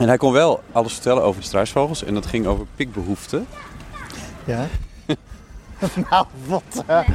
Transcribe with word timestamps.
En 0.00 0.08
hij 0.08 0.16
kon 0.16 0.32
wel 0.32 0.60
alles 0.72 0.92
vertellen 0.92 1.22
over 1.22 1.42
struisvogels 1.42 2.04
en 2.04 2.14
dat 2.14 2.26
ging 2.26 2.46
over 2.46 2.66
pikbehoeften. 2.76 3.46
Ja? 4.44 4.66
nou, 6.10 6.26
wat? 6.46 6.84
eh. 6.86 7.08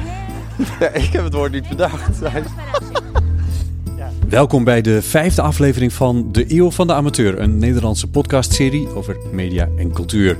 Ja, 0.80 0.88
ik 0.88 1.12
heb 1.12 1.24
het 1.24 1.34
woord 1.34 1.52
niet 1.52 1.68
bedacht. 1.68 2.18
Welkom 4.28 4.64
bij 4.64 4.80
de 4.80 5.02
vijfde 5.02 5.42
aflevering 5.42 5.92
van 5.92 6.32
De 6.32 6.54
Eeuw 6.54 6.70
van 6.70 6.86
de 6.86 6.92
Amateur, 6.92 7.40
een 7.40 7.58
Nederlandse 7.58 8.06
podcastserie 8.06 8.88
over 8.88 9.16
media 9.32 9.68
en 9.78 9.92
cultuur. 9.92 10.36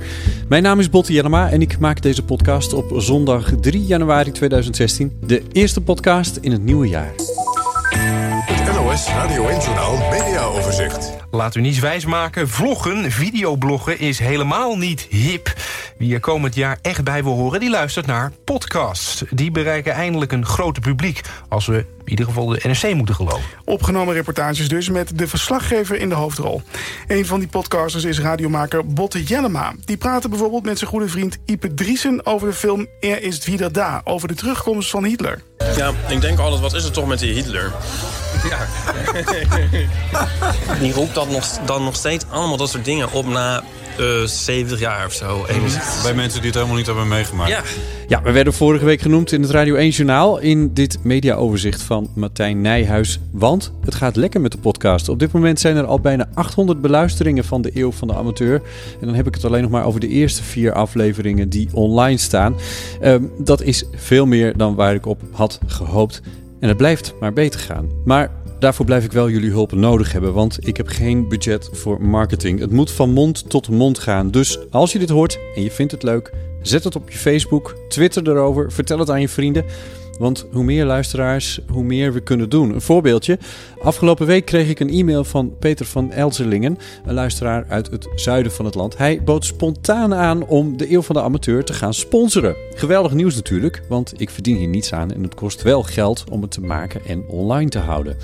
Mijn 0.49 0.63
naam 0.63 0.79
is 0.79 0.89
Botte 0.89 1.13
Jellema 1.13 1.49
en 1.49 1.61
ik 1.61 1.79
maak 1.79 2.01
deze 2.01 2.23
podcast 2.23 2.73
op 2.73 2.93
zondag 2.95 3.51
3 3.61 3.85
januari 3.85 4.31
2016, 4.31 5.17
de 5.25 5.43
eerste 5.51 5.81
podcast 5.81 6.35
in 6.35 6.51
het 6.51 6.63
nieuwe 6.63 6.87
jaar. 6.87 7.13
NOS 8.97 9.07
Radio 9.07 9.47
1 9.47 9.59
Journaal 9.59 9.97
Media 10.09 10.43
Overzicht. 10.43 11.13
Laat 11.31 11.55
u 11.55 11.61
niets 11.61 11.79
wijsmaken, 11.79 12.49
vloggen, 12.49 13.11
videobloggen 13.11 13.99
is 13.99 14.19
helemaal 14.19 14.77
niet 14.77 15.01
hip. 15.01 15.53
Wie 15.97 16.13
er 16.13 16.19
komend 16.19 16.55
jaar 16.55 16.77
echt 16.81 17.03
bij 17.03 17.23
wil 17.23 17.33
horen, 17.33 17.59
die 17.59 17.69
luistert 17.69 18.05
naar 18.05 18.31
podcasts. 18.43 19.23
Die 19.29 19.51
bereiken 19.51 19.93
eindelijk 19.93 20.31
een 20.31 20.45
groter 20.45 20.81
publiek, 20.81 21.21
als 21.49 21.65
we 21.65 21.75
in 21.77 22.09
ieder 22.09 22.25
geval 22.25 22.45
de 22.45 22.59
NRC 22.63 22.93
moeten 22.93 23.15
geloven. 23.15 23.45
Opgenomen 23.65 24.13
reportages 24.13 24.69
dus 24.69 24.89
met 24.89 25.17
de 25.17 25.27
verslaggever 25.27 25.95
in 25.95 26.09
de 26.09 26.15
hoofdrol. 26.15 26.61
Een 27.07 27.25
van 27.25 27.39
die 27.39 27.49
podcasters 27.49 28.03
is 28.03 28.19
radiomaker 28.19 28.85
Botte 28.85 29.23
Jellema. 29.23 29.73
Die 29.85 29.97
praatte 29.97 30.29
bijvoorbeeld 30.29 30.65
met 30.65 30.77
zijn 30.77 30.89
goede 30.89 31.09
vriend 31.09 31.37
Ipe 31.45 31.73
Driesen... 31.73 32.25
over 32.25 32.47
de 32.47 32.53
film 32.53 32.87
Er 32.99 33.23
is 33.23 33.45
wieder 33.45 33.71
da, 33.71 34.01
over 34.03 34.27
de 34.27 34.35
terugkomst 34.35 34.89
van 34.89 35.03
Hitler. 35.03 35.41
Ja, 35.75 35.91
ik 36.07 36.21
denk 36.21 36.39
altijd, 36.39 36.61
wat 36.61 36.73
is 36.73 36.83
er 36.83 36.91
toch 36.91 37.07
met 37.07 37.19
die 37.19 37.33
Hitler? 37.33 37.73
Ja. 38.49 38.67
die 40.81 40.93
roept 40.93 41.13
dat 41.15 41.29
nog, 41.29 41.45
dan 41.65 41.83
nog 41.83 41.95
steeds 41.95 42.25
allemaal 42.29 42.57
dat 42.57 42.69
soort 42.69 42.85
dingen 42.85 43.11
op 43.11 43.27
na 43.27 43.63
eh 43.97 44.23
70 44.25 44.79
jaar 44.79 45.05
of 45.05 45.13
zo. 45.13 45.45
71. 45.47 46.03
Bij 46.03 46.13
mensen 46.13 46.37
die 46.37 46.45
het 46.45 46.55
helemaal 46.55 46.77
niet 46.77 46.85
hebben 46.85 47.07
meegemaakt. 47.07 47.49
Ja. 47.49 47.61
Ja, 48.07 48.21
we 48.21 48.31
werden 48.31 48.53
vorige 48.53 48.85
week 48.85 49.01
genoemd 49.01 49.31
in 49.31 49.41
het 49.41 49.51
Radio 49.51 49.75
1 49.75 49.89
Journaal 49.89 50.39
in 50.39 50.73
dit 50.73 50.97
mediaoverzicht 51.03 51.81
van 51.81 52.09
Martijn 52.15 52.61
Nijhuis. 52.61 53.19
Want 53.31 53.73
het 53.85 53.95
gaat 53.95 54.15
lekker 54.15 54.41
met 54.41 54.51
de 54.51 54.57
podcast. 54.57 55.09
Op 55.09 55.19
dit 55.19 55.31
moment 55.31 55.59
zijn 55.59 55.75
er 55.75 55.85
al 55.85 55.99
bijna 55.99 56.29
800 56.33 56.81
beluisteringen 56.81 57.43
van 57.43 57.61
de 57.61 57.71
Eeuw 57.73 57.91
van 57.91 58.07
de 58.07 58.13
Amateur. 58.13 58.61
En 58.99 59.05
dan 59.05 59.15
heb 59.15 59.27
ik 59.27 59.35
het 59.35 59.45
alleen 59.45 59.61
nog 59.61 59.71
maar 59.71 59.85
over 59.85 59.99
de 59.99 60.07
eerste 60.07 60.43
vier 60.43 60.73
afleveringen 60.73 61.49
die 61.49 61.69
online 61.73 62.17
staan. 62.17 62.55
Ehm, 63.01 63.23
dat 63.37 63.61
is 63.61 63.85
veel 63.95 64.25
meer 64.25 64.57
dan 64.57 64.75
waar 64.75 64.93
ik 64.93 65.05
op 65.05 65.21
had 65.31 65.59
gehoopt. 65.67 66.21
En 66.59 66.67
het 66.67 66.77
blijft 66.77 67.13
maar 67.19 67.33
beter 67.33 67.59
gaan. 67.59 67.89
Maar 68.05 68.31
Daarvoor 68.59 68.85
blijf 68.85 69.03
ik 69.03 69.11
wel 69.11 69.29
jullie 69.29 69.49
hulp 69.49 69.71
nodig 69.71 70.11
hebben, 70.11 70.33
want 70.33 70.67
ik 70.67 70.77
heb 70.77 70.87
geen 70.87 71.27
budget 71.27 71.69
voor 71.71 72.01
marketing. 72.01 72.59
Het 72.59 72.71
moet 72.71 72.91
van 72.91 73.09
mond 73.09 73.49
tot 73.49 73.69
mond 73.69 73.99
gaan. 73.99 74.31
Dus 74.31 74.59
als 74.71 74.91
je 74.91 74.99
dit 74.99 75.09
hoort 75.09 75.39
en 75.55 75.63
je 75.63 75.71
vindt 75.71 75.91
het 75.91 76.03
leuk, 76.03 76.31
zet 76.67 76.83
het 76.83 76.95
op 76.95 77.09
je 77.09 77.17
Facebook, 77.17 77.75
twitter 77.89 78.27
erover, 78.27 78.71
vertel 78.71 78.99
het 78.99 79.09
aan 79.09 79.21
je 79.21 79.29
vrienden. 79.29 79.65
Want 80.17 80.45
hoe 80.51 80.63
meer 80.63 80.85
luisteraars, 80.85 81.59
hoe 81.71 81.83
meer 81.83 82.13
we 82.13 82.19
kunnen 82.19 82.49
doen. 82.49 82.73
Een 82.73 82.81
voorbeeldje. 82.81 83.39
Afgelopen 83.81 84.25
week 84.25 84.45
kreeg 84.45 84.69
ik 84.69 84.79
een 84.79 84.89
e-mail 84.89 85.23
van 85.23 85.53
Peter 85.59 85.85
van 85.85 86.11
Elzelingen, 86.11 86.77
een 87.05 87.13
luisteraar 87.13 87.65
uit 87.69 87.91
het 87.91 88.07
zuiden 88.15 88.51
van 88.51 88.65
het 88.65 88.75
land. 88.75 88.97
Hij 88.97 89.23
bood 89.23 89.45
spontaan 89.45 90.13
aan 90.13 90.45
om 90.45 90.77
de 90.77 90.91
Eeuw 90.91 91.01
van 91.01 91.15
de 91.15 91.21
Amateur 91.21 91.63
te 91.63 91.73
gaan 91.73 91.93
sponsoren. 91.93 92.55
Geweldig 92.73 93.13
nieuws 93.13 93.35
natuurlijk, 93.35 93.81
want 93.89 94.13
ik 94.21 94.29
verdien 94.29 94.57
hier 94.57 94.67
niets 94.67 94.93
aan 94.93 95.11
en 95.11 95.23
het 95.23 95.35
kost 95.35 95.61
wel 95.61 95.83
geld 95.83 96.23
om 96.29 96.41
het 96.41 96.51
te 96.51 96.61
maken 96.61 97.01
en 97.05 97.27
online 97.27 97.69
te 97.69 97.79
houden. 97.79 98.17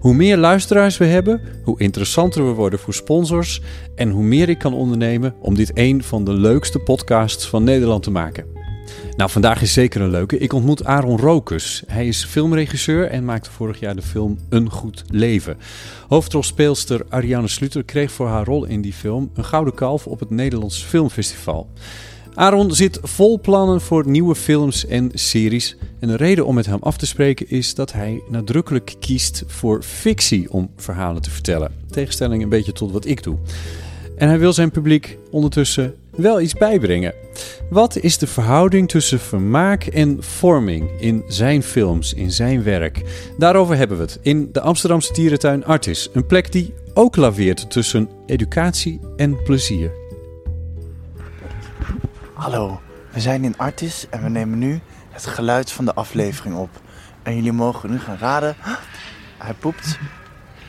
Hoe 0.00 0.14
meer 0.14 0.36
luisteraars 0.36 0.96
we 0.96 1.04
hebben, 1.04 1.40
hoe 1.62 1.80
interessanter 1.80 2.46
we 2.46 2.52
worden 2.52 2.78
voor 2.78 2.94
sponsors 2.94 3.60
en 3.94 4.10
hoe 4.10 4.24
meer 4.24 4.48
ik 4.48 4.58
kan 4.58 4.74
ondernemen 4.74 5.34
om 5.40 5.54
dit 5.54 5.70
een 5.74 6.02
van 6.02 6.24
de 6.24 6.32
leukste 6.32 6.78
podcasts 6.78 7.48
van 7.48 7.64
Nederland 7.64 7.83
te 8.00 8.10
maken. 8.10 8.44
Nou, 9.16 9.30
vandaag 9.30 9.62
is 9.62 9.72
zeker 9.72 10.00
een 10.00 10.10
leuke. 10.10 10.38
Ik 10.38 10.52
ontmoet 10.52 10.84
Aaron 10.84 11.18
Rokus. 11.18 11.82
Hij 11.86 12.08
is 12.08 12.24
filmregisseur 12.24 13.06
en 13.06 13.24
maakte 13.24 13.50
vorig 13.50 13.80
jaar 13.80 13.96
de 13.96 14.02
film 14.02 14.38
Een 14.48 14.70
Goed 14.70 15.04
Leven. 15.08 15.56
Hoofdrolspeelster 16.08 17.04
Ariane 17.08 17.48
Sluter 17.48 17.84
kreeg 17.84 18.12
voor 18.12 18.26
haar 18.26 18.44
rol 18.44 18.64
in 18.64 18.80
die 18.80 18.92
film 18.92 19.30
een 19.34 19.44
gouden 19.44 19.74
kalf 19.74 20.06
op 20.06 20.20
het 20.20 20.30
Nederlands 20.30 20.82
Filmfestival. 20.82 21.68
Aaron 22.34 22.72
zit 22.72 22.98
vol 23.02 23.40
plannen 23.40 23.80
voor 23.80 24.08
nieuwe 24.08 24.34
films 24.34 24.86
en 24.86 25.10
series. 25.14 25.76
En 26.00 26.08
de 26.08 26.16
reden 26.16 26.46
om 26.46 26.54
met 26.54 26.66
hem 26.66 26.82
af 26.82 26.96
te 26.96 27.06
spreken 27.06 27.50
is 27.50 27.74
dat 27.74 27.92
hij 27.92 28.22
nadrukkelijk 28.28 28.94
kiest 29.00 29.44
voor 29.46 29.82
fictie 29.82 30.52
om 30.52 30.70
verhalen 30.76 31.22
te 31.22 31.30
vertellen. 31.30 31.72
Tegenstelling 31.90 32.42
een 32.42 32.48
beetje 32.48 32.72
tot 32.72 32.92
wat 32.92 33.06
ik 33.06 33.22
doe. 33.22 33.36
En 34.16 34.28
hij 34.28 34.38
wil 34.38 34.52
zijn 34.52 34.70
publiek 34.70 35.18
ondertussen 35.30 35.94
wel 36.16 36.40
iets 36.40 36.54
bijbrengen. 36.54 37.14
Wat 37.70 37.96
is 37.96 38.18
de 38.18 38.26
verhouding 38.26 38.88
tussen 38.88 39.20
vermaak 39.20 39.84
en 39.84 40.22
vorming 40.22 41.00
in 41.00 41.24
zijn 41.26 41.62
films, 41.62 42.14
in 42.14 42.30
zijn 42.30 42.62
werk? 42.62 43.02
Daarover 43.38 43.76
hebben 43.76 43.96
we 43.96 44.02
het 44.02 44.18
in 44.22 44.48
de 44.52 44.60
Amsterdamse 44.60 45.12
dierentuin 45.12 45.64
Artis. 45.64 46.08
Een 46.12 46.26
plek 46.26 46.52
die 46.52 46.74
ook 46.94 47.16
laveert 47.16 47.70
tussen 47.70 48.08
educatie 48.26 49.00
en 49.16 49.42
plezier. 49.42 49.90
Hallo, 52.32 52.80
we 53.12 53.20
zijn 53.20 53.44
in 53.44 53.58
Artis 53.58 54.06
en 54.10 54.22
we 54.22 54.28
nemen 54.28 54.58
nu 54.58 54.80
het 55.10 55.26
geluid 55.26 55.70
van 55.70 55.84
de 55.84 55.94
aflevering 55.94 56.56
op. 56.56 56.70
En 57.22 57.34
jullie 57.34 57.52
mogen 57.52 57.90
nu 57.90 57.98
gaan 57.98 58.18
raden, 58.18 58.56
hij 59.38 59.54
poept, 59.54 59.98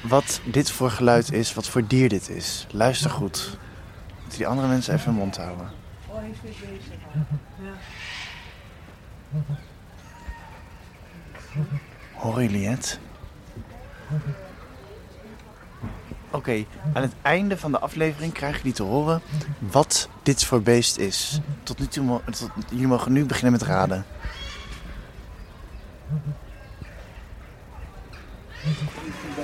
wat 0.02 0.42
dit 0.52 0.72
voor 0.72 0.90
geluid 0.90 1.34
is, 1.34 1.54
wat 1.54 1.68
voor 1.68 1.88
dier 1.88 2.10
dit 2.10 2.30
is. 2.30 2.68
Luister 2.72 3.10
goed. 3.10 3.58
Moeten 4.26 4.44
die 4.44 4.54
andere 4.54 4.68
mensen 4.68 4.94
even 4.94 5.06
hun 5.06 5.16
mond 5.16 5.38
houden. 5.38 5.70
Horen 12.14 12.44
jullie 12.44 12.68
het? 12.68 13.00
Oké, 16.32 16.66
aan 16.94 17.02
het 17.02 17.14
einde 17.22 17.58
van 17.58 17.72
de 17.72 17.80
aflevering 17.80 18.34
krijgen 18.34 18.58
jullie 18.58 18.74
te 18.74 18.84
horen 18.84 19.22
wat 19.60 20.10
dit 20.24 20.44
voor 20.46 20.62
beest 20.62 20.98
is. 20.98 21.40
Tot 21.64 21.80
nu 21.80 21.88
toe, 21.88 22.22
tot, 22.26 22.50
jullie 22.70 22.88
mogen 22.88 23.12
nu 23.12 23.26
beginnen 23.26 23.52
met 23.52 23.62
raden. 23.62 24.06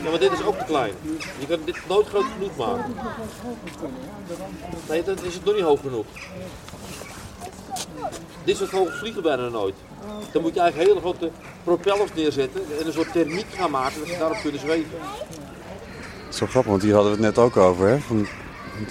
Ja, 0.03 0.09
maar 0.09 0.19
dit 0.19 0.31
is 0.31 0.43
ook 0.43 0.57
te 0.57 0.65
klein. 0.65 0.93
Je 1.39 1.47
kan 1.47 1.59
dit 1.65 1.77
nooit 1.87 2.07
groot 2.07 2.25
genoeg 2.33 2.57
maken. 2.57 2.93
Nee, 4.89 5.03
dan 5.03 5.15
is 5.23 5.33
het 5.33 5.45
nog 5.45 5.55
niet 5.55 5.63
hoog 5.63 5.79
genoeg. 5.79 6.05
Dit 8.43 8.57
soort 8.57 8.69
vogels 8.69 8.99
vliegen 8.99 9.21
bijna 9.21 9.47
nooit. 9.47 9.75
Dan 10.31 10.41
moet 10.41 10.53
je 10.53 10.59
eigenlijk 10.59 10.89
hele 10.89 11.01
grote 11.01 11.31
propellers 11.63 12.13
neerzetten 12.15 12.61
en 12.79 12.85
een 12.85 12.93
soort 12.93 13.11
thermiek 13.11 13.45
gaan 13.55 13.71
maken 13.71 13.99
dat 13.99 14.07
ze 14.07 14.17
daarop 14.17 14.37
kunnen 14.41 14.59
zweven. 14.61 14.99
Zo 16.29 16.45
grappig, 16.45 16.71
want 16.71 16.83
hier 16.83 16.93
hadden 16.93 17.11
we 17.11 17.17
het 17.17 17.35
net 17.35 17.45
ook 17.45 17.57
over. 17.57 17.87
Hè? 17.87 17.99
Van 17.99 18.27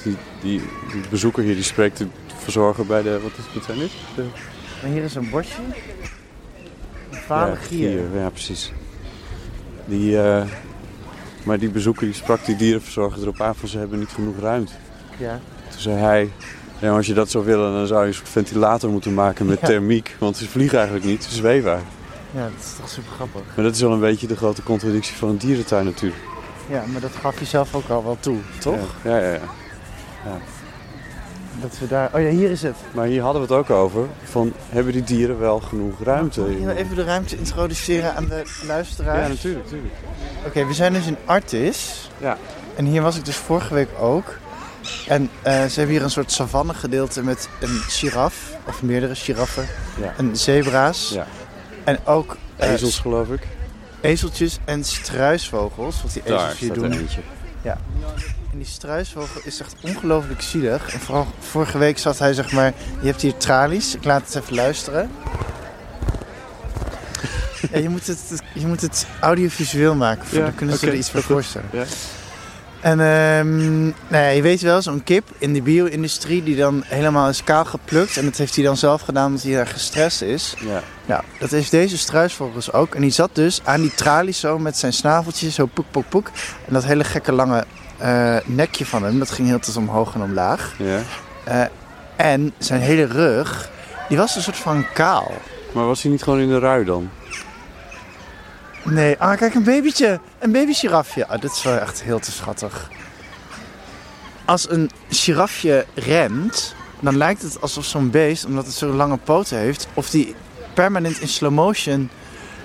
die, 0.02 0.16
die, 0.42 0.60
die 0.92 1.08
bezoeker 1.10 1.42
hier 1.42 1.54
die 1.54 1.62
spreekt 1.62 1.98
de 1.98 2.06
verzorger 2.36 2.86
bij 2.86 3.02
de. 3.02 3.20
Wat, 3.22 3.32
is, 3.38 3.54
wat 3.54 3.64
zijn 3.64 3.78
dit? 3.78 3.90
De, 4.14 4.24
En 4.82 4.92
hier 4.92 5.02
is 5.02 5.14
een 5.14 5.30
bordje. 5.30 5.62
Een 7.10 7.18
vale 7.18 7.50
ja, 7.50 7.56
gier. 7.56 7.90
gier, 7.90 8.20
Ja, 8.20 8.30
precies. 8.30 8.72
Die, 9.84 10.22
eh, 10.22 10.42
Maar 11.42 11.58
die 11.58 11.68
bezoeker 11.70 12.04
die 12.06 12.14
sprak 12.14 12.44
die 12.44 12.56
dierenverzorger 12.56 13.22
erop 13.22 13.40
aan 13.40 13.54
van 13.54 13.68
ze 13.68 13.78
hebben 13.78 13.98
niet 13.98 14.08
genoeg 14.10 14.38
ruimte. 14.40 14.72
Ja. 15.16 15.40
Toen 15.70 15.80
zei 15.80 15.96
hij, 15.96 16.30
ja, 16.78 16.90
als 16.96 17.06
je 17.06 17.14
dat 17.14 17.30
zou 17.30 17.44
willen, 17.44 17.72
dan 17.72 17.86
zou 17.86 18.00
je 18.02 18.06
een 18.08 18.14
soort 18.14 18.28
ventilator 18.28 18.90
moeten 18.90 19.14
maken 19.14 19.46
met 19.46 19.60
Ja. 19.60 19.66
thermiek. 19.66 20.16
Want 20.18 20.36
ze 20.36 20.48
vliegen 20.48 20.76
eigenlijk 20.78 21.06
niet, 21.08 21.24
ze 21.24 21.34
zweven. 21.34 21.80
Ja, 22.32 22.42
dat 22.42 22.52
is 22.64 22.74
toch 22.80 22.88
super 22.88 23.12
grappig. 23.12 23.42
Maar 23.54 23.64
dat 23.64 23.74
is 23.74 23.80
wel 23.80 23.92
een 23.92 24.00
beetje 24.00 24.26
de 24.26 24.36
grote 24.36 24.62
contradictie 24.62 25.16
van 25.16 25.28
een 25.28 25.36
dierentuin 25.38 25.84
natuurlijk. 25.84 26.20
Ja, 26.68 26.84
maar 26.92 27.00
dat 27.00 27.10
gaf 27.20 27.38
je 27.38 27.44
zelf 27.44 27.74
ook 27.74 27.88
al 27.88 28.04
wel 28.04 28.16
toe, 28.20 28.36
toch? 28.58 28.94
Ja, 29.04 29.18
ja, 29.18 29.28
ja. 29.32 29.40
ja. 30.24 30.38
Dat 31.60 31.78
we 31.78 31.86
daar... 31.86 32.10
Oh 32.14 32.20
ja, 32.20 32.28
hier 32.28 32.50
is 32.50 32.62
het. 32.62 32.76
Maar 32.92 33.06
hier 33.06 33.22
hadden 33.22 33.42
we 33.42 33.54
het 33.54 33.56
ook 33.56 33.70
over, 33.70 34.06
van 34.24 34.52
hebben 34.68 34.92
die 34.92 35.02
dieren 35.02 35.38
wel 35.38 35.60
genoeg 35.60 35.94
ruimte? 36.02 36.42
Wil 36.42 36.68
je 36.68 36.76
even 36.76 36.96
de 36.96 37.04
ruimte 37.04 37.36
introduceren 37.36 38.14
aan 38.14 38.26
de 38.26 38.42
luisteraars? 38.66 39.22
Ja, 39.22 39.28
natuurlijk, 39.28 39.64
natuurlijk. 39.64 39.94
Oké, 40.46 40.66
we 40.66 40.74
zijn 40.74 40.92
dus 40.92 41.06
in 41.06 41.16
Artis. 41.24 42.10
Ja. 42.18 42.38
En 42.76 42.84
hier 42.84 43.02
was 43.02 43.16
ik 43.16 43.24
dus 43.24 43.36
vorige 43.36 43.74
week 43.74 43.88
ook. 44.00 44.38
En 45.08 45.30
eh, 45.42 45.52
ze 45.64 45.78
hebben 45.78 45.94
hier 45.96 46.02
een 46.04 46.10
soort 46.10 46.32
savanne 46.32 46.74
gedeelte 46.74 47.22
met 47.22 47.48
een 47.60 47.68
giraf, 47.88 48.56
of 48.66 48.82
meerdere 48.82 49.14
giraffen. 49.14 49.66
Ja. 50.00 50.14
En 50.16 50.36
zebra's. 50.36 51.10
Ja. 51.10 51.26
En 51.84 51.98
ook... 52.06 52.36
eh, 52.56 52.72
Ezels 52.72 52.98
geloof 52.98 53.28
ik. 53.28 53.46
Ezeltjes 54.00 54.58
en 54.64 54.84
struisvogels. 54.84 56.00
Want 56.02 56.12
die 56.12 56.22
Daar 56.22 56.44
ezels 56.44 56.58
hier 56.58 56.72
doen. 56.72 56.92
eentje. 56.92 57.20
Ja. 57.62 57.78
En 58.52 58.58
die 58.58 58.66
struisvogel 58.66 59.40
is 59.44 59.60
echt 59.60 59.74
ongelooflijk 59.80 60.40
zielig. 60.42 60.92
En 60.92 61.00
vooral 61.00 61.26
vorige 61.38 61.78
week 61.78 61.98
zat 61.98 62.18
hij 62.18 62.32
zeg 62.34 62.52
maar... 62.52 62.72
Je 63.00 63.06
hebt 63.06 63.22
hier 63.22 63.36
tralies. 63.36 63.94
Ik 63.94 64.04
laat 64.04 64.26
het 64.26 64.34
even 64.42 64.54
luisteren. 64.54 65.10
Ja, 67.72 67.78
je, 67.78 67.88
moet 67.88 68.06
het, 68.06 68.42
je 68.54 68.66
moet 68.66 68.80
het 68.80 69.06
audiovisueel 69.20 69.94
maken. 69.94 70.26
voor- 70.26 70.38
Ja, 70.38 70.44
dan 70.44 70.54
kunnen 70.54 70.78
ze 70.78 70.86
er 70.86 70.94
iets 70.94 71.10
goed. 71.10 71.22
voorstellen. 71.22 71.68
Ja. 71.72 71.84
En 72.80 72.96
nou 74.08 74.24
ja, 74.24 74.28
je 74.28 74.42
weet 74.42 74.60
wel, 74.60 74.82
zo'n 74.82 75.02
kip 75.04 75.28
in 75.38 75.52
de 75.52 75.62
bio-industrie 75.62 76.42
die 76.42 76.56
dan 76.56 76.82
helemaal 76.86 77.28
is 77.28 77.44
kaal 77.44 77.64
geplukt. 77.64 78.16
En 78.16 78.24
dat 78.24 78.36
heeft 78.36 78.54
hij 78.54 78.64
dan 78.64 78.76
zelf 78.76 79.00
gedaan 79.02 79.26
omdat 79.26 79.42
hij 79.42 79.52
daar 79.52 79.66
gestrest 79.66 80.22
is. 80.22 80.54
Ja. 80.58 80.82
Nou, 81.06 81.22
dat 81.38 81.50
heeft 81.50 81.70
deze 81.70 81.98
struisvogels 81.98 82.72
ook. 82.72 82.94
En 82.94 83.00
die 83.00 83.10
zat 83.10 83.30
dus 83.32 83.60
aan 83.64 83.80
die 83.80 83.94
tralies 83.94 84.40
zo 84.40 84.58
met 84.58 84.76
zijn 84.76 84.92
snaveltje, 84.92 85.50
zo 85.50 85.66
poek, 85.66 85.86
poek, 85.90 86.08
poek. 86.08 86.30
En 86.66 86.72
dat 86.72 86.84
hele 86.84 87.04
gekke 87.04 87.32
lange 87.32 87.64
eh, 88.00 88.36
nekje 88.44 88.86
van 88.86 89.02
hem, 89.02 89.18
dat 89.18 89.30
ging 89.30 89.48
heel 89.48 89.58
tijd 89.58 89.76
omhoog 89.76 90.14
en 90.14 90.22
omlaag. 90.22 90.74
Ja. 90.78 91.02
Eh, 91.44 91.64
en 92.16 92.52
zijn 92.58 92.80
hele 92.80 93.04
rug, 93.04 93.70
die 94.08 94.16
was 94.16 94.36
een 94.36 94.42
soort 94.42 94.56
van 94.56 94.86
kaal. 94.92 95.32
Maar 95.72 95.86
was 95.86 96.02
hij 96.02 96.10
niet 96.10 96.22
gewoon 96.22 96.40
in 96.40 96.48
de 96.48 96.58
rui 96.58 96.84
dan? 96.84 97.10
Nee, 98.84 99.16
ah 99.18 99.36
kijk, 99.36 99.54
een 99.54 99.64
babytje. 99.64 100.20
Een 100.38 100.52
babygirafje. 100.52 101.26
Ah, 101.26 101.40
dit 101.40 101.52
is 101.52 101.62
wel 101.62 101.78
echt 101.78 102.02
heel 102.02 102.18
te 102.18 102.32
schattig. 102.32 102.90
Als 104.44 104.70
een 104.70 104.90
girafje 105.08 105.86
remt, 105.94 106.74
dan 107.00 107.16
lijkt 107.16 107.42
het 107.42 107.60
alsof 107.60 107.84
zo'n 107.84 108.10
beest, 108.10 108.44
omdat 108.44 108.66
het 108.66 108.74
zo 108.74 108.92
lange 108.92 109.16
poten 109.16 109.58
heeft, 109.58 109.88
of 109.94 110.10
die 110.10 110.34
permanent 110.74 111.20
in 111.20 111.28
slow 111.28 111.52
motion 111.52 112.10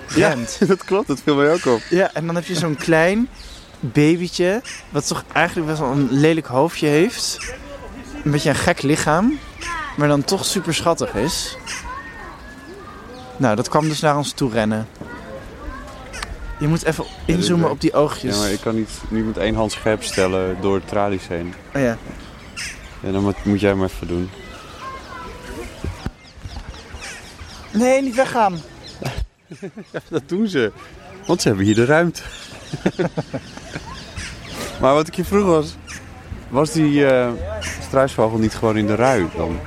remt. 0.08 0.58
dat 0.68 0.84
klopt, 0.84 1.06
dat 1.06 1.20
viel 1.22 1.34
mij 1.34 1.52
ook 1.52 1.66
op. 1.66 1.80
Ja, 1.90 2.10
en 2.12 2.26
dan 2.26 2.34
heb 2.34 2.44
je 2.44 2.54
zo'n 2.54 2.76
klein 2.76 3.28
babytje, 3.92 4.62
wat 4.90 5.06
toch 5.06 5.24
eigenlijk 5.32 5.66
best 5.68 5.80
wel 5.80 5.90
een 5.90 6.08
lelijk 6.10 6.46
hoofdje 6.46 6.86
heeft. 6.86 7.54
Een 8.24 8.30
beetje 8.30 8.48
een 8.48 8.54
gek 8.54 8.82
lichaam, 8.82 9.38
maar 9.96 10.08
dan 10.08 10.24
toch 10.24 10.44
super 10.44 10.74
schattig 10.74 11.14
is. 11.14 11.56
Nou, 13.36 13.56
dat 13.56 13.68
kwam 13.68 13.88
dus 13.88 14.00
naar 14.00 14.16
ons 14.16 14.32
toe 14.32 14.50
rennen. 14.50 14.88
Je 16.58 16.68
moet 16.68 16.84
even 16.84 17.04
inzoomen 17.24 17.70
op 17.70 17.80
die 17.80 17.92
oogjes. 17.92 18.34
Ja, 18.34 18.40
maar 18.40 18.50
ik 18.50 18.60
kan 18.60 18.74
niet, 18.74 18.90
niet 19.08 19.26
met 19.26 19.36
één 19.36 19.54
hand 19.54 19.72
scherp 19.72 20.02
stellen 20.02 20.56
door 20.60 20.80
de 20.80 20.86
tralies 20.86 21.28
heen. 21.28 21.54
Oh 21.74 21.80
ja. 21.80 21.98
Ja, 23.00 23.12
dan 23.12 23.22
moet, 23.22 23.44
moet 23.44 23.60
jij 23.60 23.74
maar 23.74 23.88
even 23.88 24.06
doen. 24.06 24.30
Nee, 27.72 28.02
niet 28.02 28.14
weggaan. 28.14 28.60
Dat 30.08 30.22
doen 30.26 30.48
ze. 30.48 30.72
Want 31.26 31.42
ze 31.42 31.48
hebben 31.48 31.66
hier 31.66 31.74
de 31.74 31.84
ruimte. 31.84 32.22
maar 34.80 34.94
wat 34.94 35.08
ik 35.08 35.14
je 35.14 35.24
vroeg 35.24 35.46
was... 35.46 35.76
Was 36.48 36.72
die 36.72 37.06
eh, 37.06 37.28
struisvogel 37.82 38.38
niet 38.38 38.54
gewoon 38.54 38.76
in 38.76 38.86
de 38.86 38.94
rui 38.94 39.26
dan? 39.36 39.58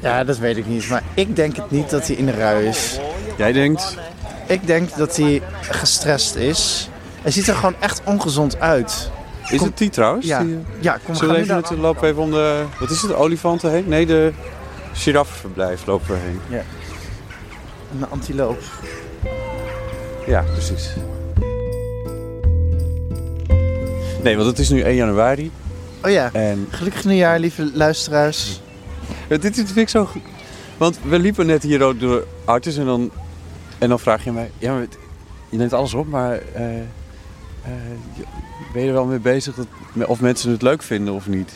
Ja, 0.00 0.24
dat 0.24 0.38
weet 0.38 0.56
ik 0.56 0.66
niet. 0.66 0.88
Maar 0.88 1.02
ik 1.14 1.36
denk 1.36 1.56
het 1.56 1.70
niet 1.70 1.90
dat 1.90 2.06
hij 2.06 2.16
in 2.16 2.26
de 2.26 2.32
rui 2.32 2.66
is. 2.66 2.98
Jij 3.36 3.52
denkt... 3.52 3.96
Ik 4.46 4.66
denk 4.66 4.96
dat 4.96 5.16
hij 5.16 5.42
gestrest 5.60 6.34
is. 6.34 6.88
Hij 7.22 7.30
ziet 7.30 7.48
er 7.48 7.54
gewoon 7.54 7.74
echt 7.80 8.00
ongezond 8.04 8.60
uit. 8.60 9.10
Is 9.50 9.58
Kom- 9.58 9.66
het 9.66 9.78
die 9.78 9.90
trouwens? 9.90 10.26
Ja, 10.26 10.42
Die, 10.42 10.54
eh, 10.54 10.82
ja 10.82 10.98
kom, 11.04 11.14
Zullen 11.14 11.34
we 11.34 11.40
even 11.40 11.80
lopen 11.80 12.08
even 12.08 12.22
om 12.22 12.30
de... 12.30 12.64
Wat 12.78 12.90
is 12.90 13.00
het? 13.00 13.10
De 13.10 13.16
olifanten 13.16 13.70
heen? 13.70 13.88
Nee, 13.88 14.06
de 14.06 14.32
giraffenverblijf 14.92 15.86
lopen 15.86 16.08
we 16.08 16.16
heen. 16.24 16.40
Ja. 16.48 16.62
Een 17.92 18.06
antiloop. 18.10 18.62
Ja, 20.26 20.40
precies. 20.52 20.90
Nee, 24.22 24.36
want 24.36 24.48
het 24.48 24.58
is 24.58 24.68
nu 24.68 24.80
1 24.80 24.94
januari. 24.94 25.50
Oh 26.04 26.10
ja, 26.10 26.30
En 26.32 26.66
gelukkig 26.70 27.04
nieuwjaar, 27.04 27.38
lieve 27.38 27.70
luisteraars. 27.74 28.60
Ja, 29.28 29.36
dit, 29.36 29.54
vind 29.54 29.76
ik 29.76 29.88
zo 29.88 30.04
goed. 30.04 30.22
Want 30.76 30.98
we 31.08 31.18
liepen 31.18 31.46
net 31.46 31.62
hier 31.62 31.82
ook 31.82 32.00
door 32.00 32.26
Artis 32.44 32.76
en 32.76 32.84
dan, 32.84 33.10
en 33.78 33.88
dan 33.88 33.98
vraag 34.00 34.24
je 34.24 34.32
mij... 34.32 34.50
Ja, 34.58 34.72
maar 34.72 34.80
het- 34.80 34.98
je 35.48 35.56
neemt 35.56 35.72
alles 35.72 35.94
op, 35.94 36.06
maar 36.08 36.38
eh, 36.54 36.78
eh, 36.78 36.82
ben 38.72 38.82
je 38.82 38.88
er 38.88 38.92
wel 38.94 39.04
mee 39.06 39.18
bezig 39.18 39.54
dat, 39.54 39.66
of 40.08 40.20
mensen 40.20 40.50
het 40.50 40.62
leuk 40.62 40.82
vinden 40.82 41.14
of 41.14 41.26
niet? 41.28 41.52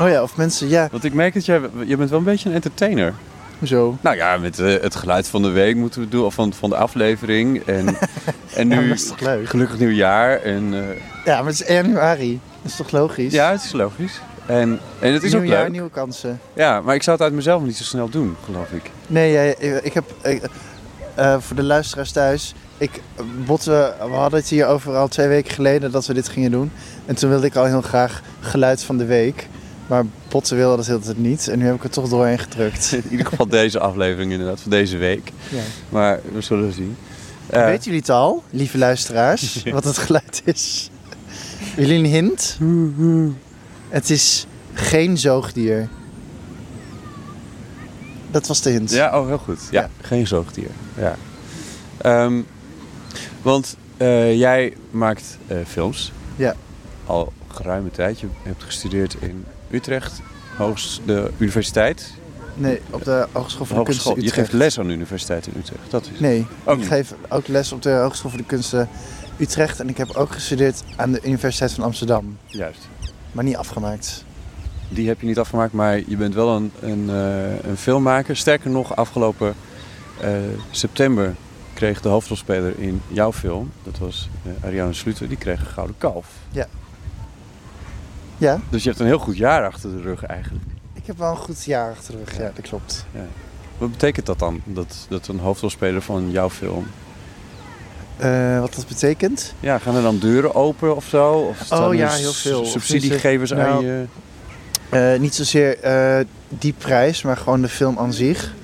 Oh 0.00 0.08
ja, 0.08 0.22
of 0.22 0.36
mensen, 0.36 0.68
ja. 0.68 0.88
Want 0.90 1.04
ik 1.04 1.14
merk 1.14 1.34
dat 1.34 1.44
jij... 1.44 1.60
Je 1.86 1.96
bent 1.96 2.10
wel 2.10 2.18
een 2.18 2.24
beetje 2.24 2.48
een 2.48 2.54
entertainer. 2.54 3.14
Hoezo? 3.58 3.98
Nou 4.00 4.16
ja, 4.16 4.36
met 4.36 4.58
eh, 4.58 4.80
het 4.82 4.94
geluid 4.96 5.28
van 5.28 5.42
de 5.42 5.48
week 5.50 5.76
moeten 5.76 6.00
we 6.00 6.08
doen, 6.08 6.24
of 6.24 6.34
van, 6.34 6.52
van 6.52 6.70
de 6.70 6.76
aflevering. 6.76 7.62
En, 7.66 7.86
en 8.54 8.68
Ja, 8.68 8.80
nu 8.80 8.92
is 8.92 9.06
toch 9.06 9.20
leuk? 9.20 9.48
gelukkig 9.48 9.78
nieuwjaar. 9.78 10.40
En, 10.40 10.74
eh, 10.74 10.96
Ja, 11.24 11.36
maar 11.36 11.50
het 11.52 11.60
is 11.60 11.64
1 11.64 11.76
januari. 11.84 12.40
Dat 12.62 12.70
is 12.70 12.76
toch 12.76 12.90
logisch? 12.90 13.32
ja, 13.32 13.50
het 13.50 13.64
is 13.64 13.72
logisch. 13.72 14.20
En, 14.46 14.80
en 15.00 15.12
het 15.12 15.22
is 15.22 15.32
Nieuw 15.32 15.40
ook 15.40 15.46
jaar, 15.46 15.62
leuk. 15.62 15.70
nieuwe 15.72 15.90
kansen. 15.90 16.40
Ja, 16.52 16.80
maar 16.80 16.94
ik 16.94 17.02
zou 17.02 17.16
het 17.16 17.24
uit 17.26 17.34
mezelf 17.34 17.62
niet 17.62 17.76
zo 17.76 17.84
snel 17.84 18.08
doen, 18.08 18.36
geloof 18.44 18.70
ik. 18.70 18.90
Nee, 19.06 19.32
ja, 19.32 19.42
ik 19.82 19.92
heb... 19.94 20.04
eh, 21.14 21.36
voor 21.40 21.56
de 21.56 21.62
luisteraars 21.62 22.10
thuis... 22.12 22.54
Ik, 22.78 23.00
Botte, 23.46 23.94
we 24.00 24.14
hadden 24.14 24.38
het 24.40 24.48
hier 24.48 24.66
over 24.66 24.94
al 24.96 25.08
twee 25.08 25.28
weken 25.28 25.52
geleden 25.54 25.90
dat 25.92 26.06
we 26.06 26.14
dit 26.14 26.28
gingen 26.28 26.50
doen. 26.50 26.70
En 27.06 27.14
toen 27.14 27.30
wilde 27.30 27.46
ik 27.46 27.56
al 27.56 27.64
heel 27.64 27.80
graag 27.82 28.22
geluid 28.40 28.84
van 28.84 28.96
de 28.96 29.04
week. 29.04 29.48
Maar 29.94 30.04
Botte 30.28 30.54
wilde 30.54 30.76
dat 30.76 30.86
heel 30.86 31.00
tijd 31.00 31.18
niet. 31.18 31.48
En 31.48 31.58
nu 31.58 31.64
heb 31.66 31.74
ik 31.74 31.82
het 31.82 31.92
toch 31.92 32.08
doorheen 32.08 32.38
gedrukt. 32.38 32.92
In 32.92 33.04
ieder 33.10 33.26
geval 33.26 33.46
deze 33.46 33.78
aflevering 33.78 34.32
inderdaad, 34.32 34.60
van 34.60 34.70
deze 34.70 34.96
week. 34.96 35.32
Ja. 35.50 35.60
Maar 35.88 36.20
we 36.32 36.40
zullen 36.40 36.72
zien. 36.72 36.96
Eh, 37.46 37.64
Weten 37.64 37.84
jullie 37.84 37.98
het 37.98 38.08
al, 38.10 38.42
lieve 38.50 38.78
luisteraars, 38.78 39.62
wat 39.72 39.84
het 39.84 39.98
geluid 39.98 40.42
is? 40.44 40.90
Jullie 41.76 41.98
een 41.98 42.04
hint? 42.04 42.58
Het 43.88 44.10
is 44.10 44.46
geen 44.72 45.18
zoogdier. 45.18 45.88
Dat 48.30 48.46
was 48.46 48.62
de 48.62 48.70
hint. 48.70 48.90
Ja, 48.90 49.20
oh 49.20 49.26
heel 49.26 49.38
goed. 49.38 49.60
Ja, 49.70 49.80
Ja. 49.80 49.88
geen 50.00 50.26
zoogdier. 50.26 50.70
Ja. 50.98 51.16
Ehm, 51.96 52.40
want 53.42 53.76
eh, 53.96 54.38
jij 54.38 54.76
maakt 54.90 55.38
eh, 55.46 55.56
films. 55.66 56.12
Ja. 56.36 56.54
Al 57.06 57.32
geruime 57.48 57.90
tijd. 57.90 58.20
Je 58.20 58.26
hebt 58.42 58.62
gestudeerd 58.62 59.16
in 59.20 59.44
Utrecht, 59.74 60.20
hoogst, 60.56 61.00
de 61.06 61.30
universiteit. 61.38 62.12
Nee, 62.56 62.80
op 62.90 63.04
de 63.04 63.26
Hogeschool 63.32 63.66
voor 63.66 63.76
de 63.78 63.82
Kunsten 63.84 64.04
Hogeschool. 64.04 64.14
Je 64.16 64.20
Utrecht. 64.28 64.48
geeft 64.48 64.52
les 64.52 64.78
aan 64.78 64.86
de 64.86 64.92
universiteit 64.92 65.46
in 65.46 65.52
Utrecht. 65.58 65.90
Dat 65.90 66.08
is 66.12 66.20
Nee, 66.20 66.46
ik 66.66 66.76
niet. 66.76 66.86
geef 66.86 67.14
ook 67.28 67.48
les 67.48 67.72
op 67.72 67.82
de 67.82 67.90
Hogeschool 67.90 68.30
voor 68.30 68.38
de 68.40 68.46
Kunsten 68.46 68.88
Utrecht. 69.38 69.80
En 69.80 69.88
ik 69.88 69.96
heb 69.96 70.10
ook 70.10 70.32
gestudeerd 70.32 70.82
aan 70.96 71.12
de 71.12 71.20
Universiteit 71.24 71.72
van 71.72 71.84
Amsterdam. 71.84 72.38
Juist. 72.46 72.88
Maar 73.32 73.44
niet 73.44 73.56
afgemaakt. 73.56 74.24
Die 74.88 75.08
heb 75.08 75.20
je 75.20 75.26
niet 75.26 75.38
afgemaakt, 75.38 75.72
maar 75.72 75.96
je 76.06 76.16
bent 76.16 76.34
wel 76.34 76.56
een, 76.56 76.70
een, 76.80 77.10
eh, 77.10 77.64
een 77.70 77.76
filmmaker. 77.76 78.36
Sterker 78.36 78.70
nog, 78.70 78.96
afgelopen 78.96 79.54
eh, 80.20 80.30
september 80.70 81.34
kreeg 81.74 82.00
de 82.00 82.08
hoofdrolspeler 82.08 82.74
in 82.78 83.00
jouw 83.08 83.32
film, 83.32 83.70
dat 83.82 83.98
was 83.98 84.28
eh, 84.44 84.64
Ariane 84.64 84.92
Sluter, 84.92 85.28
die 85.28 85.36
kreeg 85.36 85.60
een 85.60 85.66
gouden 85.66 85.96
kalf. 85.98 86.26
Ja. 86.50 86.66
Ja, 88.38 88.60
Dus 88.68 88.82
je 88.82 88.88
hebt 88.88 89.00
een 89.00 89.06
heel 89.06 89.18
goed 89.18 89.36
jaar 89.36 89.66
achter 89.66 89.90
de 89.96 90.02
rug 90.02 90.24
eigenlijk. 90.24 90.64
ik 90.94 91.06
heb 91.06 91.18
wel 91.18 91.30
een 91.30 91.36
goed 91.36 91.64
jaar 91.64 91.90
achter 91.90 92.12
de 92.12 92.18
rug. 92.24 92.36
Ja, 92.36 92.50
dat 92.54 92.68
klopt. 92.68 93.06
Ja. 93.10 93.24
Wat 93.78 93.90
betekent 93.90 94.26
dat 94.26 94.38
dan, 94.38 94.60
dat, 94.64 95.06
dat 95.08 95.28
een 95.28 95.38
hoofdrolspeler 95.38 96.02
van 96.02 96.30
jouw 96.30 96.50
film... 96.50 96.86
Eh, 98.16 98.60
wat 98.60 98.74
dat 98.74 98.86
betekent? 98.86 99.54
Ja, 99.60 99.78
gaan 99.78 99.96
er 99.96 100.02
dan 100.02 100.18
deuren 100.18 100.54
open 100.54 100.96
of 100.96 101.04
zo? 101.04 101.32
Of 101.32 101.72
Oh 101.72 101.94
ja, 101.94 102.10
heel 102.10 102.32
veel. 102.32 102.64
Subsidiegevers 102.64 103.52
aan 103.52 103.58
nou, 103.58 103.84
je... 103.84 104.04
Eh, 104.90 105.20
niet 105.20 105.34
zozeer 105.34 105.80
eh, 105.80 106.24
die 106.48 106.74
prijs, 106.78 107.22
maar 107.22 107.36
gewoon 107.36 107.60
de 107.60 107.68
film 107.68 107.98
aan 107.98 108.12
zich. 108.12 108.54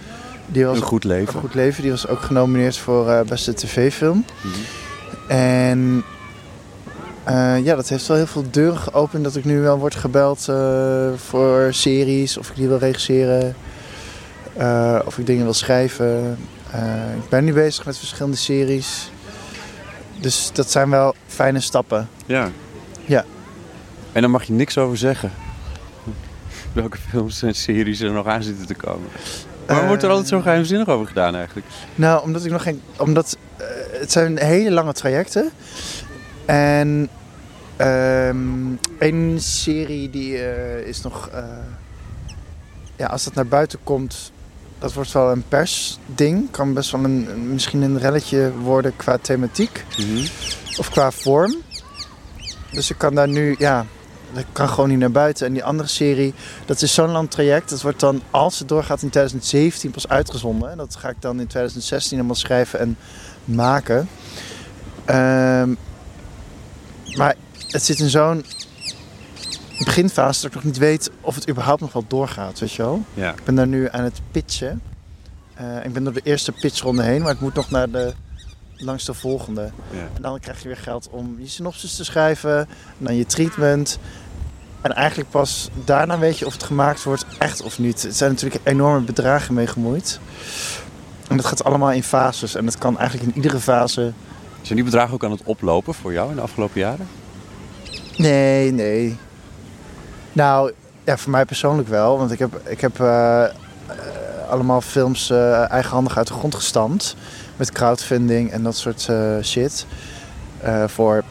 Die 0.47 0.65
was 0.65 0.77
Een 0.77 0.83
goed 0.83 1.05
leven. 1.05 1.35
Een 1.35 1.41
goed 1.41 1.55
leven. 1.55 1.83
Die 1.83 1.91
was 1.91 2.07
ook 2.07 2.21
genomineerd 2.21 2.77
voor 2.77 3.25
beste 3.29 3.55
tv-film. 3.55 4.25
Mhm. 4.43 5.33
En 5.33 6.05
Eh, 7.25 7.65
ja, 7.65 7.75
dat 7.75 7.89
heeft 7.89 8.07
wel 8.07 8.17
heel 8.17 8.27
veel 8.27 8.45
deuren 8.51 8.79
geopend 8.79 9.25
dat 9.25 9.37
ik 9.37 9.45
nu 9.45 9.61
wel 9.61 9.79
word 9.79 9.95
gebeld 9.95 10.49
eh, 10.49 11.13
voor 11.17 11.69
series, 11.71 12.39
of 12.39 12.49
ik 12.51 12.57
die 12.57 12.69
wil 12.69 12.79
regisseren, 12.79 13.55
eh, 14.57 14.99
of 15.05 15.19
ik 15.19 15.27
dingen 15.27 15.45
wil 15.45 15.55
schrijven. 15.55 16.39
Ik 17.17 17.29
ben 17.29 17.45
nu 17.45 17.53
bezig 17.53 17.85
met 17.85 17.99
verschillende 17.99 18.37
series. 18.37 19.11
Dus 20.21 20.51
dat 20.53 20.71
zijn 20.71 20.91
wel 20.91 21.15
fijne 21.27 21.61
stappen. 21.61 22.09
Ja. 22.27 22.51
Ja. 23.05 23.25
En 24.13 24.21
daar 24.21 24.31
mag 24.31 24.45
je 24.45 24.53
niks 24.53 24.79
over 24.79 24.97
zeggen. 24.97 25.33
Welke 26.73 26.97
films 27.09 27.43
en 27.43 27.55
series 27.55 28.01
er 28.01 28.13
nog 28.13 28.27
aan 28.27 28.43
zitten 28.43 28.67
te 28.67 28.75
komen. 28.75 29.09
Waarom 29.67 29.87
wordt 29.87 30.03
er 30.03 30.11
altijd 30.11 30.29
zo 30.29 30.41
geheimzinnig 30.41 30.89
over 30.89 31.07
gedaan 31.07 31.35
eigenlijk? 31.35 31.67
Nou, 31.95 32.23
omdat 32.23 32.45
ik 32.45 32.51
nog 32.51 32.63
geen. 32.63 32.83
Omdat 32.97 33.37
het 33.91 34.13
zijn 34.13 34.39
hele 34.39 34.71
lange 34.71 34.93
trajecten. 34.93 35.51
En 36.45 37.09
ehm 37.77 38.71
een 38.99 39.41
serie 39.41 40.11
die 40.11 40.39
eh, 40.39 40.87
is 40.87 41.03
nog. 41.03 41.29
eh, 41.29 41.45
ja, 42.97 43.07
als 43.07 43.25
dat 43.25 43.35
naar 43.35 43.47
buiten 43.47 43.79
komt, 43.83 44.33
dat 44.79 44.93
wordt 44.93 45.13
wel 45.13 45.31
een 45.31 45.45
persding. 45.49 46.51
Kan 46.51 46.75
best 46.75 46.91
wel 46.91 47.05
een, 47.05 47.51
misschien 47.53 47.83
een 47.83 47.99
relletje 47.99 48.53
worden 48.59 48.97
qua 48.97 49.19
thematiek 49.19 49.85
of 50.79 50.91
qua 50.91 51.11
vorm. 51.11 51.55
Dus 52.71 52.91
ik 52.91 52.99
kan 52.99 53.15
daar 53.15 53.29
nu, 53.29 53.55
ja, 53.59 53.87
dat 54.33 54.45
kan 54.53 54.69
gewoon 54.69 54.89
niet 54.89 54.99
naar 54.99 55.11
buiten. 55.11 55.47
En 55.47 55.53
die 55.53 55.65
andere 55.65 55.89
serie, 55.89 56.35
dat 56.65 56.83
is 56.83 56.95
zo'n 56.95 57.11
lang 57.11 57.31
traject. 57.31 57.71
Dat 57.71 57.83
wordt 57.83 58.01
dan, 58.01 58.23
als 58.31 58.59
het 58.59 58.69
doorgaat, 58.69 59.03
in 59.03 59.11
2017 59.11 59.91
pas 59.91 60.09
uitgezonden. 60.09 60.71
En 60.71 60.77
dat 60.77 60.97
ga 60.97 61.09
ik 61.09 61.21
dan 61.21 61.41
in 61.41 61.47
2016 61.47 62.17
helemaal 62.17 62.37
schrijven 62.37 62.79
en 62.79 62.97
maken. 63.45 64.09
Ehm, 65.05 65.75
maar 67.17 67.35
het 67.71 67.83
zit 67.83 67.99
in 67.99 68.09
zo'n 68.09 68.45
beginfase 69.85 70.41
dat 70.43 70.51
ik 70.51 70.57
nog 70.57 70.65
niet 70.65 70.79
weet 70.79 71.11
of 71.21 71.35
het 71.35 71.49
überhaupt 71.49 71.81
nog 71.81 71.93
wel 71.93 72.05
doorgaat, 72.09 72.59
weet 72.59 72.73
je 72.73 72.83
wel. 72.83 73.05
Ja. 73.15 73.31
Ik 73.31 73.45
ben 73.45 73.55
daar 73.55 73.67
nu 73.67 73.89
aan 73.91 74.05
het 74.05 74.21
pitchen. 74.31 74.83
Eh, 75.55 75.85
ik 75.85 75.93
ben 75.93 76.05
door 76.05 76.13
de 76.13 76.21
eerste 76.25 76.53
pitchronde 76.53 77.03
heen, 77.03 77.23
maar 77.23 77.33
ik 77.33 77.41
moet 77.41 77.55
nog 77.55 77.71
naar 77.71 77.91
de 77.91 78.13
langs 78.77 79.05
de 79.05 79.15
volgende. 79.15 79.71
Ja. 79.91 80.09
En 80.15 80.23
dan 80.23 80.41
krijg 80.41 80.63
je 80.63 80.69
weer 80.69 80.77
geld 80.77 81.09
om 81.11 81.37
je 81.39 81.49
synopsis 81.49 81.97
te 81.97 82.05
schrijven, 82.05 82.59
en 82.59 82.69
dan 82.99 83.15
je 83.15 83.27
treatment. 83.27 83.99
En 84.81 84.93
eigenlijk 84.93 85.31
pas 85.31 85.69
daarna 85.85 86.19
weet 86.19 86.39
je 86.39 86.47
of 86.47 86.53
het 86.53 86.63
gemaakt 86.63 87.03
wordt, 87.03 87.27
echt 87.39 87.63
of 87.63 87.79
niet. 87.79 88.05
Er 88.05 88.13
zijn 88.13 88.31
natuurlijk 88.31 88.67
enorme 88.67 89.05
bedragen 89.05 89.55
mee 89.55 89.67
gemoeid. 89.67 90.21
En 91.29 91.37
dat 91.37 91.47
gaat 91.47 91.65
allemaal 91.65 91.93
in 91.93 92.03
fases. 92.03 92.55
En 92.55 92.65
dat 92.65 92.79
kan 92.79 92.99
eigenlijk 92.99 93.29
in 93.31 93.37
iedere 93.37 93.61
fase. 93.61 94.13
Zijn 94.63 94.75
die 94.75 94.85
bedragen 94.85 95.15
ook 95.15 95.25
aan 95.25 95.31
het 95.31 95.43
oplopen 95.45 95.95
voor 95.95 96.13
jou 96.13 96.31
in 96.31 96.37
de 96.37 96.43
afgelopen 96.43 96.81
jaren? 96.81 97.09
Nee, 98.17 98.71
nee. 98.71 99.17
Nou, 100.33 100.73
ja, 101.05 101.17
voor 101.17 101.31
mij 101.31 101.45
persoonlijk 101.45 101.89
wel. 101.89 102.19
Want 102.19 102.31
ik 102.31 102.39
heb, 102.39 102.61
ik 102.69 102.81
heb 102.81 103.01
eh, 103.01 103.45
eh, 103.45 103.51
allemaal 104.51 104.81
films 104.81 105.31
eh, 105.31 105.71
eigenhandig 105.71 106.17
uit 106.17 106.27
de 106.27 106.33
grond 106.33 106.55
gestampt. 106.55 107.17
Met 107.57 107.73
crowdfunding 107.73 108.51
en 108.51 108.63
dat 108.63 108.77
soort 108.77 109.09
shit. 109.43 109.87
Voor 110.87 111.25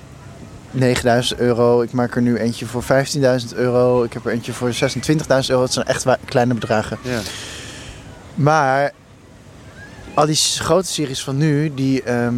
9000 0.71 1.39
euro. 1.39 1.81
Ik 1.81 1.91
maak 1.91 2.15
er 2.15 2.21
nu 2.21 2.37
eentje 2.37 2.65
voor 2.65 2.83
15.000 2.83 3.55
euro. 3.55 4.03
Ik 4.03 4.13
heb 4.13 4.25
er 4.25 4.31
eentje 4.31 4.53
voor 4.53 4.73
26.000 4.73 4.77
euro. 5.47 5.61
Het 5.61 5.73
zijn 5.73 5.85
echt 5.85 6.05
kleine 6.25 6.53
bedragen. 6.53 6.97
Ja. 7.01 7.19
Maar 8.35 8.91
al 10.13 10.25
die 10.25 10.35
grote 10.35 10.87
series 10.87 11.23
van 11.23 11.37
nu, 11.37 11.73
die. 11.73 12.03
ehm, 12.03 12.35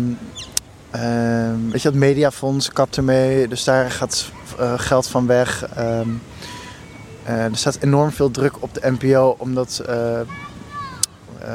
ehm, 0.92 1.70
weet 1.72 1.82
je, 1.82 1.88
het 1.88 1.98
Mediafonds 1.98 2.70
kapt 2.72 2.98
ermee. 2.98 3.48
Dus 3.48 3.64
daar 3.64 3.92
gaat 3.92 4.26
eh, 4.60 4.74
geld 4.78 5.08
van 5.08 5.28
weg. 5.28 5.66
Ehm, 5.76 6.08
eh, 7.24 7.44
er 7.44 7.50
staat 7.58 7.78
enorm 7.82 8.12
veel 8.12 8.32
druk 8.32 8.54
op 8.60 8.74
de 8.74 8.92
NPO, 9.00 9.36
omdat. 9.38 9.82
eh, 9.88 10.20
eh, 10.20 10.26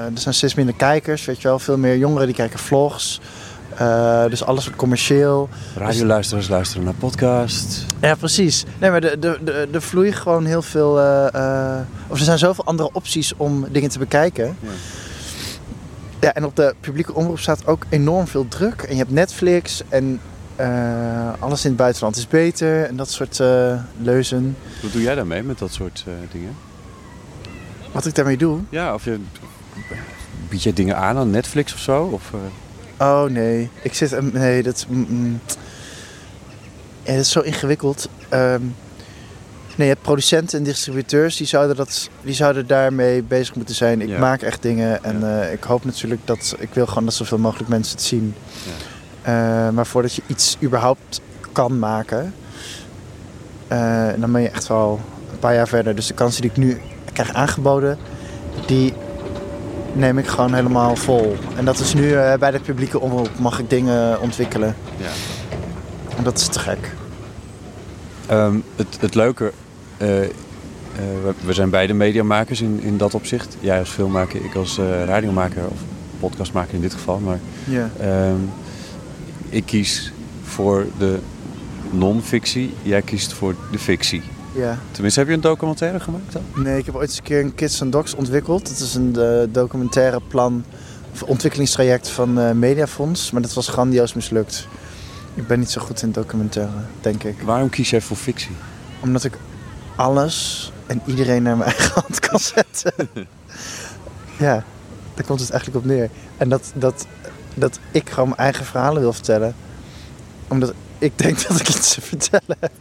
er 0.05 0.11
zijn 0.19 0.35
steeds 0.35 0.55
minder 0.55 0.75
kijkers, 0.75 1.25
weet 1.25 1.43
je 1.43 1.49
wel. 1.49 1.59
Veel 1.59 1.78
meer 1.78 1.97
jongeren 1.97 2.26
die 2.26 2.37
kijken 2.37 2.59
vlogs. 2.59 3.21
Eh, 3.76 4.25
dus 4.28 4.45
alles 4.45 4.64
wordt 4.64 4.78
commercieel. 4.78 5.49
Radioluisteraars 5.76 6.49
luisteren 6.49 6.85
naar 6.85 6.95
podcast. 6.95 7.85
Ja, 8.00 8.14
precies. 8.14 8.64
Nee, 8.81 8.90
maar 8.90 9.02
er 9.05 9.21
de, 9.21 9.38
de, 9.45 9.69
de 9.73 9.81
vloeien 9.81 10.12
gewoon 10.12 10.45
heel 10.45 10.62
veel. 10.62 10.99
eh, 11.00 11.35
eh, 11.35 11.81
of 12.09 12.19
er 12.19 12.25
zijn 12.25 12.38
zoveel 12.38 12.64
andere 12.64 12.88
opties 12.93 13.33
om 13.37 13.66
dingen 13.71 13.90
te 13.90 13.99
bekijken. 13.99 14.57
Ja. 14.61 14.69
Ja, 16.26 16.35
en 16.35 16.45
op 16.45 16.56
de 16.56 16.75
publieke 16.80 17.14
omroep 17.14 17.38
staat 17.38 17.66
ook 17.66 17.87
enorm 17.88 18.26
veel 18.26 18.49
druk. 18.49 18.83
En 18.83 18.92
je 18.92 18.99
hebt 18.99 19.11
Netflix 19.11 19.83
en 19.88 20.21
eh, 20.56 21.33
alles 21.38 21.64
in 21.64 21.68
het 21.71 21.78
buitenland 21.78 22.16
is 22.16 22.28
beter. 22.28 22.85
En 22.85 22.97
dat 22.97 23.11
soort 23.11 23.40
eh, 23.40 23.80
leuzen. 24.00 24.56
Wat 24.83 24.92
doe 24.92 25.02
jij 25.02 25.14
daarmee 25.14 25.42
met 25.42 25.59
dat 25.59 25.73
soort 25.73 26.04
eh, 26.06 26.12
dingen? 26.33 26.56
Wat 27.92 28.06
ik 28.06 28.14
daarmee 28.14 28.37
doe? 28.37 28.61
Ja, 28.68 28.95
of 28.95 29.04
je 29.04 29.18
bied 30.49 30.62
je 30.62 30.73
dingen 30.73 30.97
aan 30.97 31.16
aan 31.16 31.30
Netflix 31.30 31.75
of 31.75 31.78
zo? 31.80 32.04
Of, 32.04 32.33
Oh 32.97 33.25
nee, 33.25 33.71
ik 33.83 33.95
zit. 33.95 34.33
Nee, 34.33 34.62
dat 34.62 34.75
is. 34.75 34.87
mm, 34.87 35.06
mm. 35.09 35.40
ja, 37.02 37.12
dat 37.12 37.21
is 37.21 37.30
zo 37.30 37.40
ingewikkeld. 37.40 38.09
Ehm, 38.28 38.62
nee, 39.76 39.87
je 39.88 39.92
hebt 39.92 40.02
producenten 40.02 40.59
en 40.59 40.64
distributeurs 40.64 41.37
die 41.37 41.47
zouden, 41.47 41.76
dat, 41.76 42.09
die 42.23 42.35
zouden 42.35 42.66
daarmee 42.66 43.23
bezig 43.23 43.54
moeten 43.54 43.75
zijn. 43.75 44.00
Ik 44.00 44.09
Ja. 44.09 44.18
maak 44.18 44.42
echt 44.42 44.62
dingen 44.62 45.04
en 45.04 45.40
eh, 45.42 45.52
ik 45.52 45.62
hoop 45.64 45.85
natuurlijk 45.85 46.21
dat. 46.25 46.54
Ik 46.59 46.68
wil 46.75 46.87
gewoon 46.87 47.04
dat 47.04 47.14
zoveel 47.14 47.38
mogelijk 47.38 47.68
mensen 47.68 47.97
het 47.97 48.04
zien. 48.06 48.35
Eh, 49.23 49.68
maar 49.71 49.87
voordat 49.87 50.14
je 50.14 50.23
iets 50.26 50.56
überhaupt 50.62 51.21
kan 51.52 51.78
maken, 51.78 52.35
eh, 53.68 54.06
dan 54.18 54.33
ben 54.33 54.40
je 54.42 54.49
echt 54.50 54.66
wel 54.66 55.00
een 55.33 55.38
paar 55.38 55.54
jaar 55.54 55.68
verder. 55.68 55.95
Dus 55.95 56.06
de 56.06 56.14
kansen 56.14 56.42
die 56.42 56.50
ik 56.50 56.56
nu 56.56 56.80
krijg 57.12 57.33
aangeboden, 57.33 57.99
die 58.66 58.92
neem 59.92 60.18
ik 60.18 60.26
gewoon 60.26 60.54
helemaal 60.54 60.97
vol. 60.97 61.37
En 61.56 61.64
dat 61.64 61.78
is 61.78 61.95
nu 61.95 62.12
eh, 62.14 62.35
bij 62.38 62.50
de 62.50 62.61
publieke 62.61 63.00
omroep 63.00 63.30
mag 63.38 63.59
ik 63.59 63.71
dingen 63.71 64.21
ontwikkelen. 64.21 64.76
Ja. 64.97 65.09
En 66.16 66.25
dat 66.25 66.38
is 66.38 66.47
te 66.47 66.59
gek. 66.59 66.92
Ehm, 68.26 68.56
het, 68.76 68.97
het 69.00 69.14
leuke, 69.14 69.52
we, 69.98 70.30
we 71.44 71.52
zijn 71.52 71.70
beide 71.70 71.92
mediamakers 71.92 72.60
in, 72.60 72.80
in 72.82 72.96
dat 72.96 73.14
opzicht. 73.14 73.56
Jij 73.60 73.78
als 73.78 73.88
filmmaker, 73.90 74.44
ik 74.44 74.54
als 74.54 74.78
eh, 74.78 75.04
radiomaker 75.04 75.66
of 75.68 75.78
podcastmaker 76.20 76.74
in 76.74 76.80
dit 76.80 76.92
geval. 76.94 77.18
Maar 77.18 77.38
Ja. 77.64 77.90
ehm, 78.00 78.36
ik 79.48 79.66
kies 79.66 80.12
voor 80.44 80.86
de 80.98 81.18
non-fictie, 81.90 82.74
jij 82.82 83.02
kiest 83.02 83.32
voor 83.32 83.54
de 83.70 83.78
fictie. 83.78 84.22
Ja. 84.54 84.78
Tenminste, 84.90 85.20
heb 85.20 85.28
je 85.28 85.34
een 85.34 85.40
documentaire 85.40 86.00
gemaakt 86.00 86.32
dan? 86.32 86.42
Nee, 86.54 86.78
ik 86.78 86.86
heb 86.86 86.94
ooit 86.94 87.08
eens 87.08 87.18
een 87.18 87.24
keer 87.24 87.40
een 87.40 87.54
Kids 87.54 87.82
and 87.82 87.92
Dogs 87.92 88.14
ontwikkeld. 88.14 88.68
Dat 88.68 88.78
is 88.78 88.94
een 88.94 89.16
eh, 89.18 89.42
documentaire 89.52 90.20
plan, 90.28 90.64
of 91.12 91.22
ontwikkelingstraject 91.22 92.08
van 92.08 92.38
eh, 92.38 92.50
Mediafonds. 92.52 93.30
Maar 93.30 93.42
dat 93.42 93.54
was 93.54 93.68
grandioos 93.68 94.14
mislukt. 94.14 94.68
Ik 95.34 95.46
ben 95.46 95.58
niet 95.58 95.70
zo 95.70 95.80
goed 95.80 96.02
in 96.02 96.12
documentaire, 96.12 96.72
denk 97.00 97.22
ik. 97.24 97.34
Waarom 97.44 97.68
kies 97.68 97.90
jij 97.90 98.00
voor 98.00 98.16
fictie? 98.16 98.50
Omdat 99.02 99.24
ik 99.24 99.38
alles 99.96 100.72
en 100.86 101.02
iedereen 101.04 101.42
naar 101.42 101.56
mijn 101.56 101.70
eigen 101.70 102.00
hand 102.00 102.20
kan 102.20 102.38
zetten. 102.38 102.92
ja, 104.46 104.64
daar 105.14 105.24
komt 105.26 105.40
het 105.40 105.50
eigenlijk 105.50 105.84
op 105.84 105.90
neer. 105.90 106.10
En 106.36 106.48
dat, 106.48 106.72
dat, 106.74 107.06
dat 107.54 107.78
ik 107.90 108.10
gewoon 108.10 108.28
mijn 108.28 108.40
eigen 108.40 108.64
verhalen 108.64 109.02
wil 109.02 109.12
vertellen. 109.12 109.54
Omdat 110.48 110.72
ik 110.98 111.18
denk 111.18 111.48
dat 111.48 111.60
ik 111.60 111.68
iets 111.68 111.94
te 111.94 112.00
vertellen 112.00 112.56
heb. 112.60 112.72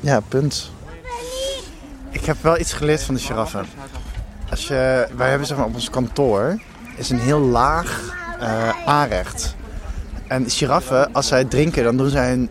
Ja, 0.00 0.20
punt. 0.20 0.70
Ik 2.10 2.24
heb 2.24 2.42
wel 2.42 2.58
iets 2.58 2.72
geleerd 2.72 3.02
van 3.02 3.14
de 3.14 3.20
giraffe. 3.20 3.64
Als 4.50 4.66
je, 4.66 5.08
wij 5.16 5.28
hebben 5.28 5.46
zeg 5.46 5.56
maar 5.56 5.66
op 5.66 5.74
ons 5.74 5.90
kantoor 5.90 6.60
is 6.96 7.10
een 7.10 7.18
heel 7.18 7.40
laag 7.40 8.14
eh, 8.40 8.86
aanrecht. 8.86 9.54
En 10.28 10.50
giraffen, 10.50 11.12
als 11.12 11.26
zij 11.26 11.44
drinken, 11.44 11.84
dan 11.84 11.96
doen 11.96 12.10
zij 12.10 12.28
hun 12.28 12.50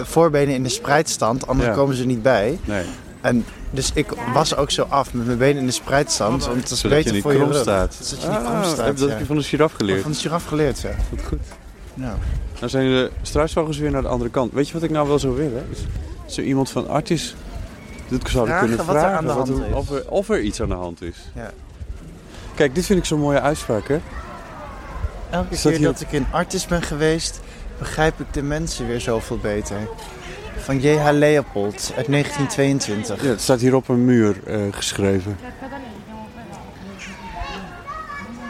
voorbenen 0.00 0.54
in 0.54 0.62
de 0.62 0.68
spreidstand, 0.68 1.46
anders 1.46 1.68
Ja. 1.68 1.74
komen 1.74 1.96
ze 1.96 2.06
niet 2.06 2.22
bij. 2.22 2.58
Nee. 2.64 2.84
En 3.20 3.44
dus 3.70 3.90
ik 3.94 4.06
was 4.32 4.56
ook 4.56 4.70
zo 4.70 4.86
af 4.88 5.14
met 5.14 5.26
mijn 5.26 5.38
benen 5.38 5.56
in 5.60 5.66
de 5.66 5.72
spreidstand, 5.72 6.44
want 6.46 6.56
het 6.62 6.70
is 6.70 6.80
Zodat 6.80 7.02
beter 7.04 7.20
voor 7.20 7.32
je 7.32 7.44
rug. 7.44 7.56
staat. 7.60 7.94
Zodat 8.02 8.22
je 8.22 8.28
niet 8.28 8.36
Ah, 8.38 8.44
krom 8.50 8.64
staat, 8.64 8.86
heb- 8.86 8.96
dat 8.96 9.08
heb 9.08 9.18
je 9.18 9.24
van 9.26 9.36
de 9.36 9.42
giraf 9.42 9.72
geleerd. 9.72 10.02
Van 10.02 10.10
de 10.10 10.16
giraf 10.18 10.44
geleerd, 10.44 10.80
ja. 10.80 10.90
Goed, 11.08 11.20
goed. 11.28 11.38
Nou. 11.94 12.16
Nou 12.58 12.70
zijn 12.70 12.86
de 12.88 13.10
struisvogels 13.22 13.78
weer 13.78 13.90
naar 13.90 14.02
de 14.02 14.08
andere 14.08 14.30
kant. 14.30 14.52
Weet 14.52 14.66
je 14.66 14.72
wat 14.72 14.82
ik 14.82 14.90
nou 14.90 15.08
wel 15.08 15.18
zou 15.18 15.36
willen? 15.36 15.66
Zo 16.26 16.40
iemand 16.40 16.70
van 16.70 16.88
Artis 16.88 17.34
zouden 18.08 18.28
Vragen 18.28 18.58
kunnen 18.58 18.76
wat 18.86 18.94
er 18.94 19.00
vragen. 19.00 19.16
aan 19.18 19.26
de 19.26 19.30
hand 19.32 19.48
er- 19.48 19.66
is. 19.68 19.74
of, 19.74 19.90
er, 19.90 20.04
of 20.10 20.28
er 20.28 20.40
iets 20.40 20.60
aan 20.62 20.68
de 20.68 20.74
hand 20.74 21.02
is. 21.02 21.16
Ja. 21.34 21.50
Kijk, 22.54 22.74
dit 22.74 22.86
vind 22.86 22.98
ik 22.98 23.04
zo'n 23.04 23.20
mooie 23.20 23.40
uitspraak, 23.40 23.88
hè? 23.88 23.98
Elke 25.30 25.56
Staat 25.56 25.72
keer 25.72 25.82
dat 25.82 26.00
ik 26.00 26.12
in 26.12 26.26
Artis 26.30 26.66
ben 26.66 26.82
geweest, 26.82 27.40
begrijp 27.78 28.20
ik 28.20 28.32
de 28.32 28.42
mensen 28.42 28.86
weer 28.86 29.00
zoveel 29.00 29.38
beter. 29.38 29.76
Van 30.56 30.80
J.H. 30.80 31.10
Leopold 31.10 31.92
uit 31.96 32.06
1922. 32.06 33.22
Ja, 33.22 33.28
het 33.28 33.40
staat 33.40 33.60
hier 33.60 33.74
op 33.74 33.88
een 33.88 34.04
muur 34.04 34.40
eh, 34.46 34.60
geschreven. 34.70 35.38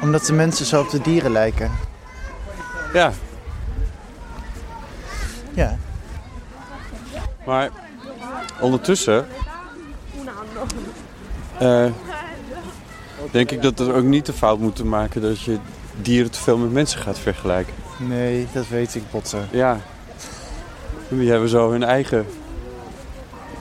Omdat 0.02 0.26
de 0.26 0.32
mensen 0.32 0.66
zo 0.66 0.80
op 0.80 0.90
de 0.90 1.00
dieren 1.00 1.32
lijken. 1.32 1.70
Ja. 2.92 3.12
Ja. 5.54 5.78
Maar 7.46 7.70
ondertussen 8.60 9.26
eh, 11.58 11.86
denk 13.30 13.50
ik 13.50 13.62
dat 13.62 13.78
we 13.78 13.92
ook 13.92 14.04
niet 14.04 14.26
de 14.26 14.32
fout 14.32 14.58
moeten 14.58 14.88
maken 14.88 15.20
dat 15.20 15.40
je 15.40 15.58
dieren 16.02 16.30
te 16.30 16.40
veel 16.40 16.58
met 16.58 16.72
mensen 16.72 17.00
gaat 17.00 17.18
vergelijken. 17.18 17.74
Nee, 17.98 18.46
dat 18.52 18.68
weet 18.68 18.94
ik, 18.94 19.02
Botte. 19.10 19.38
Ja. 19.50 19.80
Die 21.08 21.30
hebben 21.30 21.48
zo 21.48 21.70
hun 21.70 21.82
eigen... 21.82 22.26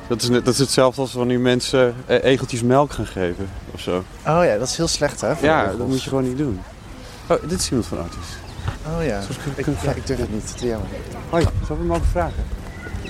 Dat 0.07 0.21
is, 0.21 0.29
net, 0.29 0.45
dat 0.45 0.53
is 0.53 0.59
hetzelfde 0.59 1.01
als 1.01 1.13
wanneer 1.13 1.39
mensen 1.39 1.95
eh, 2.05 2.23
egeltjes 2.23 2.61
melk 2.63 2.91
gaan 2.91 3.05
geven 3.07 3.49
of 3.73 3.79
zo. 3.79 3.97
Oh 4.27 4.43
ja, 4.43 4.57
dat 4.57 4.67
is 4.67 4.77
heel 4.77 4.87
slecht 4.87 5.21
hè? 5.21 5.33
Ja, 5.41 5.65
dat 5.77 5.87
moet 5.87 6.03
je 6.03 6.09
gewoon 6.09 6.23
niet 6.23 6.37
doen. 6.37 6.61
Oh, 7.27 7.37
dit 7.49 7.59
is 7.59 7.67
iemand 7.69 7.87
van 7.87 7.97
Artis. 7.97 8.37
Oh 8.85 9.05
ja, 9.05 9.21
Zoals 9.21 9.37
ik, 9.55 9.65
ja, 9.83 9.91
ik 9.91 10.07
durf 10.07 10.19
het 10.19 10.31
niet. 10.33 10.57
Te 10.57 10.65
jammer. 10.65 10.87
Hoi, 11.29 11.43
zou 11.43 11.53
ik 11.61 11.67
hem 11.67 11.85
mogen 11.85 12.05
vragen? 12.05 12.43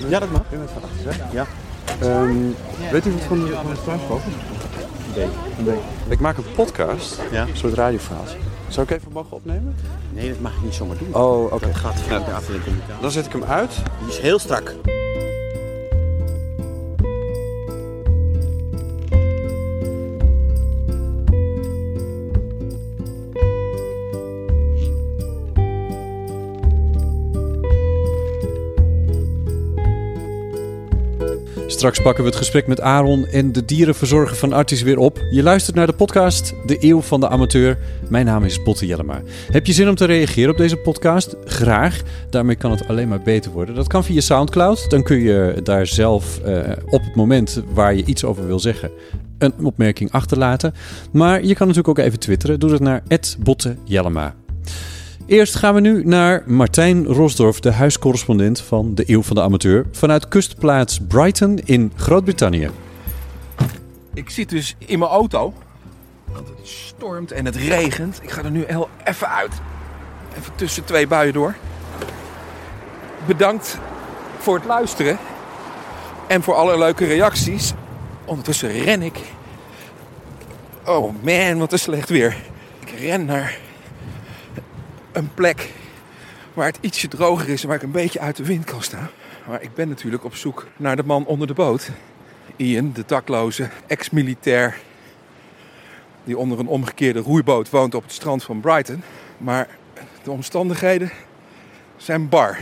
Ja, 0.08 0.18
dat 0.18 0.30
mag. 0.30 0.40
U 0.52 0.56
bent 0.56 0.70
van 0.70 0.82
Artis, 0.82 1.16
hè? 1.16 1.32
Ja. 1.32 1.46
Ehm, 2.00 2.36
weet 2.90 3.06
u 3.06 3.12
wat 3.12 3.20
van 3.22 3.44
de, 3.44 3.58
van 3.84 3.98
de 5.14 5.26
nee. 5.64 5.78
Ik 6.08 6.20
maak 6.20 6.36
een 6.36 6.52
podcast, 6.54 7.20
Ja. 7.30 7.42
een 7.42 7.56
soort 7.56 7.74
radioverhaal. 7.74 8.24
Zou 8.68 8.86
ik 8.86 8.96
even 8.96 9.12
mogen 9.12 9.36
opnemen? 9.36 9.74
Nee, 10.12 10.28
dat 10.28 10.40
mag 10.40 10.54
je 10.54 10.64
niet 10.64 10.74
zomaar 10.74 10.96
doen. 10.98 11.14
Oh, 11.14 11.52
oké. 11.52 11.66
Dat 11.66 11.76
gaat 11.76 11.96
de 12.06 12.32
afdeling 12.32 12.64
communicatie. 12.64 13.00
Dan 13.00 13.10
zet 13.10 13.26
ik 13.26 13.32
hem 13.32 13.44
uit. 13.44 13.70
Die 13.98 14.08
is 14.08 14.18
heel 14.18 14.38
strak. 14.38 14.74
Straks 31.78 32.00
pakken 32.02 32.22
we 32.24 32.28
het 32.28 32.38
gesprek 32.38 32.66
met 32.66 32.80
Aaron 32.80 33.26
en 33.26 33.52
de 33.52 33.64
dierenverzorger 33.64 34.36
van 34.36 34.52
Artis 34.52 34.82
weer 34.82 34.98
op. 34.98 35.20
Je 35.30 35.42
luistert 35.42 35.76
naar 35.76 35.86
de 35.86 35.92
podcast 35.92 36.54
De 36.66 36.76
Eeuw 36.80 37.00
van 37.00 37.20
de 37.20 37.28
Amateur. 37.28 37.78
Mijn 38.08 38.26
naam 38.26 38.44
is 38.44 38.62
Botte 38.62 38.86
Jellema. 38.86 39.22
Heb 39.50 39.66
je 39.66 39.72
zin 39.72 39.88
om 39.88 39.94
te 39.94 40.04
reageren 40.04 40.50
op 40.50 40.56
deze 40.56 40.76
podcast? 40.76 41.36
Graag. 41.44 42.02
Daarmee 42.30 42.56
kan 42.56 42.70
het 42.70 42.88
alleen 42.88 43.08
maar 43.08 43.22
beter 43.22 43.50
worden. 43.50 43.74
Dat 43.74 43.86
kan 43.86 44.04
via 44.04 44.20
Soundcloud. 44.20 44.90
Dan 44.90 45.02
kun 45.02 45.20
je 45.20 45.60
daar 45.62 45.86
zelf 45.86 46.40
eh, 46.40 46.72
op 46.86 47.04
het 47.04 47.14
moment 47.14 47.62
waar 47.72 47.94
je 47.94 48.04
iets 48.04 48.24
over 48.24 48.46
wil 48.46 48.60
zeggen 48.60 48.90
een 49.38 49.54
opmerking 49.62 50.12
achterlaten. 50.12 50.74
Maar 51.12 51.44
je 51.44 51.54
kan 51.54 51.66
natuurlijk 51.66 51.98
ook 51.98 52.04
even 52.04 52.18
twitteren. 52.18 52.60
Doe 52.60 52.70
dat 52.70 52.80
naar 52.80 53.02
Botte 53.38 53.76
Jellema. 53.84 54.34
Eerst 55.28 55.56
gaan 55.56 55.74
we 55.74 55.80
nu 55.80 56.04
naar 56.04 56.42
Martijn 56.46 57.06
Rosdorf, 57.06 57.60
de 57.60 57.72
huiscorrespondent 57.72 58.60
van 58.60 58.94
de 58.94 59.04
Eeuw 59.06 59.22
van 59.22 59.36
de 59.36 59.42
Amateur, 59.42 59.86
vanuit 59.92 60.28
kustplaats 60.28 61.00
Brighton 61.08 61.58
in 61.64 61.92
Groot-Brittannië. 61.96 62.70
Ik 64.14 64.30
zit 64.30 64.48
dus 64.48 64.76
in 64.78 64.98
mijn 64.98 65.10
auto. 65.10 65.54
Want 66.24 66.48
het 66.48 66.58
stormt 66.62 67.32
en 67.32 67.44
het 67.44 67.56
regent. 67.56 68.20
Ik 68.22 68.30
ga 68.30 68.42
er 68.42 68.50
nu 68.50 68.64
heel 68.66 68.88
even 69.04 69.28
uit. 69.28 69.52
Even 70.38 70.52
tussen 70.54 70.84
twee 70.84 71.06
buien 71.06 71.32
door. 71.32 71.54
Bedankt 73.26 73.78
voor 74.38 74.54
het 74.54 74.64
luisteren. 74.64 75.18
En 76.26 76.42
voor 76.42 76.54
alle 76.54 76.78
leuke 76.78 77.04
reacties. 77.04 77.72
Ondertussen 78.24 78.70
ren 78.70 79.02
ik. 79.02 79.18
Oh 80.86 81.14
man, 81.22 81.58
wat 81.58 81.72
een 81.72 81.78
slecht 81.78 82.08
weer. 82.08 82.36
Ik 82.80 82.90
ren 82.98 83.24
naar 83.24 83.58
een 85.18 85.34
plek 85.34 85.72
waar 86.54 86.66
het 86.66 86.78
ietsje 86.80 87.08
droger 87.08 87.48
is 87.48 87.62
en 87.62 87.68
waar 87.68 87.76
ik 87.76 87.82
een 87.82 87.90
beetje 87.90 88.20
uit 88.20 88.36
de 88.36 88.44
wind 88.44 88.64
kan 88.64 88.82
staan. 88.82 89.08
Maar 89.48 89.62
ik 89.62 89.74
ben 89.74 89.88
natuurlijk 89.88 90.24
op 90.24 90.34
zoek 90.34 90.66
naar 90.76 90.96
de 90.96 91.02
man 91.02 91.26
onder 91.26 91.46
de 91.46 91.54
boot. 91.54 91.90
Ian, 92.56 92.92
de 92.92 93.02
dakloze 93.06 93.68
ex-militair 93.86 94.76
die 96.24 96.38
onder 96.38 96.58
een 96.58 96.66
omgekeerde 96.66 97.20
roeiboot 97.20 97.70
woont 97.70 97.94
op 97.94 98.02
het 98.02 98.12
strand 98.12 98.44
van 98.44 98.60
Brighton. 98.60 99.02
Maar 99.38 99.68
de 100.22 100.30
omstandigheden 100.30 101.10
zijn 101.96 102.28
bar. 102.28 102.58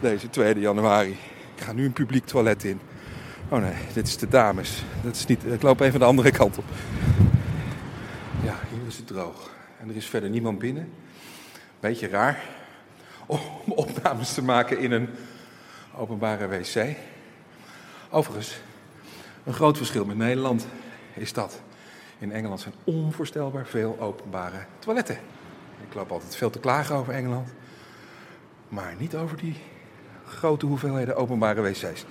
Deze 0.00 0.30
2 0.30 0.58
januari. 0.58 1.16
Ik 1.56 1.62
ga 1.62 1.72
nu 1.72 1.84
een 1.84 1.92
publiek 1.92 2.26
toilet 2.26 2.64
in. 2.64 2.80
Oh 3.48 3.60
nee, 3.60 3.74
dit 3.92 4.06
is 4.06 4.16
de 4.16 4.28
dames. 4.28 4.82
Dat 5.02 5.14
is 5.14 5.26
niet, 5.26 5.44
ik 5.44 5.62
loop 5.62 5.80
even 5.80 5.98
de 5.98 6.04
andere 6.04 6.30
kant 6.30 6.58
op. 6.58 6.64
Ja, 8.44 8.54
hier 8.70 8.86
is 8.86 8.96
het 8.96 9.06
droog. 9.06 9.57
En 9.80 9.88
er 9.88 9.96
is 9.96 10.06
verder 10.06 10.30
niemand 10.30 10.58
binnen. 10.58 10.92
Beetje 11.80 12.08
raar 12.08 12.42
om 13.26 13.40
opnames 13.66 14.34
te 14.34 14.42
maken 14.42 14.78
in 14.78 14.92
een 14.92 15.08
openbare 15.96 16.48
wc. 16.48 16.96
Overigens, 18.10 18.60
een 19.44 19.52
groot 19.52 19.76
verschil 19.76 20.04
met 20.04 20.16
Nederland 20.16 20.66
is 21.14 21.32
dat. 21.32 21.60
In 22.18 22.32
Engeland 22.32 22.60
zijn 22.60 22.74
onvoorstelbaar 22.84 23.66
veel 23.66 23.96
openbare 24.00 24.58
toiletten. 24.78 25.18
Ik 25.88 25.94
loop 25.94 26.10
altijd 26.10 26.36
veel 26.36 26.50
te 26.50 26.58
klagen 26.58 26.96
over 26.96 27.12
Engeland. 27.12 27.48
Maar 28.68 28.94
niet 28.98 29.14
over 29.14 29.36
die 29.36 29.56
grote 30.26 30.66
hoeveelheden 30.66 31.16
openbare 31.16 31.60
wc's. 31.60 32.04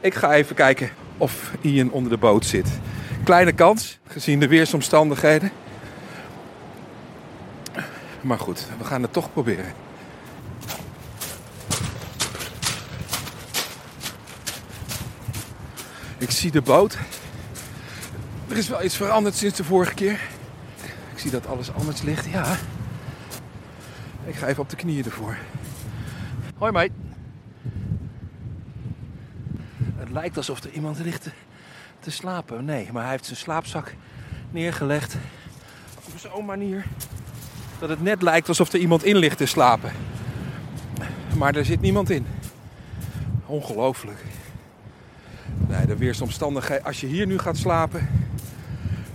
Ik 0.00 0.14
ga 0.14 0.32
even 0.32 0.56
kijken 0.56 0.90
of 1.18 1.52
Ian 1.60 1.90
onder 1.90 2.10
de 2.10 2.18
boot 2.18 2.44
zit. 2.44 2.80
Kleine 3.24 3.52
kans, 3.52 3.98
gezien 4.06 4.40
de 4.40 4.48
weersomstandigheden. 4.48 5.50
Maar 8.22 8.38
goed, 8.38 8.66
we 8.78 8.84
gaan 8.84 9.02
het 9.02 9.12
toch 9.12 9.32
proberen. 9.32 9.72
Ik 16.18 16.30
zie 16.30 16.50
de 16.50 16.62
boot. 16.62 16.98
Er 18.48 18.56
is 18.56 18.68
wel 18.68 18.84
iets 18.84 18.96
veranderd 18.96 19.34
sinds 19.34 19.56
de 19.56 19.64
vorige 19.64 19.94
keer. 19.94 20.20
Ik 21.12 21.18
zie 21.18 21.30
dat 21.30 21.46
alles 21.46 21.72
anders 21.72 22.02
ligt, 22.02 22.26
ja. 22.26 22.56
Ik 24.24 24.34
ga 24.34 24.46
even 24.46 24.62
op 24.62 24.70
de 24.70 24.76
knieën 24.76 25.04
ervoor. 25.04 25.36
Hoi, 26.58 26.72
mate. 26.72 26.90
Het 29.96 30.10
lijkt 30.10 30.36
alsof 30.36 30.62
er 30.62 30.70
iemand 30.70 30.98
ligt 30.98 31.28
te 32.00 32.10
slapen. 32.10 32.64
Nee, 32.64 32.88
maar 32.92 33.02
hij 33.02 33.10
heeft 33.10 33.24
zijn 33.24 33.36
slaapzak 33.36 33.94
neergelegd 34.50 35.16
op 35.96 36.18
zo'n 36.18 36.44
manier 36.44 36.84
dat 37.82 37.90
het 37.90 38.02
net 38.02 38.22
lijkt 38.22 38.48
alsof 38.48 38.72
er 38.72 38.78
iemand 38.78 39.04
in 39.04 39.16
ligt 39.16 39.36
te 39.36 39.46
slapen. 39.46 39.92
Maar 41.36 41.56
er 41.56 41.64
zit 41.64 41.80
niemand 41.80 42.10
in. 42.10 42.26
Ongelooflijk. 43.46 44.18
Nee, 45.68 45.86
de 45.86 45.96
weersomstandigheden. 45.96 46.84
Als 46.84 47.00
je 47.00 47.06
hier 47.06 47.26
nu 47.26 47.38
gaat 47.38 47.56
slapen, 47.56 48.08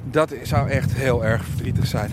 dat 0.03 0.33
zou 0.43 0.69
echt 0.69 0.93
heel 0.93 1.25
erg 1.25 1.45
verdrietig 1.45 1.87
zijn. 1.87 2.11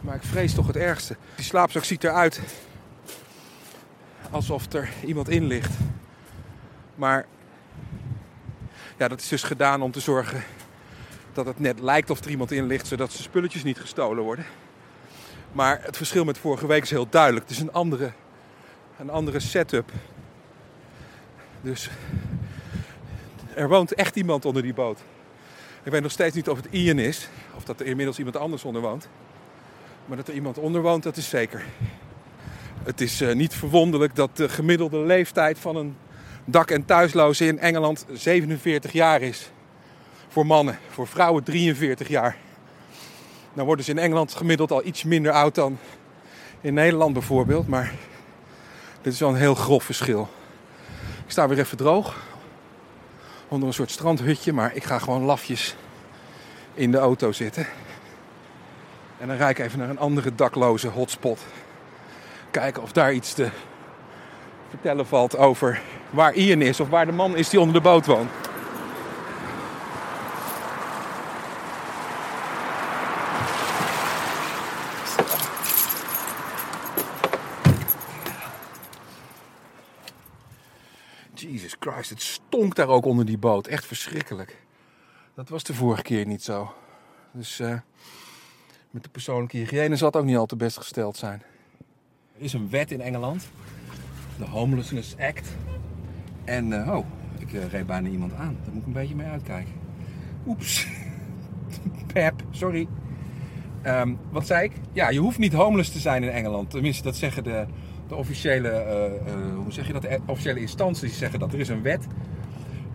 Maar 0.00 0.14
ik 0.14 0.22
vrees 0.22 0.54
toch 0.54 0.66
het 0.66 0.76
ergste. 0.76 1.16
Die 1.34 1.44
slaapzak 1.44 1.84
ziet 1.84 2.04
eruit 2.04 2.40
alsof 4.30 4.72
er 4.72 4.88
iemand 5.04 5.28
in 5.28 5.46
ligt. 5.46 5.72
Maar 6.94 7.26
ja, 8.96 9.08
dat 9.08 9.20
is 9.20 9.28
dus 9.28 9.42
gedaan 9.42 9.82
om 9.82 9.90
te 9.90 10.00
zorgen 10.00 10.42
dat 11.32 11.46
het 11.46 11.60
net 11.60 11.80
lijkt 11.80 12.10
of 12.10 12.24
er 12.24 12.30
iemand 12.30 12.52
in 12.52 12.66
ligt, 12.66 12.86
zodat 12.86 13.10
zijn 13.12 13.22
spulletjes 13.22 13.62
niet 13.62 13.78
gestolen 13.80 14.24
worden. 14.24 14.44
Maar 15.56 15.80
het 15.82 15.96
verschil 15.96 16.24
met 16.24 16.38
vorige 16.38 16.66
week 16.66 16.82
is 16.82 16.90
heel 16.90 17.06
duidelijk. 17.10 17.48
Het 17.48 17.56
is 17.56 17.62
een 17.62 17.72
andere, 17.72 18.12
een 18.98 19.10
andere 19.10 19.40
setup. 19.40 19.90
Dus 21.60 21.90
er 23.54 23.68
woont 23.68 23.94
echt 23.94 24.16
iemand 24.16 24.44
onder 24.44 24.62
die 24.62 24.74
boot. 24.74 25.00
Ik 25.82 25.92
weet 25.92 26.02
nog 26.02 26.10
steeds 26.10 26.34
niet 26.34 26.48
of 26.48 26.56
het 26.56 26.66
Ian 26.70 26.98
is, 26.98 27.28
of 27.54 27.64
dat 27.64 27.80
er 27.80 27.86
inmiddels 27.86 28.18
iemand 28.18 28.36
anders 28.36 28.64
onder 28.64 28.82
woont. 28.82 29.08
Maar 30.06 30.16
dat 30.16 30.28
er 30.28 30.34
iemand 30.34 30.58
onder 30.58 30.82
woont, 30.82 31.02
dat 31.02 31.16
is 31.16 31.28
zeker. 31.28 31.64
Het 32.82 33.00
is 33.00 33.20
eh, 33.20 33.34
niet 33.34 33.54
verwonderlijk 33.54 34.14
dat 34.14 34.36
de 34.36 34.48
gemiddelde 34.48 34.98
leeftijd 34.98 35.58
van 35.58 35.76
een 35.76 35.96
dak- 36.44 36.70
en 36.70 36.84
thuisloze 36.84 37.46
in 37.46 37.58
Engeland 37.58 38.06
47 38.12 38.92
jaar 38.92 39.22
is. 39.22 39.50
Voor 40.28 40.46
mannen, 40.46 40.78
voor 40.88 41.06
vrouwen 41.06 41.42
43 41.42 42.08
jaar. 42.08 42.36
Nou 43.56 43.68
worden 43.68 43.84
ze 43.84 43.90
in 43.90 43.98
Engeland 43.98 44.34
gemiddeld 44.34 44.70
al 44.70 44.84
iets 44.84 45.04
minder 45.04 45.32
oud 45.32 45.54
dan 45.54 45.78
in 46.60 46.74
Nederland 46.74 47.12
bijvoorbeeld. 47.12 47.68
Maar 47.68 47.92
dit 49.02 49.12
is 49.12 49.20
wel 49.20 49.28
een 49.28 49.36
heel 49.36 49.54
grof 49.54 49.84
verschil. 49.84 50.28
Ik 51.24 51.30
sta 51.30 51.48
weer 51.48 51.58
even 51.58 51.76
droog. 51.76 52.16
Onder 53.48 53.68
een 53.68 53.74
soort 53.74 53.90
strandhutje. 53.90 54.52
Maar 54.52 54.74
ik 54.74 54.84
ga 54.84 54.98
gewoon 54.98 55.22
lafjes 55.22 55.76
in 56.74 56.90
de 56.90 56.98
auto 56.98 57.32
zitten. 57.32 57.66
En 59.18 59.28
dan 59.28 59.36
rijd 59.36 59.58
ik 59.58 59.64
even 59.64 59.78
naar 59.78 59.88
een 59.88 59.98
andere 59.98 60.34
dakloze 60.34 60.88
hotspot. 60.88 61.40
Kijken 62.50 62.82
of 62.82 62.92
daar 62.92 63.12
iets 63.12 63.34
te 63.34 63.48
vertellen 64.68 65.06
valt 65.06 65.36
over 65.36 65.80
waar 66.10 66.34
Ian 66.34 66.60
is. 66.62 66.80
Of 66.80 66.88
waar 66.88 67.06
de 67.06 67.12
man 67.12 67.36
is 67.36 67.48
die 67.48 67.60
onder 67.60 67.74
de 67.74 67.88
boot 67.88 68.06
woont. 68.06 68.30
Stonk 82.56 82.74
daar 82.74 82.88
ook 82.88 83.04
onder 83.04 83.26
die 83.26 83.38
boot. 83.38 83.66
Echt 83.66 83.86
verschrikkelijk. 83.86 84.56
Dat 85.34 85.48
was 85.48 85.62
de 85.62 85.74
vorige 85.74 86.02
keer 86.02 86.26
niet 86.26 86.42
zo. 86.42 86.72
Dus 87.32 87.60
eh, 87.60 87.78
met 88.90 89.02
de 89.02 89.08
persoonlijke 89.08 89.56
hygiëne 89.56 89.96
zal 89.96 90.06
het 90.06 90.16
ook 90.16 90.24
niet 90.24 90.36
al 90.36 90.46
te 90.46 90.56
best 90.56 90.76
gesteld 90.76 91.16
zijn. 91.16 91.42
Er 92.36 92.42
is 92.42 92.52
een 92.52 92.70
wet 92.70 92.90
in 92.90 93.00
Engeland. 93.00 93.48
De 94.38 94.44
Homelessness 94.44 95.16
Act. 95.18 95.48
En, 96.44 96.72
eh, 96.72 96.96
oh, 96.96 97.06
ik 97.38 97.52
eh, 97.52 97.68
reed 97.68 97.86
bijna 97.86 98.08
iemand 98.08 98.32
aan. 98.32 98.56
Daar 98.64 98.72
moet 98.72 98.80
ik 98.80 98.86
een 98.86 98.92
beetje 98.92 99.14
mee 99.14 99.26
uitkijken. 99.26 99.72
Oeps. 100.46 100.86
Pep, 102.12 102.42
sorry. 102.50 102.88
Ehm, 103.82 104.14
wat 104.30 104.46
zei 104.46 104.64
ik? 104.64 104.72
Ja, 104.92 105.08
je 105.08 105.18
hoeft 105.18 105.38
niet 105.38 105.52
homeless 105.52 105.90
te 105.90 105.98
zijn 105.98 106.22
in 106.22 106.30
Engeland. 106.30 106.70
Tenminste, 106.70 107.02
dat 107.02 107.16
zeggen 107.16 107.44
de, 107.44 107.66
de 108.08 108.14
officiële, 108.14 108.68
eh, 108.68 109.04
eh, 109.04 109.54
hoe 109.54 109.72
zeg 109.72 109.86
je 109.86 109.92
dat? 109.92 110.02
De 110.02 110.20
officiële 110.26 110.60
instanties 110.60 111.18
zeggen 111.18 111.38
dat. 111.38 111.52
Er 111.52 111.60
is 111.60 111.68
een 111.68 111.82
wet. 111.82 112.06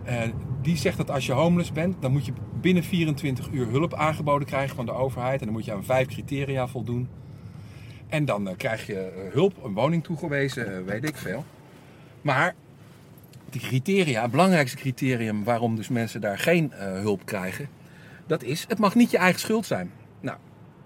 Eh, 0.04 0.22
die 0.62 0.76
zegt 0.76 0.96
dat 0.96 1.10
als 1.10 1.26
je 1.26 1.32
homeless 1.32 1.72
bent, 1.72 2.02
dan 2.02 2.12
moet 2.12 2.26
je 2.26 2.32
binnen 2.60 2.84
24 2.84 3.48
uur 3.50 3.68
hulp 3.68 3.94
aangeboden 3.94 4.46
krijgen 4.46 4.76
van 4.76 4.86
de 4.86 4.92
overheid. 4.92 5.38
En 5.40 5.44
dan 5.44 5.54
moet 5.54 5.64
je 5.64 5.72
aan 5.72 5.84
vijf 5.84 6.06
criteria 6.06 6.66
voldoen. 6.66 7.08
En 8.08 8.24
dan 8.24 8.48
eh, 8.48 8.56
krijg 8.56 8.86
je 8.86 8.98
eh, 8.98 9.32
hulp, 9.32 9.64
een 9.64 9.72
woning 9.72 10.04
toegewezen, 10.04 10.84
weet 10.84 11.08
ik 11.08 11.16
veel. 11.16 11.44
Maar 12.22 12.54
die 13.50 13.60
criteria, 13.60 14.22
het 14.22 14.30
belangrijkste 14.30 14.76
criterium 14.76 15.44
waarom 15.44 15.76
dus 15.76 15.88
mensen 15.88 16.20
daar 16.20 16.38
geen 16.38 16.72
hulp 16.76 17.24
krijgen, 17.24 17.68
dat 18.26 18.42
is, 18.42 18.64
het 18.68 18.78
mag 18.78 18.94
niet 18.94 19.10
je 19.10 19.18
eigen 19.18 19.40
schuld 19.40 19.66
zijn. 19.66 19.90
Nou, 20.20 20.36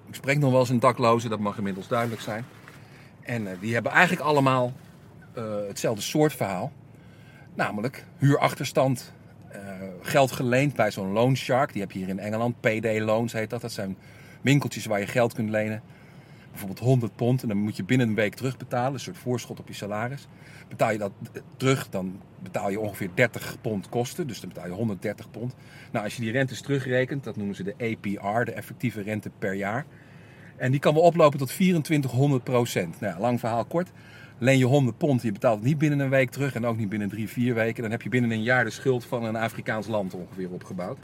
ik 0.08 0.14
spreek 0.14 0.38
nog 0.38 0.50
wel 0.50 0.60
eens 0.60 0.68
een 0.68 0.80
dakloze, 0.80 1.28
dat 1.28 1.38
mag 1.38 1.56
inmiddels 1.56 1.88
duidelijk 1.88 2.20
zijn. 2.20 2.44
En 3.22 3.48
die 3.60 3.74
hebben 3.74 3.92
eigenlijk 3.92 4.22
allemaal 4.22 4.72
hetzelfde 5.68 6.02
soort 6.02 6.32
verhaal. 6.32 6.72
Namelijk 7.56 8.04
huurachterstand, 8.18 9.12
eh, 9.48 9.60
geld 10.00 10.32
geleend 10.32 10.74
bij 10.74 10.90
zo'n 10.90 11.12
loan 11.12 11.36
shark. 11.36 11.72
Die 11.72 11.82
heb 11.82 11.92
je 11.92 11.98
hier 11.98 12.08
in 12.08 12.18
Engeland. 12.18 12.60
PD 12.60 12.98
loans 12.98 13.32
heet 13.32 13.50
dat. 13.50 13.60
Dat 13.60 13.72
zijn 13.72 13.96
winkeltjes 14.40 14.86
waar 14.86 15.00
je 15.00 15.06
geld 15.06 15.34
kunt 15.34 15.50
lenen. 15.50 15.82
Bijvoorbeeld 16.50 16.78
100 16.78 17.16
pond. 17.16 17.42
En 17.42 17.48
dan 17.48 17.56
moet 17.56 17.76
je 17.76 17.84
binnen 17.84 18.08
een 18.08 18.14
week 18.14 18.34
terugbetalen. 18.34 18.92
Een 18.92 19.00
soort 19.00 19.18
voorschot 19.18 19.60
op 19.60 19.68
je 19.68 19.74
salaris. 19.74 20.26
Betaal 20.68 20.92
je 20.92 20.98
dat 20.98 21.12
eh, 21.32 21.42
terug, 21.56 21.88
dan 21.88 22.20
betaal 22.42 22.70
je 22.70 22.80
ongeveer 22.80 23.10
30 23.14 23.56
pond 23.60 23.88
kosten. 23.88 24.26
Dus 24.26 24.40
dan 24.40 24.48
betaal 24.48 24.66
je 24.66 24.72
130 24.72 25.30
pond. 25.30 25.54
Nou, 25.92 26.04
als 26.04 26.16
je 26.16 26.22
die 26.22 26.32
rentes 26.32 26.60
terugrekent, 26.60 27.24
dat 27.24 27.36
noemen 27.36 27.54
ze 27.54 27.62
de 27.62 27.74
APR, 27.78 28.44
de 28.44 28.52
effectieve 28.52 29.02
rente 29.02 29.30
per 29.38 29.54
jaar. 29.54 29.86
En 30.56 30.70
die 30.70 30.80
kan 30.80 30.94
wel 30.94 31.02
oplopen 31.02 31.38
tot 31.38 31.48
2400 31.48 32.44
procent. 32.44 33.00
Nou, 33.00 33.20
lang 33.20 33.40
verhaal 33.40 33.64
kort. 33.64 33.90
Leen 34.38 34.58
je 34.58 34.64
100 34.64 34.98
pond, 34.98 35.22
je 35.22 35.32
betaalt 35.32 35.58
het 35.58 35.66
niet 35.66 35.78
binnen 35.78 35.98
een 35.98 36.10
week 36.10 36.30
terug 36.30 36.54
en 36.54 36.66
ook 36.66 36.76
niet 36.76 36.88
binnen 36.88 37.08
drie, 37.08 37.28
vier 37.28 37.54
weken. 37.54 37.82
Dan 37.82 37.90
heb 37.90 38.02
je 38.02 38.08
binnen 38.08 38.30
een 38.30 38.42
jaar 38.42 38.64
de 38.64 38.70
schuld 38.70 39.04
van 39.04 39.24
een 39.24 39.36
Afrikaans 39.36 39.86
land 39.86 40.14
ongeveer 40.14 40.50
opgebouwd. 40.50 40.98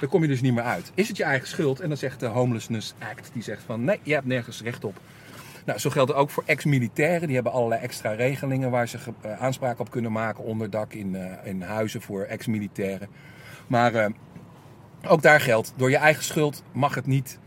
Daar 0.00 0.08
kom 0.08 0.22
je 0.22 0.28
dus 0.28 0.40
niet 0.40 0.54
meer 0.54 0.62
uit. 0.62 0.92
Is 0.94 1.08
het 1.08 1.16
je 1.16 1.24
eigen 1.24 1.48
schuld? 1.48 1.80
En 1.80 1.88
dan 1.88 1.96
zegt 1.96 2.20
de 2.20 2.26
Homelessness 2.26 2.94
Act, 2.98 3.30
die 3.32 3.42
zegt 3.42 3.62
van 3.62 3.84
nee, 3.84 3.98
je 4.02 4.12
hebt 4.12 4.26
nergens 4.26 4.62
recht 4.62 4.84
op. 4.84 5.00
Nou, 5.68 5.80
zo 5.80 5.90
geldt 5.90 6.10
het 6.10 6.18
ook 6.18 6.30
voor 6.30 6.42
ex-militairen. 6.46 7.26
Die 7.26 7.34
hebben 7.34 7.52
allerlei 7.52 7.82
extra 7.82 8.12
regelingen 8.12 8.70
waar 8.70 8.88
ze 8.88 8.98
eh, 9.20 9.40
aanspraak 9.40 9.78
op 9.78 9.90
kunnen 9.90 10.12
maken. 10.12 10.44
Onderdak 10.44 10.92
in, 10.92 11.14
eh, 11.14 11.46
in 11.50 11.62
huizen 11.62 12.02
voor 12.02 12.22
ex-militairen. 12.22 13.08
Maar 13.66 13.94
eh, 13.94 14.10
ook 15.08 15.22
daar 15.22 15.40
geldt, 15.40 15.72
door 15.76 15.90
je 15.90 15.96
eigen 15.96 16.24
schuld 16.24 16.62
mag 16.72 16.94
het 16.94 17.06
niet 17.06 17.38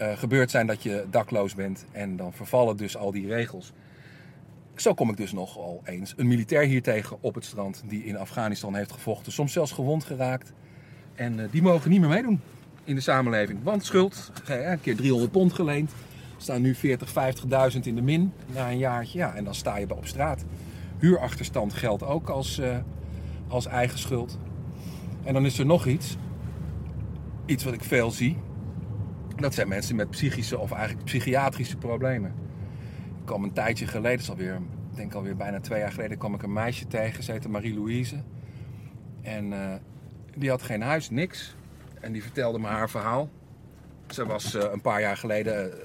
gebeurd 0.00 0.50
zijn 0.50 0.66
dat 0.66 0.82
je 0.82 1.06
dakloos 1.10 1.54
bent. 1.54 1.84
En 1.92 2.16
dan 2.16 2.32
vervallen 2.32 2.76
dus 2.76 2.96
al 2.96 3.12
die 3.12 3.26
regels. 3.26 3.72
Zo 4.80 4.94
kom 4.94 5.10
ik 5.10 5.16
dus 5.16 5.32
nogal 5.32 5.80
eens 5.84 6.14
een 6.16 6.26
militair 6.26 6.66
hier 6.66 6.82
tegen 6.82 7.16
op 7.20 7.34
het 7.34 7.44
strand 7.44 7.82
die 7.86 8.04
in 8.04 8.16
Afghanistan 8.16 8.74
heeft 8.74 8.92
gevochten. 8.92 9.32
Soms 9.32 9.52
zelfs 9.52 9.72
gewond 9.72 10.04
geraakt. 10.04 10.52
En 11.14 11.40
eh, 11.40 11.46
die 11.50 11.62
mogen 11.62 11.90
niet 11.90 12.00
meer 12.00 12.08
meedoen 12.08 12.40
in 12.84 12.94
de 12.94 13.00
samenleving. 13.00 13.58
Want 13.62 13.84
schuld, 13.84 14.32
eh, 14.46 14.70
een 14.70 14.80
keer 14.80 14.96
300 14.96 15.30
pond 15.30 15.52
geleend. 15.52 15.92
Staan 16.36 16.62
nu 16.62 16.74
40, 16.74 17.10
50.000 17.10 17.86
in 17.86 17.94
de 17.94 18.02
min 18.02 18.32
na 18.46 18.70
een 18.70 18.78
jaartje. 18.78 19.18
Ja, 19.18 19.34
en 19.34 19.44
dan 19.44 19.54
sta 19.54 19.76
je 19.76 19.96
op 19.96 20.06
straat. 20.06 20.44
Huurachterstand 20.98 21.74
geldt 21.74 22.02
ook 22.02 22.28
als, 22.28 22.58
eh, 22.58 22.76
als 23.48 23.66
eigen 23.66 23.98
schuld. 23.98 24.38
En 25.24 25.34
dan 25.34 25.44
is 25.44 25.58
er 25.58 25.66
nog 25.66 25.86
iets. 25.86 26.16
Iets 27.46 27.64
wat 27.64 27.74
ik 27.74 27.84
veel 27.84 28.10
zie. 28.10 28.36
Dat 29.36 29.54
zijn 29.54 29.68
mensen 29.68 29.96
met 29.96 30.10
psychische 30.10 30.58
of 30.58 30.72
eigenlijk 30.72 31.04
psychiatrische 31.04 31.76
problemen. 31.76 32.34
Kwam 33.28 33.42
een 33.42 33.52
tijdje 33.52 33.86
geleden, 33.86 34.10
dat 34.10 34.20
is 34.20 34.30
alweer, 34.30 34.54
ik 34.90 34.96
denk 34.96 35.14
alweer 35.14 35.36
bijna 35.36 35.60
twee 35.60 35.80
jaar 35.80 35.92
geleden, 35.92 36.18
kwam 36.18 36.34
ik 36.34 36.42
een 36.42 36.52
meisje 36.52 36.86
tegen. 36.86 37.22
Ze 37.22 37.30
heette 37.30 37.48
Marie-Louise. 37.48 38.22
En 39.22 39.52
eh, 39.52 39.74
die 40.34 40.50
had 40.50 40.62
geen 40.62 40.82
huis, 40.82 41.10
niks. 41.10 41.56
En 42.00 42.12
die 42.12 42.22
vertelde 42.22 42.58
me 42.58 42.66
haar 42.66 42.90
verhaal. 42.90 43.28
Ze 44.06 44.26
was 44.26 44.54
eh, 44.54 44.72
een 44.72 44.80
paar 44.80 45.00
jaar 45.00 45.16
geleden, 45.16 45.72
eh, 45.72 45.78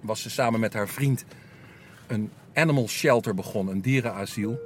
was 0.00 0.22
ze 0.22 0.30
samen 0.30 0.60
met 0.60 0.72
haar 0.72 0.88
vriend 0.88 1.24
een 2.06 2.30
animal 2.54 2.88
shelter 2.88 3.34
begonnen, 3.34 3.74
een 3.74 3.80
dierenasiel. 3.80 4.60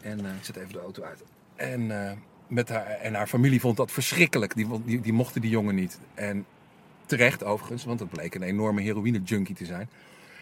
En 0.00 0.18
ik 0.18 0.44
zet 0.44 0.56
even 0.56 0.72
de 0.72 0.80
auto 0.80 1.02
uit. 1.02 1.22
En, 1.54 1.92
met 2.46 2.68
haar, 2.68 2.86
en 2.86 3.14
haar 3.14 3.26
familie 3.26 3.60
vond 3.60 3.76
dat 3.76 3.90
verschrikkelijk. 3.90 4.54
Die, 4.54 5.00
die, 5.00 5.12
mochten 5.12 5.40
die 5.40 5.50
jongen 5.50 5.74
niet. 5.74 5.98
En 6.14 6.46
terecht 7.06 7.44
overigens, 7.44 7.84
want 7.84 8.00
het 8.00 8.10
bleek 8.10 8.34
een 8.34 8.42
enorme 8.42 8.80
heroïne-junkie 8.80 9.54
te 9.54 9.64
zijn. 9.64 9.88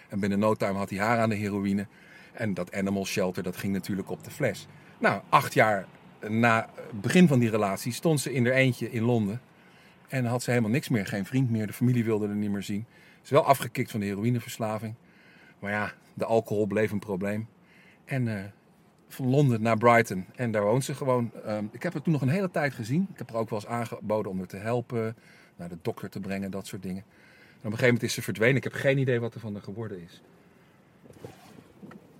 En 0.09 0.21
binnen 0.21 0.39
no 0.39 0.55
time 0.55 0.79
had 0.79 0.91
hij 0.91 0.99
haar 0.99 1.19
aan 1.19 1.29
de 1.29 1.35
heroïne. 1.35 1.87
En 2.33 2.55
dat 2.55 2.75
animal 2.75 3.07
shelter, 3.07 3.43
dat 3.43 3.57
ging 3.57 3.73
natuurlijk 3.73 4.11
op 4.11 4.25
de 4.25 4.31
fles. 4.31 4.67
Nou, 4.99 5.23
acht 5.29 5.55
jaar 5.55 5.87
na 6.29 6.69
het 6.75 7.01
begin 7.01 7.29
van 7.29 7.39
die 7.39 7.51
relatie 7.51 7.93
stond 7.93 8.21
ze 8.21 8.33
in 8.33 8.47
haar 8.47 8.55
eentje 8.55 8.91
in 8.91 9.03
Londen. 9.03 9.41
En 10.09 10.25
had 10.25 10.43
ze 10.43 10.51
helemaal 10.51 10.71
niks 10.71 10.89
meer, 10.89 11.07
geen 11.07 11.25
vriend 11.25 11.51
meer. 11.51 11.67
De 11.67 11.73
familie 11.73 12.05
wilde 12.05 12.29
er 12.29 12.35
niet 12.35 12.51
meer 12.51 12.63
zien. 12.63 12.87
Ze 12.89 13.23
is 13.23 13.31
wel 13.31 13.45
afgekikt 13.45 13.91
van 13.91 14.01
de 14.01 14.07
heroïneverslaving. 14.07 14.95
Maar 15.59 15.71
ja, 15.71 15.93
de 16.15 16.25
alcohol 16.25 16.67
bleef 16.67 16.91
een 16.91 16.99
probleem. 16.99 17.49
En 18.05 18.29
eh, 18.29 18.45
van 19.09 19.29
Londen 19.29 19.63
naar 19.63 19.77
Brighton. 19.77 20.25
En 20.35 20.51
daar 20.51 20.63
woont 20.63 20.85
ze 20.85 20.95
gewoon. 20.95 21.31
Ehm, 21.45 21.65
ik 21.71 21.83
heb 21.83 21.93
haar 21.93 22.03
toen 22.03 22.13
nog 22.13 22.23
een 22.23 22.29
hele 22.29 22.51
tijd 22.51 22.73
gezien. 22.73 23.09
Ik 23.13 23.19
heb 23.19 23.31
haar 23.31 23.41
ook 23.41 23.51
wel 23.51 23.59
eens 23.59 23.69
aangeboden 23.69 24.31
om 24.33 24.39
haar 24.39 24.47
te 24.47 24.57
helpen. 24.57 25.17
Naar 25.57 25.69
de 25.69 25.79
dokter 25.83 26.11
te 26.11 26.21
brengen, 26.21 26.51
dat 26.51 26.67
soort 26.67 26.83
dingen. 26.83 27.05
Op 27.59 27.65
een 27.65 27.71
gegeven 27.71 27.87
moment 27.87 28.03
is 28.03 28.15
ze 28.15 28.23
verdwenen. 28.23 28.57
Ik 28.57 28.65
heb 28.65 28.73
geen 28.73 28.99
idee 28.99 29.21
wat 29.21 29.35
er 29.35 29.41
van 29.41 29.53
haar 29.53 29.63
geworden 29.63 30.03
is. 30.03 30.23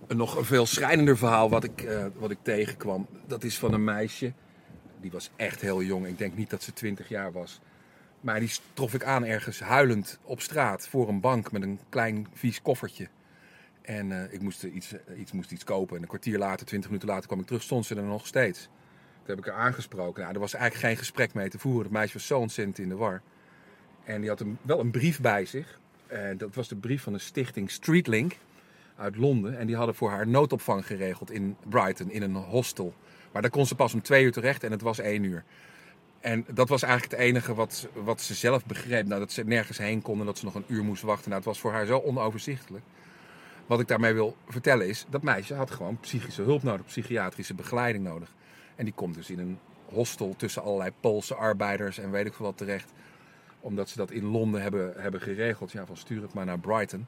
Een 0.07 0.17
nog 0.17 0.35
een 0.37 0.45
veel 0.45 0.65
schrijnender 0.65 1.17
verhaal 1.17 1.49
wat 1.49 1.63
ik, 1.63 1.81
eh, 1.81 2.05
wat 2.15 2.31
ik 2.31 2.37
tegenkwam. 2.41 3.07
Dat 3.27 3.43
is 3.43 3.57
van 3.57 3.73
een 3.73 3.83
meisje. 3.83 4.33
Die 5.01 5.11
was 5.11 5.29
echt 5.35 5.61
heel 5.61 5.83
jong. 5.83 6.07
Ik 6.07 6.17
denk 6.17 6.35
niet 6.35 6.49
dat 6.49 6.63
ze 6.63 6.73
20 6.73 7.09
jaar 7.09 7.31
was. 7.31 7.59
Maar 8.21 8.39
die 8.39 8.51
trof 8.73 8.93
ik 8.93 9.03
aan 9.03 9.25
ergens 9.25 9.59
huilend 9.59 10.19
op 10.23 10.41
straat 10.41 10.87
voor 10.87 11.07
een 11.07 11.19
bank 11.19 11.51
met 11.51 11.61
een 11.61 11.79
klein 11.89 12.27
vies 12.33 12.61
koffertje. 12.61 13.07
En 13.81 14.11
eh, 14.11 14.33
ik 14.33 14.41
moest 14.41 14.63
iets, 14.63 14.93
eh, 14.93 15.19
iets, 15.19 15.31
moest 15.31 15.51
iets 15.51 15.63
kopen. 15.63 15.95
En 15.95 16.01
een 16.01 16.07
kwartier 16.07 16.37
later, 16.37 16.65
twintig 16.65 16.89
minuten 16.89 17.09
later 17.09 17.27
kwam 17.27 17.39
ik 17.39 17.45
terug, 17.45 17.61
stond 17.61 17.85
ze 17.85 17.95
er 17.95 18.03
nog 18.03 18.27
steeds. 18.27 18.61
Toen 18.61 19.35
heb 19.35 19.37
ik 19.37 19.45
haar 19.45 19.61
aangesproken. 19.61 20.21
Nou, 20.21 20.33
er 20.33 20.39
was 20.39 20.53
eigenlijk 20.53 20.85
geen 20.85 20.97
gesprek 20.97 21.33
mee 21.33 21.49
te 21.49 21.59
voeren. 21.59 21.83
Het 21.83 21.91
meisje 21.91 22.13
was 22.13 22.27
zo 22.27 22.39
ontzettend 22.39 22.79
in 22.79 22.89
de 22.89 22.95
war. 22.95 23.21
En 24.09 24.21
die 24.21 24.29
had 24.29 24.39
een, 24.39 24.57
wel 24.61 24.79
een 24.79 24.91
brief 24.91 25.21
bij 25.21 25.45
zich. 25.45 25.79
En 26.07 26.37
dat 26.37 26.55
was 26.55 26.67
de 26.67 26.75
brief 26.75 27.03
van 27.03 27.13
de 27.13 27.19
stichting 27.19 27.71
Streetlink 27.71 28.37
uit 28.95 29.15
Londen. 29.15 29.57
En 29.57 29.67
die 29.67 29.75
hadden 29.75 29.95
voor 29.95 30.09
haar 30.09 30.27
noodopvang 30.27 30.85
geregeld 30.85 31.31
in 31.31 31.55
Brighton, 31.69 32.11
in 32.11 32.21
een 32.21 32.35
hostel. 32.35 32.93
Maar 33.31 33.41
daar 33.41 33.51
kon 33.51 33.65
ze 33.65 33.75
pas 33.75 33.93
om 33.93 34.01
twee 34.01 34.23
uur 34.23 34.31
terecht 34.31 34.63
en 34.63 34.71
het 34.71 34.81
was 34.81 34.99
één 34.99 35.23
uur. 35.23 35.43
En 36.19 36.45
dat 36.53 36.69
was 36.69 36.81
eigenlijk 36.81 37.11
het 37.11 37.21
enige 37.21 37.53
wat, 37.53 37.87
wat 37.93 38.21
ze 38.21 38.33
zelf 38.33 38.65
begreep. 38.65 39.07
Nou, 39.07 39.19
dat 39.19 39.31
ze 39.31 39.43
nergens 39.43 39.77
heen 39.77 40.01
kon 40.01 40.19
en 40.19 40.25
dat 40.25 40.37
ze 40.37 40.45
nog 40.45 40.55
een 40.55 40.65
uur 40.67 40.83
moest 40.83 41.01
wachten. 41.01 41.29
Nou, 41.29 41.35
het 41.35 41.49
was 41.49 41.59
voor 41.59 41.71
haar 41.71 41.85
zo 41.85 41.99
onoverzichtelijk. 41.99 42.83
Wat 43.65 43.79
ik 43.79 43.87
daarmee 43.87 44.13
wil 44.13 44.35
vertellen 44.47 44.87
is, 44.87 45.05
dat 45.09 45.21
meisje 45.21 45.53
had 45.53 45.71
gewoon 45.71 45.99
psychische 45.99 46.41
hulp 46.41 46.63
nodig, 46.63 46.85
psychiatrische 46.85 47.53
begeleiding 47.53 48.03
nodig. 48.03 48.33
En 48.75 48.85
die 48.85 48.93
komt 48.93 49.15
dus 49.15 49.29
in 49.29 49.39
een 49.39 49.59
hostel 49.85 50.33
tussen 50.37 50.63
allerlei 50.63 50.91
Poolse 50.99 51.35
arbeiders 51.35 51.97
en 51.97 52.11
weet 52.11 52.25
ik 52.25 52.33
veel 52.33 52.45
wat 52.45 52.57
terecht. 52.57 52.91
Omdat 53.59 53.89
ze 53.89 53.97
dat 53.97 54.11
in 54.11 54.25
Londen 54.25 54.61
hebben, 54.61 54.93
hebben 54.97 55.21
geregeld. 55.21 55.71
Ja, 55.71 55.85
van 55.85 55.97
stuur 55.97 56.21
het 56.21 56.33
maar 56.33 56.45
naar 56.45 56.59
Brighton. 56.59 57.07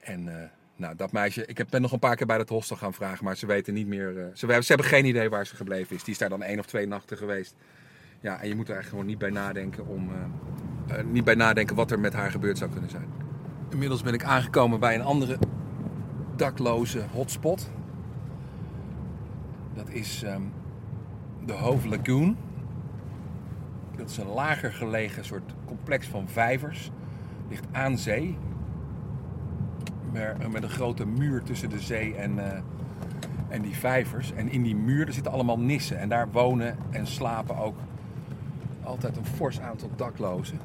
En 0.00 0.40
eh, 0.42 0.48
nou, 0.76 0.96
dat 0.96 1.12
meisje, 1.12 1.46
ik 1.46 1.66
ben 1.70 1.82
nog 1.82 1.92
een 1.92 1.98
paar 1.98 2.16
keer 2.16 2.26
bij 2.26 2.38
dat 2.38 2.48
hostel 2.48 2.76
gaan 2.76 2.94
vragen, 2.94 3.24
maar 3.24 3.36
ze 3.36 3.46
weten 3.46 3.74
niet 3.74 3.86
meer. 3.86 4.18
eh, 4.18 4.24
ze, 4.34 4.46
ze 4.46 4.66
hebben 4.66 4.86
geen 4.86 5.04
idee 5.04 5.28
waar 5.28 5.46
ze 5.46 5.56
gebleven 5.56 5.96
is. 5.96 6.04
Die 6.04 6.12
is 6.12 6.18
daar 6.18 6.28
dan 6.28 6.42
één 6.42 6.58
of 6.58 6.66
twee 6.66 6.86
nachten 6.86 7.16
geweest. 7.16 7.54
Ja, 8.20 8.40
en 8.40 8.48
je 8.48 8.54
moet 8.54 8.68
er 8.68 8.74
eigenlijk 8.74 8.88
gewoon 8.88 9.06
niet 9.06 9.18
bij 9.18 9.30
nadenken 9.30 9.86
om. 9.86 10.10
eh, 10.88 11.04
niet 11.04 11.24
bij 11.24 11.34
nadenken 11.34 11.76
wat 11.76 11.90
er 11.90 12.00
met 12.00 12.12
haar 12.12 12.30
gebeurd 12.30 12.58
zou 12.58 12.70
kunnen 12.70 12.90
zijn. 12.90 13.08
Inmiddels 13.70 14.02
ben 14.02 14.14
ik 14.14 14.24
aangekomen 14.24 14.80
bij 14.80 14.94
een 14.94 15.02
andere 15.02 15.38
dakloze 16.36 17.04
hotspot. 17.12 17.70
Dat 19.74 19.88
is 19.88 20.22
ehm, 20.22 20.42
de 21.46 21.52
Hove 21.52 21.88
Lagoon. 21.88 22.36
Dat 24.00 24.10
is 24.10 24.16
een 24.16 24.26
lager 24.26 24.72
gelegen 24.72 25.24
soort 25.24 25.54
complex 25.64 26.06
van 26.06 26.28
vijvers. 26.28 26.90
Ligt 27.48 27.64
aan 27.72 27.98
zee. 27.98 28.38
Maar- 30.12 30.36
Met 30.50 30.62
een 30.62 30.68
grote 30.68 31.06
muur 31.06 31.42
tussen 31.42 31.70
de 31.70 31.80
zee 31.80 32.14
en, 32.14 32.52
eh, 32.52 32.60
En 33.48 33.62
die 33.62 33.74
vijvers. 33.74 34.32
En 34.32 34.48
in 34.48 34.62
die 34.62 34.76
muur 34.76 35.06
er 35.06 35.12
zitten 35.12 35.32
allemaal 35.32 35.58
nissen. 35.58 35.98
En 35.98 36.08
daar 36.08 36.30
wonen 36.30 36.76
en 36.90 37.06
slapen 37.06 37.56
ook 37.56 37.76
altijd 38.82 39.16
een 39.16 39.24
fors 39.26 39.60
aantal 39.60 39.90
daklozen. 39.96 40.58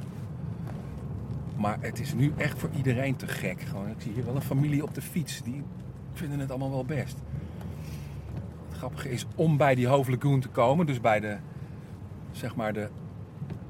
Maar 1.57 1.77
het 1.81 1.99
is 1.99 2.13
nu 2.13 2.33
echt 2.37 2.59
voor 2.59 2.69
iedereen 2.75 3.15
te 3.15 3.27
gek. 3.27 3.61
Gewoon, 3.61 3.87
ik 3.89 3.95
zie 4.01 4.13
hier 4.13 4.25
wel 4.25 4.35
een 4.35 4.41
familie 4.41 4.83
op 4.83 4.93
de 4.93 5.01
fiets. 5.01 5.43
Die 5.43 5.63
vinden 6.13 6.39
het 6.39 6.49
allemaal 6.49 6.69
wel 6.71 6.85
best. 6.85 7.17
Het 8.69 8.77
grappige 8.77 9.09
is 9.11 9.25
om 9.35 9.57
bij 9.57 9.75
die 9.75 9.87
Hove 9.87 10.11
Lagoon 10.11 10.39
te 10.39 10.49
komen. 10.49 10.85
Dus 10.85 11.01
bij 11.01 11.19
de, 11.19 11.37
zeg 12.31 12.55
maar 12.55 12.73
de 12.73 12.89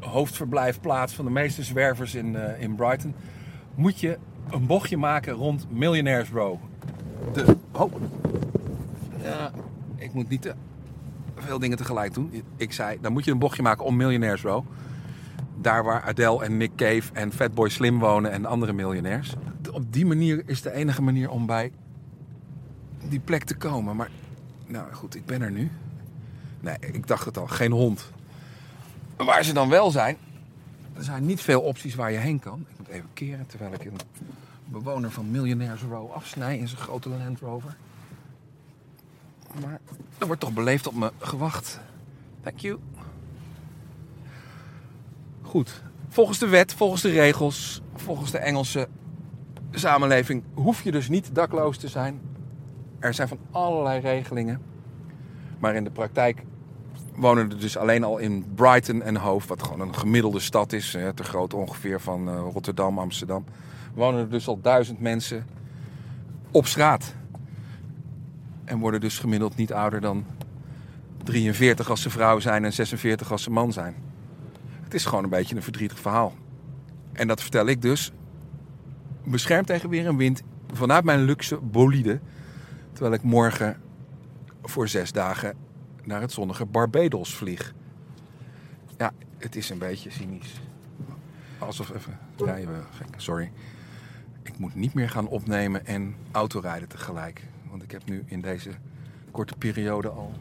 hoofdverblijfplaats 0.06 1.13
van 1.13 1.26
de 1.26 1.32
meeste 1.32 1.63
zwervers 1.63 2.15
in, 2.15 2.36
eh, 2.36 2.62
in 2.62 2.76
Brighton. 2.76 3.15
Moet 3.76 4.00
je 4.00 4.18
een 4.50 4.65
bochtje 4.65 4.98
maken 4.98 5.34
rond 5.34 5.68
Millionaires 5.72 6.30
Row. 6.30 6.58
De, 7.34 7.58
oh. 7.72 7.94
Ja, 9.22 9.52
ik 9.96 10.13
moet 10.13 10.30
niet 10.30 10.41
te 10.41 10.54
veel 11.36 11.60
dingen 11.60 11.78
tegelijk 11.78 12.13
doen. 12.13 12.44
Ik 12.58 12.74
zei, 12.74 12.98
dan 13.02 13.13
moet 13.13 13.26
je 13.26 13.32
een 13.32 13.39
bochtje 13.39 13.62
maken 13.62 13.86
om 13.86 13.96
Millionaires 13.96 14.41
Row. 14.41 14.65
Daar 15.62 15.84
waar 15.84 16.02
Adele 16.02 16.44
en 16.44 16.58
Nick 16.58 16.72
Cave 16.76 17.13
en 17.13 17.32
Fatboy 17.32 17.70
Slim 17.70 18.00
wonen 18.00 18.32
en 18.32 18.46
andere 18.46 18.74
miljonairs. 18.74 19.34
Op 19.72 19.94
die 19.94 20.06
manier 20.06 20.44
is 20.46 20.62
de 20.62 20.72
enige 20.72 21.02
manier 21.02 21.30
om 21.30 21.46
bij 21.46 21.72
die 23.10 23.20
plek 23.20 23.44
te 23.44 23.56
komen. 23.56 23.96
Maar 23.96 24.10
nou 24.68 24.94
goed, 24.94 25.15
ik 25.15 25.26
ben 25.26 25.41
er 25.41 25.52
nu. 25.52 25.72
Nee, 26.60 26.76
ik 26.80 27.08
dacht 27.08 27.26
het 27.26 27.38
al, 27.38 27.48
geen 27.48 27.72
hond. 27.72 28.12
Waar 29.17 29.43
ze 29.43 29.54
dan 29.54 29.69
wel 29.69 29.91
zijn, 29.91 30.17
er 30.93 31.04
zijn 31.04 31.25
niet 31.25 31.41
veel 31.41 31.62
opties 31.62 31.95
waar 31.95 32.12
je 32.12 32.17
heen 32.17 32.39
kan. 32.39 32.65
Ik 32.69 32.78
moet 32.78 32.88
even 32.88 33.10
keren 33.13 33.47
terwijl 33.47 33.73
ik 33.73 33.86
een 33.86 33.99
bewoner 34.65 35.12
van 35.12 35.32
Millionaires 35.32 35.82
Row 35.82 36.12
afsnij 36.12 36.58
in 36.58 36.67
zijn 36.67 36.82
grote 36.82 37.10
Land 37.10 37.39
Rover. 37.39 37.75
Maar 39.62 39.80
er 40.17 40.25
wordt 40.25 40.41
toch 40.41 40.54
beleefd 40.54 40.88
op 40.88 40.95
me 40.95 41.12
gewacht. 41.19 41.80
Thank 42.41 42.60
you. 42.60 42.80
Goed. 45.41 45.84
Volgens 46.10 46.39
de 46.39 46.47
wet, 46.47 46.73
volgens 46.73 47.01
de 47.01 47.10
regels, 47.10 47.82
volgens 47.95 48.32
de 48.32 48.38
Engelse 48.38 48.88
samenleving 49.71 50.43
hoef 50.54 50.84
je 50.84 50.91
dus 50.91 51.10
niet 51.10 51.36
dakloos 51.36 51.78
te 51.78 51.88
zijn. 51.88 52.21
Er 52.99 53.13
zijn 53.13 53.28
van 53.28 53.39
allerlei 53.51 53.99
regelingen. 53.99 54.62
Maar 55.60 55.75
in 55.75 55.84
de 55.84 55.91
praktijk 55.91 56.43
wonen 57.15 57.49
er 57.49 57.60
dus 57.60 57.78
alleen 57.78 58.04
al 58.04 58.17
in 58.17 58.45
Brighton 58.56 59.01
en 59.01 59.15
Hove, 59.15 59.47
wat 59.47 59.63
gewoon 59.63 59.80
een 59.80 59.95
gemiddelde 59.95 60.39
stad 60.39 60.73
is, 60.73 60.93
hè, 60.93 61.13
te 61.13 61.23
groot 61.23 61.54
ongeveer 61.54 62.01
van 62.01 62.30
eh, 62.30 62.39
Rotterdam, 62.54 62.99
Amsterdam, 62.99 63.45
wonen 63.93 64.19
er 64.19 64.30
dus 64.30 64.47
al 64.47 64.62
duizend 64.62 64.99
mensen 64.99 65.45
op 66.51 66.65
straat. 66.65 67.13
En 68.65 68.80
worden 68.80 68.99
dus 68.99 69.19
gemiddeld 69.19 69.56
niet 69.56 69.73
ouder 69.73 70.01
dan 70.01 70.25
43 71.23 71.89
als 71.89 72.01
ze 72.01 72.10
vrouw 72.10 72.39
zijn 72.39 72.65
en 72.65 72.73
46 72.73 73.32
als 73.32 73.43
ze 73.43 73.51
man 73.51 73.73
zijn. 73.73 73.95
Het 74.84 74.93
is 74.93 75.06
gewoon 75.06 75.23
een 75.23 75.30
beetje 75.30 75.56
een 75.56 75.63
verdrietig 75.63 75.99
verhaal. 75.99 76.34
En 77.13 77.28
dat 77.28 77.41
vertel 77.41 77.65
ik 77.65 77.82
dus, 77.82 78.12
beschermd 79.23 79.67
tegen 79.67 79.89
weer 79.89 80.06
en 80.06 80.17
wind, 80.17 80.43
vanuit 80.73 81.04
mijn 81.04 81.23
luxe 81.23 81.58
bolide. 81.58 82.19
Terwijl 82.93 83.13
ik 83.13 83.23
morgen 83.23 83.78
voor 84.63 84.88
zes 84.88 85.12
dagen 85.12 85.64
naar 86.06 86.22
het 86.22 86.32
zonnige 86.32 86.65
Barbados 86.65 87.36
vlieg. 87.36 87.74
Ja, 88.98 89.12
het 89.38 89.56
is 89.56 89.70
een 89.70 89.78
beetje 89.78 90.10
cynisch. 90.10 90.62
Alsof 91.58 91.94
even. 91.94 92.20
Ja, 92.36 92.56
je 92.56 92.68
gek. 92.91 93.08
Sorry. 93.18 93.52
Ik 94.41 94.58
moet 94.58 94.76
niet 94.76 94.94
meer 94.94 95.10
gaan 95.10 95.28
opnemen 95.28 95.86
en 95.86 96.15
autorijden 96.32 96.88
tegelijk. 96.88 97.41
Want 97.70 97.84
ik 97.84 97.91
heb 97.91 98.06
nu 98.06 98.24
in 98.26 98.41
deze 98.41 98.70
korte 99.32 99.56
periode 99.58 100.10
al 100.10 100.34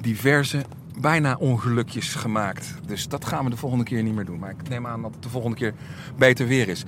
diverse 0.00 0.64
bijna 1.00 1.36
ongelukjes 1.36 2.14
gemaakt. 2.14 2.74
Dus 2.86 3.08
dat 3.08 3.24
gaan 3.24 3.44
we 3.44 3.50
de 3.50 3.56
volgende 3.56 3.84
keer 3.84 4.02
niet 4.02 4.14
meer 4.14 4.24
doen. 4.24 4.38
Maar 4.38 4.50
ik 4.50 4.68
neem 4.68 4.86
aan 4.86 5.02
dat 5.02 5.14
het 5.14 5.22
de 5.22 5.28
volgende 5.28 5.56
keer 5.56 5.74
beter 6.16 6.46
weer 6.46 6.68
is. 6.68 6.84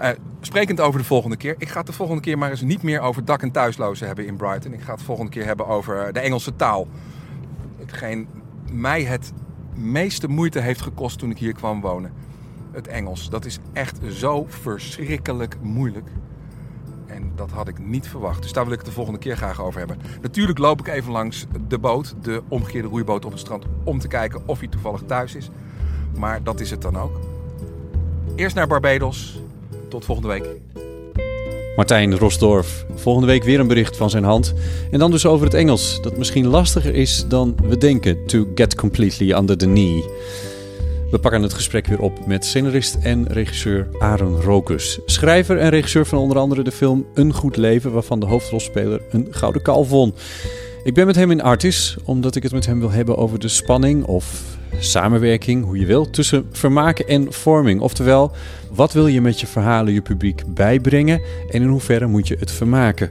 Uh, 0.00 0.08
sprekend 0.40 0.80
over 0.80 1.00
de 1.00 1.06
volgende 1.06 1.36
keer. 1.36 1.54
Ik 1.58 1.68
ga 1.68 1.78
het 1.78 1.86
de 1.86 1.92
volgende 1.92 2.22
keer 2.22 2.38
maar 2.38 2.50
eens 2.50 2.62
niet 2.62 2.82
meer 2.82 3.00
over 3.00 3.24
dak- 3.24 3.42
en 3.42 3.50
thuislozen 3.50 4.06
hebben 4.06 4.26
in 4.26 4.36
Brighton. 4.36 4.72
Ik 4.72 4.80
ga 4.80 4.90
het 4.90 4.98
de 4.98 5.04
volgende 5.04 5.30
keer 5.30 5.44
hebben 5.44 5.66
over 5.66 6.12
de 6.12 6.20
Engelse 6.20 6.56
taal. 6.56 6.86
Hetgeen 7.78 8.28
mij 8.72 9.02
het 9.02 9.32
meeste 9.74 10.28
moeite 10.28 10.60
heeft 10.60 10.80
gekost 10.80 11.18
toen 11.18 11.30
ik 11.30 11.38
hier 11.38 11.54
kwam 11.54 11.80
wonen. 11.80 12.12
Het 12.72 12.86
Engels. 12.86 13.30
Dat 13.30 13.44
is 13.44 13.58
echt 13.72 13.98
zo 14.08 14.46
verschrikkelijk 14.48 15.56
moeilijk. 15.62 16.08
En 17.06 17.32
dat 17.34 17.50
had 17.50 17.68
ik 17.68 17.78
niet 17.78 18.08
verwacht. 18.08 18.42
Dus 18.42 18.52
daar 18.52 18.64
wil 18.64 18.72
ik 18.72 18.78
het 18.78 18.88
de 18.88 18.94
volgende 18.94 19.18
keer 19.18 19.36
graag 19.36 19.62
over 19.62 19.78
hebben. 19.78 19.98
Natuurlijk 20.22 20.58
loop 20.58 20.80
ik 20.80 20.86
even 20.86 21.12
langs 21.12 21.46
de 21.68 21.78
boot, 21.78 22.14
de 22.22 22.42
omgekeerde 22.48 22.88
roeiboot 22.88 23.24
op 23.24 23.30
het 23.30 23.40
strand, 23.40 23.64
om 23.84 23.98
te 23.98 24.08
kijken 24.08 24.42
of 24.46 24.58
hij 24.58 24.68
toevallig 24.68 25.02
thuis 25.06 25.34
is. 25.34 25.50
Maar 26.18 26.42
dat 26.42 26.60
is 26.60 26.70
het 26.70 26.82
dan 26.82 26.96
ook. 26.96 27.20
Eerst 28.36 28.54
naar 28.54 28.66
Barbados. 28.66 29.40
Tot 29.94 30.04
volgende 30.04 30.28
week. 30.28 30.44
Martijn 31.76 32.18
Rosdorf. 32.18 32.86
Volgende 32.94 33.26
week 33.28 33.44
weer 33.44 33.60
een 33.60 33.66
bericht 33.66 33.96
van 33.96 34.10
zijn 34.10 34.24
hand. 34.24 34.54
En 34.90 34.98
dan 34.98 35.10
dus 35.10 35.26
over 35.26 35.46
het 35.46 35.54
Engels, 35.54 36.02
dat 36.02 36.16
misschien 36.16 36.46
lastiger 36.46 36.94
is 36.94 37.24
dan 37.28 37.56
we 37.62 37.78
denken. 37.78 38.26
To 38.26 38.46
get 38.54 38.74
completely 38.74 39.32
under 39.32 39.56
the 39.56 39.66
knee. 39.66 40.04
We 41.10 41.18
pakken 41.18 41.42
het 41.42 41.52
gesprek 41.52 41.86
weer 41.86 42.00
op 42.00 42.26
met 42.26 42.44
scenarist 42.44 42.94
en 42.94 43.26
regisseur 43.28 43.88
Aaron 43.98 44.40
Rokus. 44.40 44.98
Schrijver 45.06 45.58
en 45.58 45.68
regisseur 45.68 46.06
van 46.06 46.18
onder 46.18 46.38
andere 46.38 46.62
de 46.62 46.72
film 46.72 47.06
Een 47.14 47.32
Goed 47.32 47.56
Leven, 47.56 47.92
waarvan 47.92 48.20
de 48.20 48.26
hoofdrolspeler 48.26 49.02
een 49.10 49.26
gouden 49.30 49.62
kalf 49.62 49.88
won. 49.88 50.14
Ik 50.84 50.94
ben 50.94 51.06
met 51.06 51.16
hem 51.16 51.30
in 51.30 51.42
Artis, 51.42 51.96
omdat 52.04 52.36
ik 52.36 52.42
het 52.42 52.52
met 52.52 52.66
hem 52.66 52.80
wil 52.80 52.90
hebben 52.90 53.16
over 53.16 53.38
de 53.38 53.48
spanning 53.48 54.04
of 54.04 54.42
samenwerking, 54.78 55.64
hoe 55.64 55.78
je 55.78 55.86
wil, 55.86 56.10
tussen 56.10 56.48
vermaken 56.52 57.08
en 57.08 57.32
vorming. 57.32 57.80
Oftewel, 57.80 58.32
wat 58.70 58.92
wil 58.92 59.06
je 59.06 59.20
met 59.20 59.40
je 59.40 59.46
verhalen 59.46 59.92
je 59.92 60.02
publiek 60.02 60.42
bijbrengen 60.54 61.20
en 61.50 61.62
in 61.62 61.68
hoeverre 61.68 62.06
moet 62.06 62.28
je 62.28 62.36
het 62.38 62.50
vermaken? 62.50 63.10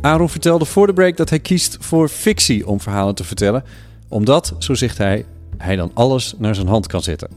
Aaron 0.00 0.28
vertelde 0.28 0.64
voor 0.64 0.86
de 0.86 0.92
break 0.92 1.16
dat 1.16 1.30
hij 1.30 1.38
kiest 1.38 1.76
voor 1.80 2.08
fictie 2.08 2.66
om 2.66 2.80
verhalen 2.80 3.14
te 3.14 3.24
vertellen, 3.24 3.64
omdat, 4.08 4.54
zo 4.58 4.74
zegt 4.74 4.98
hij, 4.98 5.24
hij 5.56 5.76
dan 5.76 5.90
alles 5.94 6.34
naar 6.38 6.54
zijn 6.54 6.66
hand 6.66 6.86
kan 6.86 7.02
zetten. 7.02 7.30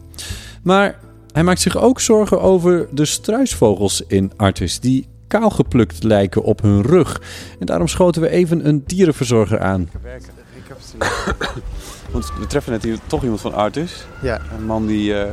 Maar 0.63 0.99
hij 1.31 1.43
maakt 1.43 1.61
zich 1.61 1.77
ook 1.77 1.99
zorgen 1.99 2.41
over 2.41 2.87
de 2.91 3.05
struisvogels 3.05 4.03
in 4.07 4.31
Artis, 4.35 4.79
die 4.79 5.07
kaal 5.27 5.49
geplukt 5.49 6.03
lijken 6.03 6.43
op 6.43 6.61
hun 6.61 6.81
rug. 6.81 7.21
En 7.59 7.65
daarom 7.65 7.87
schoten 7.87 8.21
we 8.21 8.29
even 8.29 8.67
een 8.67 8.83
dierenverzorger 8.85 9.59
aan. 9.59 9.81
Ik 9.81 9.89
heb 10.67 10.77
het 10.79 11.63
Want 12.11 12.31
we 12.39 12.47
treffen 12.47 12.71
net 12.71 12.83
hier 12.83 12.97
toch 13.07 13.21
iemand 13.23 13.41
van 13.41 13.53
Artis. 13.53 14.05
Ja. 14.21 14.41
Een 14.57 14.65
man 14.65 14.85
die... 14.85 15.19
eh 15.21 15.31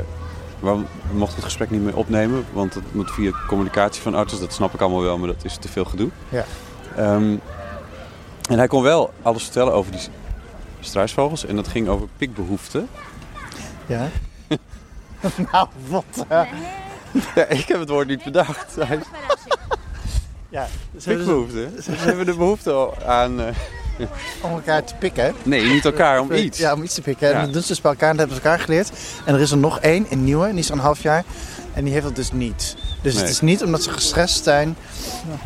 we 0.61 0.85
mochten 1.13 1.35
het 1.37 1.45
gesprek 1.45 1.71
niet 1.71 1.81
meer 1.83 1.97
opnemen, 1.97 2.45
want 2.53 2.75
het 2.75 2.95
moet 2.95 3.11
via 3.11 3.31
communicatie 3.47 4.03
van 4.03 4.15
Artis. 4.15 4.39
Dat 4.41 4.53
snap 4.53 4.75
ik 4.75 4.81
allemaal 4.81 5.03
wel, 5.03 5.19
maar 5.19 5.27
dat 5.29 5.45
is 5.45 5.57
te 5.57 5.69
veel 5.69 5.85
gedoe. 5.85 6.11
Ja. 6.29 6.45
Ehm, 6.97 7.37
en 8.49 8.59
hij 8.59 8.67
kon 8.67 8.83
wel 8.83 9.13
alles 9.23 9.43
vertellen 9.43 9.73
over 9.73 9.93
die 9.93 10.01
struisvogels. 10.81 11.47
En 11.47 11.57
dat 11.57 11.69
ging 11.69 11.89
over 11.89 12.07
pikbehoeften. 12.17 12.89
Ja. 13.87 14.09
nou, 15.53 15.69
wat? 15.89 16.25
eh. 16.29 16.43
Ja, 17.35 17.45
ik 17.45 17.69
heb 17.69 17.79
het 17.81 17.89
woord 17.89 18.09
niet 18.09 18.25
bedacht. 18.25 18.75
Ja, 20.49 20.67
ze 20.99 21.09
hebben- 21.09 21.25
Pikbehoeften. 21.27 21.83
Ze 21.83 21.91
hebben 21.93 22.27
de 22.27 22.35
behoefte 22.35 22.91
aan... 23.07 23.41
eh, 23.41 23.55
Om 24.41 24.51
elkaar 24.51 24.85
te 24.85 24.95
pikken. 24.99 25.35
Nee, 25.43 25.65
niet 25.73 25.85
elkaar, 25.85 26.21
om 26.21 26.33
iets. 26.33 26.59
Ja, 26.59 26.73
om 26.73 26.83
iets 26.83 26.95
te 26.95 27.01
pikken. 27.01 27.29
En 27.29 27.35
Ja. 27.35 27.41
dat 27.45 27.53
doen 27.53 27.63
ze 27.63 27.69
dus 27.69 27.81
bij 27.81 27.91
elkaar 27.91 28.11
en 28.11 28.17
dat 28.17 28.27
hebben 28.27 28.43
ze 28.45 28.49
elkaar 28.51 28.65
geleerd. 28.65 28.91
En 29.25 29.35
er 29.35 29.41
is 29.41 29.51
er 29.51 29.57
nog 29.57 29.81
één, 29.81 30.07
een 30.11 30.25
nieuwe, 30.25 30.51
die 30.51 30.59
is 30.59 30.71
al 30.71 30.77
een 30.77 30.83
half 30.83 31.03
jaar. 31.03 31.25
En 31.75 31.85
die 31.85 31.93
heeft 31.93 32.05
dat 32.05 32.17
dus 32.17 32.33
niet. 32.33 32.77
Dus 33.03 33.13
Nee. 33.15 33.23
het 33.23 33.31
is 33.33 33.41
niet 33.41 33.63
omdat 33.65 33.83
ze 33.83 33.91
gestrest 33.91 34.45
zijn, 34.45 34.77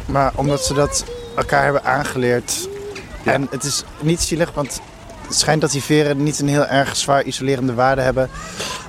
maar 0.07 0.33
omdat 0.35 0.65
ze 0.65 0.75
dat 0.75 1.05
elkaar 1.37 1.65
hebben 1.65 1.85
aangeleerd. 1.85 2.69
En 3.25 3.47
het 3.51 3.65
is 3.65 3.85
niet 4.01 4.21
zielig, 4.21 4.53
want 4.55 4.81
het 5.27 5.37
schijnt 5.39 5.61
dat 5.61 5.71
die 5.71 5.83
veren 5.83 6.23
niet 6.23 6.39
een 6.41 6.49
heel 6.49 6.67
erg 6.67 6.97
zwaar 6.97 7.23
isolerende 7.25 7.75
waarde 7.75 8.01
hebben. 8.01 8.29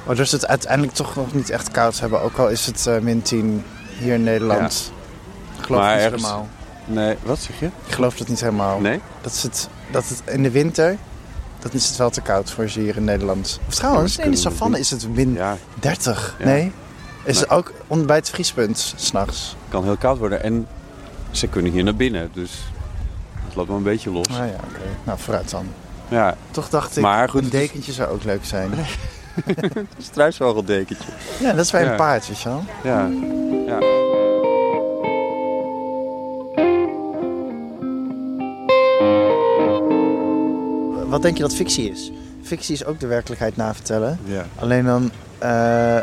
Waardoor 0.05 0.25
ze 0.25 0.35
het 0.35 0.47
uiteindelijk 0.47 0.93
toch 0.95 1.15
nog 1.15 1.33
niet 1.33 1.49
echt 1.49 1.71
koud 1.71 1.99
hebben. 1.99 2.21
Ook 2.21 2.37
al 2.37 2.47
is 2.49 2.65
het 2.65 2.87
eh, 2.87 2.97
min 2.99 3.21
10 3.21 3.63
hier 3.99 4.13
in 4.13 4.23
Nederland. 4.23 4.91
Ik 5.59 5.65
geloof 5.65 5.81
niet 5.81 5.91
ergens- 5.91 6.21
helemaal. 6.23 6.47
Nee, 6.89 7.15
wat 7.23 7.39
zeg 7.39 7.59
je? 7.59 7.65
Ik 7.65 7.93
geloof 7.93 8.17
dat 8.17 8.27
niet 8.27 8.39
helemaal. 8.39 8.79
Nee? 8.79 8.99
Dat, 9.21 9.31
is 9.31 9.43
het, 9.43 9.69
dat 9.91 10.07
het 10.07 10.21
in 10.25 10.43
de 10.43 10.51
winter, 10.51 10.97
dat 11.59 11.73
is 11.73 11.87
het 11.87 11.97
wel 11.97 12.09
te 12.09 12.21
koud 12.21 12.51
voor 12.51 12.67
ze 12.69 12.79
hier 12.79 12.95
in 12.95 13.03
Nederland. 13.03 13.59
Of 13.67 13.75
trouwens, 13.75 14.17
in 14.17 14.31
de 14.31 14.37
savanne 14.37 14.79
is 14.79 14.91
het 14.91 15.15
min 15.15 15.39
30. 15.79 16.35
Ja. 16.39 16.45
Nee? 16.45 16.71
Is 17.23 17.39
het 17.39 17.49
ook 17.49 17.71
onder 17.87 18.07
bij 18.07 18.15
het 18.15 18.29
vriespunt, 18.29 18.93
s'nachts. 18.95 19.49
Het 19.49 19.69
kan 19.71 19.83
heel 19.83 19.97
koud 19.97 20.17
worden. 20.17 20.43
En 20.43 20.67
ze 21.31 21.47
kunnen 21.47 21.71
hier 21.71 21.83
naar 21.83 21.95
binnen, 21.95 22.29
dus 22.33 22.51
het 23.45 23.55
loopt 23.55 23.67
wel 23.67 23.77
een 23.77 23.83
beetje 23.83 24.11
los. 24.11 24.27
Ah 24.29 24.35
ja, 24.37 24.43
oké. 24.43 24.81
Nou, 25.03 25.19
vooruit 25.19 25.49
dan. 25.49 25.67
Ja. 26.07 26.35
Toch 26.51 26.69
dacht 26.69 26.97
ik, 26.97 27.03
Maar 27.03 27.29
goed, 27.29 27.39
een 27.39 27.45
is- 27.45 27.51
dekentje 27.51 27.91
zou 27.91 28.09
ook 28.09 28.23
leuk 28.23 28.45
zijn. 28.45 28.71
Een 29.45 29.87
struisvogeldekentje. 29.97 31.09
Ja, 31.39 31.51
dat 31.53 31.65
is 31.65 31.71
bij 31.71 31.87
een 31.87 31.95
paard, 31.95 32.27
weet 32.27 32.39
je 32.41 32.49
wel. 32.49 32.63
Ja. 32.83 33.09
ja. 33.67 33.79
Wat 41.19 41.27
denk 41.27 41.37
je 41.37 41.47
dat 41.47 41.55
fictie 41.55 41.91
is? 41.91 42.11
Fictie 42.43 42.73
is 42.73 42.85
ook 42.85 42.99
de 42.99 43.07
werkelijkheid 43.07 43.55
navertellen. 43.55 44.19
Ja. 44.23 44.45
Alleen 44.55 44.85
dan 44.85 45.11
eh, 45.37 45.97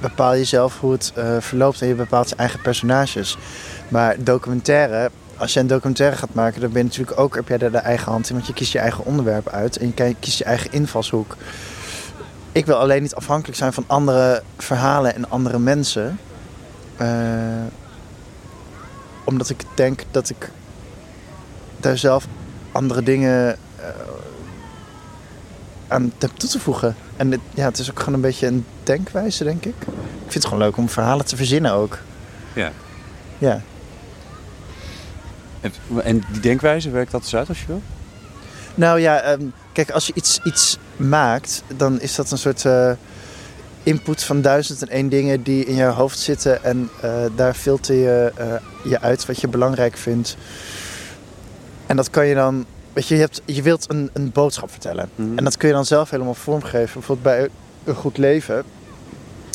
bepaal 0.00 0.34
je 0.34 0.44
zelf 0.44 0.80
hoe 0.80 0.92
het 0.92 1.12
eh, 1.14 1.36
verloopt 1.40 1.80
en 1.82 1.88
je 1.88 1.94
bepaalt 1.94 2.28
je 2.28 2.34
eigen 2.36 2.60
personages. 2.60 3.38
Maar 3.88 4.16
documentaire, 4.24 5.10
als 5.36 5.52
je 5.52 5.60
een 5.60 5.66
documentaire 5.66 6.16
gaat 6.16 6.34
maken, 6.34 6.60
dan 6.60 6.70
ben 6.72 6.82
je 6.82 6.88
natuurlijk 6.88 7.18
ook, 7.20 7.34
heb 7.34 7.48
jij 7.48 7.58
daar 7.58 7.70
de 7.70 7.78
eigen 7.78 8.12
hand 8.12 8.28
in, 8.28 8.34
want 8.34 8.46
je 8.46 8.52
kiest 8.52 8.72
je 8.72 8.78
eigen 8.78 9.04
onderwerp 9.04 9.48
uit 9.48 9.76
en 9.76 9.86
je 9.86 9.92
ki- 9.92 10.16
kiest 10.20 10.38
je 10.38 10.44
eigen 10.44 10.72
invalshoek. 10.72 11.36
Ik 12.52 12.66
wil 12.66 12.76
alleen 12.76 13.02
niet 13.02 13.14
afhankelijk 13.14 13.58
zijn 13.58 13.72
van 13.72 13.84
andere 13.86 14.42
verhalen 14.58 15.14
en 15.14 15.30
andere 15.30 15.58
mensen. 15.58 16.18
Eh, 16.96 17.06
omdat 19.24 19.48
ik 19.50 19.62
denk 19.74 20.02
dat 20.10 20.28
ik 20.30 20.50
daar 21.80 21.98
zelf 21.98 22.26
andere 22.72 23.02
dingen 23.02 23.56
aan 25.92 26.12
heb 26.18 26.30
toe 26.36 26.48
te 26.48 26.60
voegen. 26.60 26.94
En 27.16 27.30
het, 27.30 27.40
ja, 27.54 27.64
het 27.64 27.78
is 27.78 27.90
ook 27.90 27.98
gewoon 27.98 28.14
een 28.14 28.20
beetje 28.20 28.46
een 28.46 28.64
denkwijze, 28.82 29.44
denk 29.44 29.64
ik. 29.64 29.74
Ik 29.80 29.86
vind 30.18 30.34
het 30.34 30.44
gewoon 30.44 30.62
leuk 30.62 30.76
om 30.76 30.88
verhalen 30.88 31.26
te 31.26 31.36
verzinnen 31.36 31.72
ook. 31.72 31.98
Ja. 32.52 32.72
Ja. 33.38 33.60
En, 35.60 35.72
en 36.04 36.22
die 36.32 36.40
denkwijze, 36.40 36.90
werkt 36.90 37.10
dat 37.10 37.20
eens 37.20 37.34
uit 37.34 37.48
als 37.48 37.60
je 37.60 37.66
wil? 37.66 37.82
Nou 38.74 39.00
ja, 39.00 39.20
ehm, 39.20 39.42
kijk, 39.72 39.90
als 39.90 40.06
je 40.06 40.12
iets, 40.14 40.40
iets 40.44 40.78
maakt, 40.96 41.62
dan 41.76 42.00
is 42.00 42.14
dat 42.14 42.30
een 42.30 42.38
soort 42.38 42.64
eh, 42.64 42.92
input 43.82 44.22
van 44.22 44.40
duizend 44.40 44.82
en 44.82 44.88
één 44.88 45.08
dingen 45.08 45.42
die 45.42 45.64
in 45.64 45.74
je 45.74 45.84
hoofd 45.84 46.18
zitten. 46.18 46.64
En 46.64 46.90
eh, 47.00 47.10
daar 47.36 47.54
filter 47.54 47.94
je 47.94 48.32
eh, 48.36 48.46
je 48.84 49.00
uit 49.00 49.26
wat 49.26 49.40
je 49.40 49.48
belangrijk 49.48 49.96
vindt. 49.96 50.36
En 51.86 51.96
dat 51.96 52.10
kan 52.10 52.26
je 52.26 52.34
dan, 52.34 52.64
weet 52.92 53.08
je, 53.08 53.14
je, 53.14 53.20
hebt, 53.20 53.42
je 53.44 53.62
wilt 53.62 53.90
een, 53.90 54.10
een 54.12 54.30
boodschap 54.32 54.70
vertellen. 54.70 55.08
En 55.36 55.44
dat 55.44 55.56
kun 55.56 55.68
je 55.68 55.74
dan 55.74 55.84
zelf 55.84 56.10
helemaal 56.10 56.34
vormgeven. 56.34 56.92
Bijvoorbeeld 56.92 57.22
bij 57.22 57.48
Een 57.84 57.94
Goed 57.94 58.18
Leven 58.18 58.64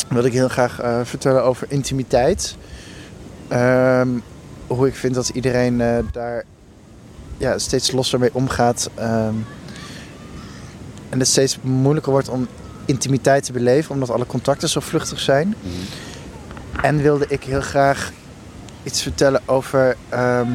wil 0.10 0.24
ik 0.24 0.34
heel 0.34 0.48
graag 0.48 0.80
eh, 0.80 1.00
vertellen 1.04 1.44
over 1.44 1.68
intimiteit. 1.70 2.56
Ehm, 3.48 4.10
hoe 4.68 4.88
ik 4.88 4.96
vind 4.96 5.16
dat 5.16 5.30
iedereen 5.30 5.82
eh, 5.82 5.98
daar 6.12 6.44
ja, 7.38 7.58
steeds 7.58 7.92
losser 7.92 8.20
mee 8.20 8.34
omgaat. 8.34 8.90
ehm, 8.96 9.36
en 11.10 11.20
het 11.20 11.28
steeds 11.28 11.58
moeilijker 11.62 12.12
wordt 12.12 12.30
om 12.30 12.48
intimiteit 12.86 13.44
te 13.44 13.52
beleven, 13.52 13.92
omdat 13.94 14.10
alle 14.10 14.26
contacten 14.26 14.70
zo 14.70 14.80
vluchtig 14.80 15.20
zijn. 15.20 15.56
En 16.82 16.98
wilde 16.98 17.26
ik 17.28 17.44
heel 17.44 17.62
graag 17.62 18.12
iets 18.84 19.02
vertellen 19.02 19.42
over 19.46 19.96
ehm, 20.10 20.52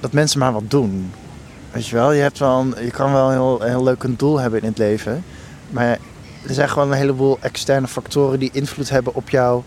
dat 0.00 0.12
mensen 0.12 0.38
maar 0.38 0.52
wat 0.52 0.70
doen. 0.70 1.12
Weet 1.76 1.86
je 1.86 1.94
wel, 1.94 2.12
je, 2.12 2.22
hebt 2.22 2.38
wel 2.38 2.80
je 2.80 2.90
kan 2.90 3.12
wel 3.12 3.26
een 3.26 3.32
heel, 3.32 3.60
heel 3.60 3.82
leuk 3.82 4.02
een 4.02 4.16
doel 4.16 4.38
hebben 4.38 4.60
in 4.60 4.68
het 4.68 4.78
leven. 4.78 5.24
Maar 5.70 5.98
er 6.46 6.54
zijn 6.54 6.68
gewoon 6.68 6.90
een 6.90 6.98
heleboel 6.98 7.38
externe 7.40 7.88
factoren 7.88 8.38
die 8.38 8.50
invloed 8.52 8.88
hebben 8.88 9.14
op, 9.14 9.30
jou, 9.30 9.62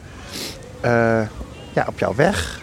eh, 0.82 1.22
ja, 1.74 1.86
op 1.88 2.00
jouw 2.00 2.16
weg. 2.16 2.62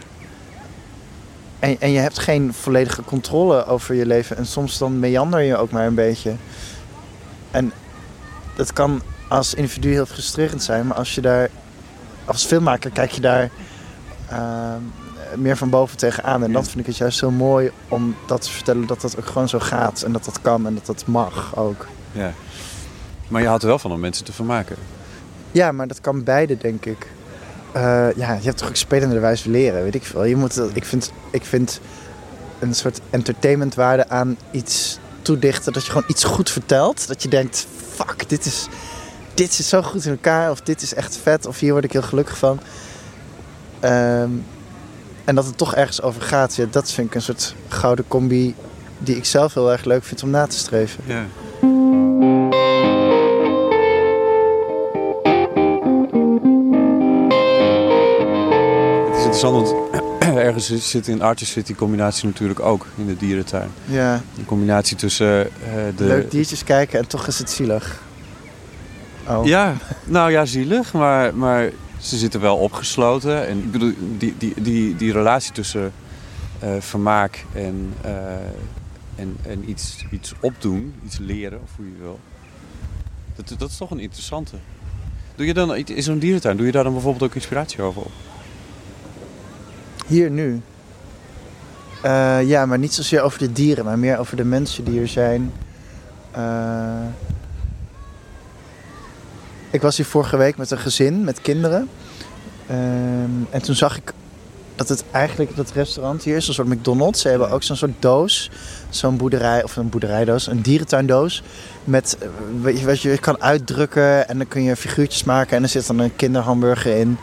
En, 1.59 1.81
en 1.81 1.91
je 1.91 1.99
hebt 1.99 2.19
geen 2.19 2.55
volledige 2.55 3.03
controle 3.03 3.65
over 3.67 3.95
je 3.95 4.07
leven. 4.07 4.37
En 4.37 4.47
soms 4.47 4.79
dan 4.79 4.99
meander 4.99 5.41
je 5.41 5.57
ook 5.57 5.71
maar 5.71 5.87
een 5.87 5.95
beetje. 5.95 6.35
En 7.51 7.73
dat 8.57 8.73
kan 8.73 9.03
als 9.29 9.55
individu 9.55 9.93
heel 9.93 10.07
frustrerend 10.07 10.63
zijn. 10.63 10.87
Maar 10.87 10.97
als 10.97 11.15
je 11.15 11.21
daar... 11.21 11.49
Als 12.25 12.45
filmmaker 12.45 12.91
kijk 12.91 13.11
je 13.11 13.21
daar 13.21 13.51
ehm, 14.29 14.83
meer 15.37 15.57
van 15.57 15.71
boven 15.71 15.97
tegenaan. 15.97 16.43
En 16.43 16.53
dat 16.53 16.65
vind 16.69 16.79
ik 16.79 16.87
het 16.87 16.97
juist 16.97 17.21
heel 17.21 17.31
mooi 17.31 17.71
om 17.89 18.17
dat 18.27 18.43
te 18.43 18.51
vertellen. 18.51 18.87
Dat 18.87 19.01
dat 19.01 19.19
ook 19.19 19.27
gewoon 19.27 19.49
zo 19.49 19.59
gaat. 19.59 20.03
En 20.03 20.13
dat 20.13 20.25
dat 20.25 20.41
kan 20.41 20.67
en 20.67 20.75
dat 20.75 20.87
dat 20.87 21.07
mag 21.07 21.57
ook. 21.57 21.87
Ja. 22.13 22.33
Maar 23.29 23.41
je 23.41 23.47
houdt 23.47 23.63
er 23.63 23.69
wel 23.69 23.79
van 23.79 23.93
om 23.93 24.01
mensen 24.01 24.25
te 24.25 24.33
vermaken. 24.33 24.77
Ja, 25.53 25.73
maar 25.73 25.87
dat 25.87 26.01
kan 26.01 26.25
beide, 26.25 26.57
denk 26.57 26.85
ik. 26.85 27.07
Eh, 27.73 27.83
ja, 28.17 28.33
je 28.33 28.45
hebt 28.45 28.57
toch 28.59 28.69
ook 28.69 28.77
spelende 28.77 29.19
wijze 29.19 29.51
leren, 29.51 29.83
weet 29.83 29.95
ik 29.95 30.05
veel. 30.05 30.25
Je 30.25 30.37
moet, 30.37 30.61
ik, 30.73 30.85
vind, 30.85 31.13
ik 31.31 31.45
vind 31.45 31.81
een 32.59 32.75
soort 32.75 33.01
entertainmentwaarde 33.11 34.09
aan 34.09 34.37
iets 34.51 34.99
toedichten. 35.23 35.73
Dat 35.73 35.85
je 35.85 35.91
gewoon 35.91 36.09
iets 36.09 36.25
goed 36.25 36.51
vertelt. 36.51 37.09
Dat 37.09 37.23
je 37.23 37.29
denkt, 37.29 37.67
fuck, 37.95 38.29
dit 38.29 38.47
is, 38.47 38.67
dit 39.35 39.59
is 39.59 39.69
zo 39.69 39.83
goed 39.83 40.05
in 40.05 40.11
elkaar. 40.11 40.51
Of 40.51 40.61
dit 40.61 40.83
is 40.83 40.95
echt 40.95 41.17
vet. 41.23 41.47
Of 41.47 41.59
hier 41.59 41.73
word 41.73 41.85
ik 41.85 41.93
heel 41.93 42.03
gelukkig 42.03 42.39
van. 42.39 42.61
Ehm, 43.81 44.31
en 45.27 45.35
dat 45.35 45.47
het 45.47 45.59
toch 45.59 45.75
ergens 45.75 46.03
over 46.03 46.23
gaat. 46.23 46.55
Ja, 46.55 46.67
dat 46.71 46.93
vind 46.93 47.09
ik 47.09 47.15
een 47.15 47.23
soort 47.23 47.55
gouden 47.69 48.05
combi 48.09 48.55
die 48.99 49.17
ik 49.17 49.25
zelf 49.25 49.55
heel 49.55 49.73
erg 49.73 49.85
leuk 49.85 50.05
vind 50.05 50.23
om 50.23 50.31
na 50.31 50.47
te 50.47 50.57
streven. 50.57 51.05
Ja. 51.07 51.25
Het 59.07 59.17
is 59.17 59.25
interessant, 59.25 59.55
want 59.55 59.75
ergens 60.47 60.91
zit 60.91 61.09
in 61.09 61.23
Artist 61.23 61.53
zit 61.53 61.67
die 61.67 61.77
combinatie 61.77 62.27
natuurlijk 62.27 62.61
ook 62.61 62.87
in 62.97 63.07
de 63.07 63.17
dierentuin. 63.17 63.71
Ja. 63.85 64.21
De 64.35 64.45
combinatie 64.45 64.97
tussen 64.97 65.47
eh, 65.47 65.51
de... 65.97 66.05
Leuk 66.05 66.31
diertjes 66.31 66.65
kijken 66.65 66.99
en 66.99 67.07
toch 67.07 67.27
is 67.27 67.39
het 67.39 67.51
zielig. 67.51 68.03
Oh. 69.29 69.47
Ja, 69.47 69.75
nou 70.05 70.31
ja, 70.31 70.45
zielig, 70.45 70.93
maar, 70.93 71.35
maar 71.35 71.71
ze 72.07 72.17
zitten 72.17 72.41
wel 72.41 72.57
opgesloten. 72.57 73.47
En 73.47 73.59
ik 73.59 73.71
bedoel, 73.71 73.93
die, 74.19 74.35
die, 74.39 74.55
die, 74.63 74.97
die 74.97 75.13
relatie 75.13 75.53
tussen 75.53 75.93
eh, 76.59 76.71
vermaak 76.79 77.45
en, 77.53 77.93
eh, 78.01 78.13
en, 79.15 79.37
en 79.43 79.71
iets, 79.71 80.05
iets 80.11 80.33
opdoen, 80.41 80.95
iets 81.05 81.19
leren, 81.19 81.61
of 81.63 81.71
hoe 81.77 81.87
je 81.87 81.97
wil. 82.01 82.21
Dat, 83.35 83.59
dat 83.59 83.71
is 83.71 83.77
toch 83.77 83.91
een 83.91 83.99
interessante. 83.99 84.57
Doe 85.35 85.47
je 85.47 85.55
dan 85.55 85.77
in 85.77 86.03
zo'n 86.03 86.19
dierentuin, 86.19 86.57
doe 86.57 86.67
je 86.67 86.73
daar 86.73 86.85
dan 86.85 86.93
bijvoorbeeld 86.93 87.25
ook 87.25 87.35
inspiratie 87.35 87.83
over 87.83 88.03
op? 88.03 88.13
Hier 90.07 90.31
nu? 90.31 90.61
Eh, 92.03 92.49
ja, 92.49 92.67
maar 92.67 92.79
niet 92.79 92.95
zozeer 92.95 93.23
over 93.23 93.39
de 93.39 93.53
dieren, 93.53 93.85
maar 93.85 93.99
meer 93.99 94.19
over 94.19 94.37
de 94.37 94.45
mensen 94.45 94.85
die 94.85 94.99
hier 94.99 95.09
zijn. 95.09 95.53
Ik 99.77 99.83
was 99.83 99.97
hier 99.97 100.07
vorige 100.07 100.37
week 100.37 100.57
met 100.57 100.71
een 100.71 100.79
gezin, 100.79 101.25
met 101.25 101.41
kinderen. 101.41 101.89
Ehm, 102.67 103.31
en 103.51 103.63
toen 103.63 103.75
zag 103.75 103.97
ik 103.97 104.13
dat 104.75 104.89
het 104.89 105.05
eigenlijk 105.11 105.57
dat 105.57 105.73
restaurant 105.73 106.23
hier 106.23 106.37
is, 106.37 106.49
een 106.49 106.55
soort 106.55 106.69
McDonald's. 106.69 107.21
Ze 107.21 107.29
hebben 107.29 107.51
ook 107.51 107.63
zo'n 107.63 107.77
soort 107.77 107.93
doos, 107.99 108.51
zo'n 108.89 109.17
boerderij, 109.17 109.63
of 109.63 109.77
een 109.77 109.89
boerderijdoos, 109.89 110.47
een 110.47 110.63
dierentuindoos. 110.63 111.43
Met 111.85 112.17
eh, 112.21 112.29
weet 112.63 112.79
je, 112.81 112.87
wat 112.87 113.01
je 113.01 113.19
kan 113.19 113.43
uitdrukken 113.43 114.29
en 114.29 114.39
dan 114.39 114.49
kun 114.49 114.63
je 114.63 114.77
figuurtjes 114.77 115.25
maken 115.25 115.57
en 115.57 115.63
er 115.63 115.69
zit 115.69 115.87
dan 115.87 115.99
een 115.99 116.17
kinderhamburger 116.17 116.97
in. 116.97 117.19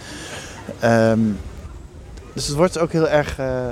Ehm, 0.80 1.20
dus 2.34 2.48
het 2.48 2.56
wordt 2.56 2.80
ook 2.80 2.92
heel 2.92 3.10
erg 3.10 3.39
eh 3.39 3.68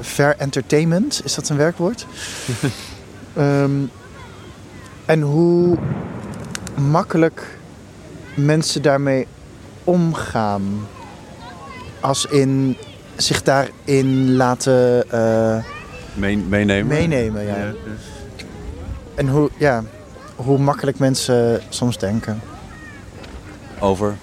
fair 0.00 0.36
entertainment. 0.38 1.20
Is 1.24 1.34
dat 1.34 1.48
een 1.48 1.56
werkwoord? 1.56 2.06
Ehm, 3.36 3.72
en 5.06 5.20
hoe 5.20 5.78
makkelijk 6.76 7.58
mensen 8.34 8.82
daarmee 8.82 9.26
omgaan. 9.84 10.86
Als 12.00 12.24
in 12.26 12.76
zich 13.16 13.42
daarin 13.42 14.36
laten 14.36 15.10
eh, 15.10 15.56
Mee- 16.14 16.36
meenemen? 16.36 16.86
meenemen. 16.86 17.44
Ja. 17.44 17.72
En 19.14 19.28
hoe, 19.28 19.50
ja, 19.58 19.82
hoe 20.36 20.58
makkelijk 20.58 20.98
mensen 20.98 21.60
soms 21.68 21.98
denken. 21.98 22.40
Over? 23.80 24.14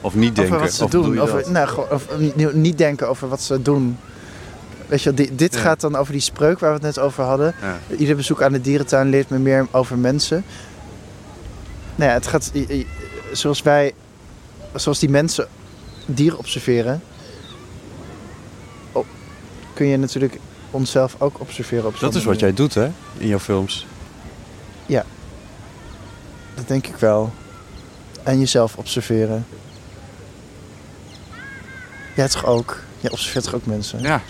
Of 0.00 0.14
niet 0.14 0.36
denken? 0.36 0.54
Over 0.54 0.66
wat 0.66 0.74
ze 0.74 0.84
of 0.84 0.90
doen. 0.90 1.20
Over, 1.20 1.50
nou, 1.50 1.68
of, 1.90 2.06
niet- 2.18 2.54
niet 2.54 2.78
denken 2.78 3.08
over 3.08 3.28
wat 3.28 3.40
ze 3.42 3.62
doen. 3.62 3.98
Weet 4.86 5.02
je, 5.02 5.14
dit 5.34 5.54
Ja. 5.54 5.60
gaat 5.60 5.80
dan 5.80 5.96
over 5.96 6.12
die 6.12 6.20
spreuk 6.20 6.58
waar 6.58 6.68
we 6.70 6.74
het 6.76 6.84
net 6.96 6.98
over 6.98 7.24
hadden. 7.24 7.54
Ja. 7.60 7.96
Ieder 7.96 8.16
bezoek 8.16 8.42
aan 8.42 8.52
de 8.52 8.60
dierentuin 8.60 9.08
leert 9.08 9.30
me 9.30 9.38
meer 9.38 9.66
over 9.70 9.98
mensen. 9.98 10.44
Nou 11.96 12.08
ja, 12.10 12.16
het 12.16 12.26
gaat 12.26 12.52
zoals 13.32 13.62
wij, 13.62 13.94
zoals 14.74 14.98
die 14.98 15.08
mensen 15.08 15.48
dieren 16.06 16.38
observeren, 16.38 17.02
o- 18.92 19.06
kun 19.74 19.86
je 19.86 19.96
natuurlijk 19.96 20.38
onszelf 20.70 21.14
ook 21.18 21.40
observeren 21.40 21.86
op 21.86 21.98
Dat 22.00 22.14
is 22.14 22.24
wat 22.24 22.40
jij 22.40 22.52
doet, 22.54 22.74
hè? 22.74 22.90
In 23.18 23.26
jouw 23.28 23.38
films. 23.38 23.86
Ja, 24.86 25.04
dat 26.54 26.68
denk 26.68 26.86
ik 26.86 26.96
wel. 26.96 27.32
En 28.22 28.38
jezelf 28.38 28.76
observeren. 28.76 29.46
Jij 32.16 32.28
toch 32.28 32.44
ook? 32.44 32.80
Jij 33.00 33.10
observeert 33.10 33.44
toch 33.44 33.54
ook 33.54 33.66
mensen? 33.66 34.00
Ja. 34.00 34.22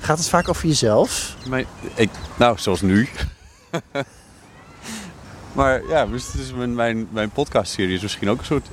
Gaat 0.00 0.18
het 0.18 0.28
vaak 0.28 0.48
over 0.48 0.66
jezelf? 0.68 1.34
Mijn, 1.48 1.66
ik, 1.94 2.10
nou, 2.36 2.58
zoals 2.58 2.80
nu. 2.80 3.08
maar 5.56 5.80
ja, 5.88 6.06
dus 6.06 6.34
is 6.34 6.52
mijn, 6.52 6.74
mijn, 6.74 7.08
mijn 7.10 7.30
podcastserie 7.30 7.94
is 7.94 8.02
misschien 8.02 8.30
ook 8.30 8.38
een 8.38 8.44
soort 8.44 8.66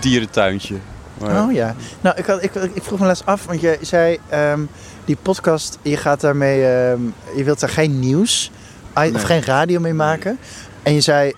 dierentuintje. 0.00 0.76
Maar- 1.20 1.44
Oh 1.44 1.52
ja. 1.52 1.74
Nou, 2.00 2.16
ik, 2.16 2.26
had, 2.26 2.42
ik, 2.42 2.54
ik 2.54 2.82
vroeg 2.82 2.98
me 2.98 3.06
laatst 3.06 3.26
af, 3.26 3.44
want 3.46 3.60
je 3.60 3.78
zei 3.80 4.18
ehm, 4.28 4.60
die 5.04 5.16
podcast, 5.22 5.78
je 5.82 5.96
gaat 5.96 6.20
daarmee, 6.20 6.64
ehm, 6.66 7.00
je 7.36 7.44
wilt 7.44 7.60
daar 7.60 7.70
geen 7.70 7.98
nieuws 7.98 8.50
of 9.14 9.22
geen 9.22 9.42
radio 9.42 9.80
mee 9.80 9.94
maken. 9.94 10.38
En 10.82 10.94
je 10.94 11.00
zei, 11.00 11.32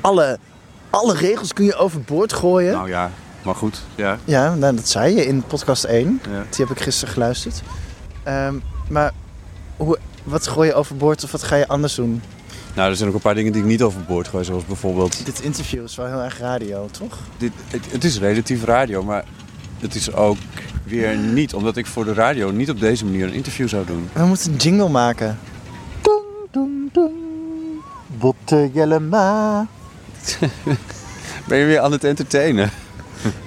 alle, 0.00 0.38
alle 0.90 1.14
regels 1.14 1.52
kun 1.52 1.64
je 1.64 1.74
overboord 1.76 2.32
gooien. 2.32 2.72
Nou 2.72 2.88
ja, 2.88 3.10
maar 3.42 3.54
goed. 3.54 3.82
Ja. 3.94 4.18
Ja, 4.24 4.54
nou, 4.54 4.76
dat 4.76 4.88
zei 4.88 5.14
je 5.14 5.26
in 5.26 5.42
podcast 5.42 5.84
1. 5.84 6.20
Ja. 6.30 6.44
Die 6.50 6.66
heb 6.66 6.76
ik 6.76 6.82
gisteren 6.82 7.14
geluisterd. 7.14 7.62
Ehm, 8.22 8.54
maar 8.88 9.12
hoe, 9.76 9.98
wat 10.22 10.46
gooi 10.46 10.68
je 10.68 10.74
overboord 10.74 11.24
of 11.24 11.32
wat 11.32 11.42
ga 11.42 11.56
je 11.56 11.68
anders 11.68 11.94
doen? 11.94 12.22
Nou, 12.74 12.90
er 12.90 12.96
zijn 12.96 13.08
ook 13.08 13.14
een 13.14 13.20
paar 13.20 13.34
dingen 13.34 13.52
die 13.52 13.62
ik 13.62 13.68
niet 13.68 13.82
overboord 13.82 14.28
gooi. 14.28 14.44
Zoals 14.44 14.64
bijvoorbeeld... 14.64 15.24
Dit 15.24 15.40
interview 15.40 15.84
is 15.84 15.96
wel 15.96 16.06
heel 16.06 16.22
erg 16.22 16.38
radio, 16.38 16.88
toch? 16.90 17.18
Dit, 17.36 17.52
het, 17.68 17.92
het 17.92 18.04
is 18.04 18.18
relatief 18.18 18.64
radio, 18.64 19.02
maar 19.02 19.24
het 19.78 19.94
is 19.94 20.12
ook 20.12 20.36
weer 20.84 21.16
niet. 21.16 21.54
Omdat 21.54 21.76
ik 21.76 21.86
voor 21.86 22.04
de 22.04 22.14
radio 22.14 22.50
niet 22.50 22.70
op 22.70 22.80
deze 22.80 23.04
manier 23.04 23.26
een 23.26 23.32
interview 23.32 23.68
zou 23.68 23.86
doen. 23.86 24.08
We 24.12 24.24
moeten 24.24 24.52
een 24.52 24.56
jingle 24.56 24.88
maken. 24.88 25.38
Botte 28.06 28.70
Jellema. 28.72 29.66
Ben 31.46 31.58
je 31.58 31.64
weer 31.64 31.80
aan 31.80 31.92
het 31.92 32.04
entertainen? 32.04 32.70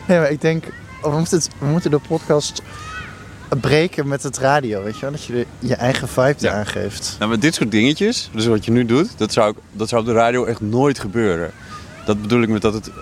Nee, 0.07 0.19
maar 0.19 0.31
ik 0.31 0.41
denk, 0.41 0.65
we 1.01 1.09
moeten, 1.09 1.37
het, 1.37 1.49
we 1.57 1.65
moeten 1.65 1.91
de 1.91 1.99
podcast 2.07 2.61
breken 3.61 4.07
met 4.07 4.23
het 4.23 4.37
radio, 4.37 4.83
weet 4.83 4.95
je 4.95 5.01
wel? 5.01 5.11
Dat 5.11 5.23
je 5.23 5.45
je 5.59 5.75
eigen 5.75 6.07
vibe 6.07 6.35
eraan 6.39 6.65
geeft. 6.65 7.15
Nou, 7.19 7.31
met 7.31 7.41
dit 7.41 7.53
soort 7.55 7.71
dingetjes, 7.71 8.29
dus 8.33 8.45
wat 8.45 8.65
je 8.65 8.71
nu 8.71 8.85
doet, 8.85 9.17
dat 9.17 9.33
zou, 9.33 9.51
ik- 9.51 9.57
dat 9.71 9.89
zou 9.89 10.01
op 10.01 10.07
de 10.07 10.13
radio 10.13 10.45
echt 10.45 10.61
nooit 10.61 10.99
gebeuren. 10.99 11.51
Dat 12.05 12.21
bedoel 12.21 12.41
ik 12.41 12.49
met 12.49 12.61
dat 12.61 12.73
het 12.73 12.87
eh, 12.87 12.93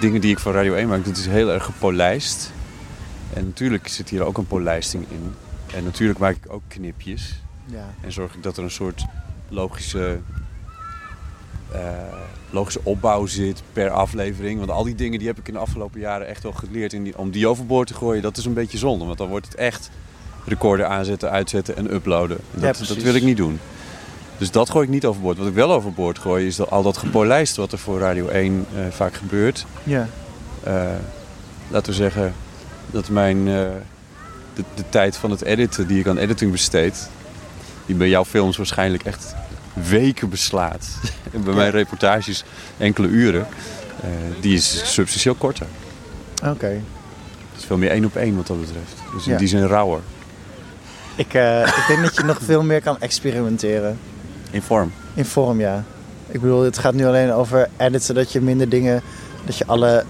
dingen 0.00 0.20
die 0.20 0.30
ik 0.30 0.38
voor 0.38 0.52
Radio 0.52 0.74
1 0.74 0.88
maak, 0.88 1.04
dat 1.04 1.16
is 1.16 1.26
heel 1.26 1.50
erg 1.52 1.64
gepolijst. 1.64 2.52
En 3.32 3.44
natuurlijk 3.44 3.88
zit 3.88 4.08
hier 4.08 4.22
ook 4.24 4.38
een 4.38 4.46
polijsting 4.46 5.04
in. 5.10 5.34
En 5.74 5.84
natuurlijk 5.84 6.18
maak 6.18 6.36
ik 6.36 6.52
ook 6.52 6.62
knipjes. 6.68 7.40
Ja. 7.66 7.94
En 8.00 8.12
zorg 8.12 8.34
ik 8.34 8.42
dat 8.42 8.56
er 8.56 8.62
een 8.62 8.70
soort 8.70 9.04
logische, 9.48 10.18
logische 12.50 12.80
opbouw 12.82 13.26
zit 13.26 13.62
per 13.72 13.90
aflevering. 13.90 14.58
Want 14.58 14.70
al 14.70 14.84
die 14.84 14.94
dingen 14.94 15.18
die 15.18 15.28
heb 15.28 15.38
ik 15.38 15.48
in 15.48 15.54
de 15.54 15.60
afgelopen 15.60 16.00
jaren 16.00 16.26
echt 16.26 16.42
wel 16.42 16.52
geleerd. 16.52 16.90
Die, 16.90 17.18
om 17.18 17.30
die 17.30 17.48
overboord 17.48 17.86
te 17.86 17.94
gooien, 17.94 18.22
dat 18.22 18.36
is 18.36 18.44
een 18.44 18.54
beetje 18.54 18.78
zonde. 18.78 19.04
Want 19.04 19.18
dan 19.18 19.28
wordt 19.28 19.46
het 19.46 19.54
echt 19.54 19.90
recorder 20.44 20.86
aanzetten, 20.86 21.30
uitzetten 21.30 21.76
en 21.76 21.94
uploaden. 21.94 22.38
En 22.54 22.60
Dat, 22.60 22.84
dat 22.88 22.96
wil 22.96 23.14
ik 23.14 23.22
niet 23.22 23.36
doen. 23.36 23.58
Dus 24.38 24.50
dat 24.50 24.70
gooi 24.70 24.84
ik 24.84 24.90
niet 24.90 25.04
overboord. 25.04 25.38
Wat 25.38 25.46
ik 25.46 25.54
wel 25.54 25.72
overboord 25.72 26.18
gooi, 26.18 26.46
is 26.46 26.56
dat, 26.56 26.70
al 26.70 26.82
dat 26.82 26.96
gepolijst 26.96 27.56
wat 27.56 27.72
er 27.72 27.78
voor 27.78 27.98
Radio 27.98 28.28
1 28.28 28.66
eh, 28.74 28.82
vaak 28.90 29.14
gebeurt. 29.14 29.66
Ja. 29.82 30.08
Eh, 30.62 30.84
laten 31.68 31.90
we 31.90 31.96
zeggen 31.96 32.34
dat 32.90 33.08
mijn, 33.08 33.38
eh, 33.38 33.54
de, 34.54 34.64
de 34.74 34.84
tijd 34.88 35.16
van 35.16 35.30
het 35.30 35.42
editen 35.42 35.86
die 35.86 35.98
ik 35.98 36.06
aan 36.06 36.18
editing 36.18 36.50
besteed, 36.50 37.08
die 37.86 37.96
bij 37.96 38.08
jouw 38.08 38.24
films 38.24 38.56
waarschijnlijk 38.56 39.04
echt 39.04 39.34
weken 39.74 40.28
beslaat. 40.28 40.86
en 41.32 41.44
bij 41.44 41.54
mijn 41.54 41.70
reportages 41.70 42.44
enkele 42.78 43.06
uren, 43.08 43.46
eh, 44.00 44.08
die 44.40 44.54
is 44.54 44.92
substantieel 44.92 45.34
korter. 45.34 45.66
Oké. 46.44 46.66
Het 46.66 47.62
is 47.62 47.64
veel 47.64 47.76
meer 47.76 47.90
één 47.90 48.04
op 48.04 48.16
één 48.16 48.36
wat 48.36 48.46
dat 48.46 48.60
betreft. 48.60 48.94
Dus 49.14 49.26
in 49.26 49.32
Ja. 49.32 49.38
die 49.38 49.48
zin 49.48 49.66
rauwer. 49.66 50.00
Ik, 51.16 51.34
eh, 51.34 51.60
ik 51.66 51.84
denk 51.88 52.02
dat 52.02 52.14
je 52.16 52.22
nog 52.22 52.38
veel 52.42 52.62
meer 52.62 52.82
kan 52.82 53.00
experimenteren. 53.00 53.98
In 54.50 54.62
vorm. 54.62 54.92
In 55.14 55.24
vorm, 55.24 55.60
ja. 55.60 55.84
Ik 56.28 56.40
bedoel, 56.40 56.62
het 56.62 56.78
gaat 56.78 56.94
nu 56.94 57.06
alleen 57.06 57.32
over 57.32 57.68
editen, 57.76 58.14
dat 58.14 58.32
je 58.32 58.40
minder 58.40 58.68
dingen, 58.68 59.02
dat 59.44 59.56
je 59.56 59.66
alle, 59.66 60.04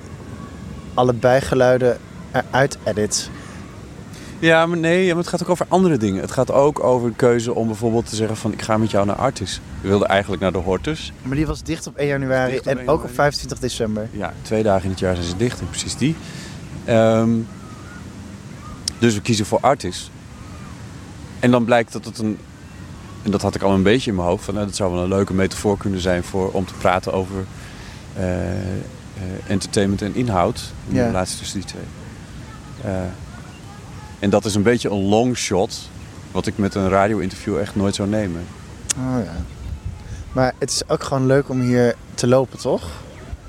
alle 0.94 1.12
bijgeluiden 1.12 1.98
eruit 2.32 2.78
edit. 2.84 3.30
Ja, 4.38 4.66
maar 4.66 4.78
nee, 4.78 5.06
maar 5.08 5.16
het 5.16 5.28
gaat 5.28 5.42
ook 5.42 5.48
over 5.48 5.66
andere 5.68 5.96
dingen. 5.96 6.20
Het 6.20 6.30
gaat 6.30 6.50
ook 6.52 6.82
over 6.84 7.08
de 7.08 7.14
keuze 7.16 7.54
om 7.54 7.66
bijvoorbeeld 7.66 8.08
te 8.08 8.16
zeggen 8.16 8.36
van 8.36 8.52
ik 8.52 8.62
ga 8.62 8.76
met 8.76 8.90
jou 8.90 9.06
naar 9.06 9.16
Artis. 9.16 9.60
We 9.80 9.88
wilden 9.88 10.08
eigenlijk 10.08 10.42
naar 10.42 10.52
de 10.52 10.58
Hortus. 10.58 11.12
Maar 11.22 11.36
die 11.36 11.46
was 11.46 11.62
dicht 11.62 11.86
op 11.86 11.96
1 11.96 12.08
januari 12.08 12.56
en 12.56 12.78
1 12.78 12.88
ook 12.88 13.02
op 13.04 13.10
25 13.14 13.58
december. 13.58 14.08
Ja, 14.12 14.32
twee 14.42 14.62
dagen 14.62 14.84
in 14.84 14.90
het 14.90 14.98
jaar 14.98 15.14
zijn 15.14 15.26
ze 15.28 15.36
dicht 15.36 15.62
precies 15.70 15.96
die. 15.96 16.16
Ehm, 16.84 17.30
dus 18.98 19.14
we 19.14 19.20
kiezen 19.20 19.46
voor 19.46 19.58
Artis. 19.60 20.10
En 21.40 21.50
dan 21.50 21.64
blijkt 21.64 21.92
dat 21.92 22.04
het 22.04 22.18
een... 22.18 22.38
En 23.22 23.30
dat 23.30 23.42
had 23.42 23.54
ik 23.54 23.62
al 23.62 23.72
een 23.72 23.82
beetje 23.82 24.10
in 24.10 24.16
mijn 24.16 24.28
hoofd. 24.28 24.44
Van, 24.44 24.54
nou, 24.54 24.66
dat 24.66 24.76
zou 24.76 24.92
wel 24.92 25.02
een 25.02 25.08
leuke 25.08 25.34
metafoor 25.34 25.76
kunnen 25.76 26.00
zijn 26.00 26.24
voor, 26.24 26.50
om 26.50 26.64
te 26.66 26.74
praten 26.74 27.12
over 27.12 27.44
eh, 28.16 28.42
eh, 28.42 28.82
entertainment 29.46 30.02
en 30.02 30.14
inhoud. 30.14 30.72
In 30.88 30.94
Ja. 30.94 31.00
de 31.00 31.06
relatie 31.06 31.38
tussen 31.38 31.60
die 31.60 31.68
twee. 31.68 31.82
Eh, 32.92 33.00
en 34.24 34.30
dat 34.30 34.44
is 34.44 34.54
een 34.54 34.62
beetje 34.62 34.90
een 34.90 35.02
long 35.08 35.36
shot. 35.36 35.88
Wat 36.32 36.46
ik 36.46 36.58
met 36.58 36.74
een 36.74 36.88
radio-interview 36.88 37.58
echt 37.58 37.76
nooit 37.76 37.94
zou 37.94 38.08
nemen. 38.08 38.46
Oh 38.96 39.24
ja. 39.24 39.34
Maar 40.32 40.54
het 40.58 40.70
is 40.70 40.88
ook 40.88 41.02
gewoon 41.02 41.26
leuk 41.26 41.48
om 41.48 41.60
hier 41.60 41.94
te 42.14 42.26
lopen, 42.26 42.58
toch? 42.58 42.90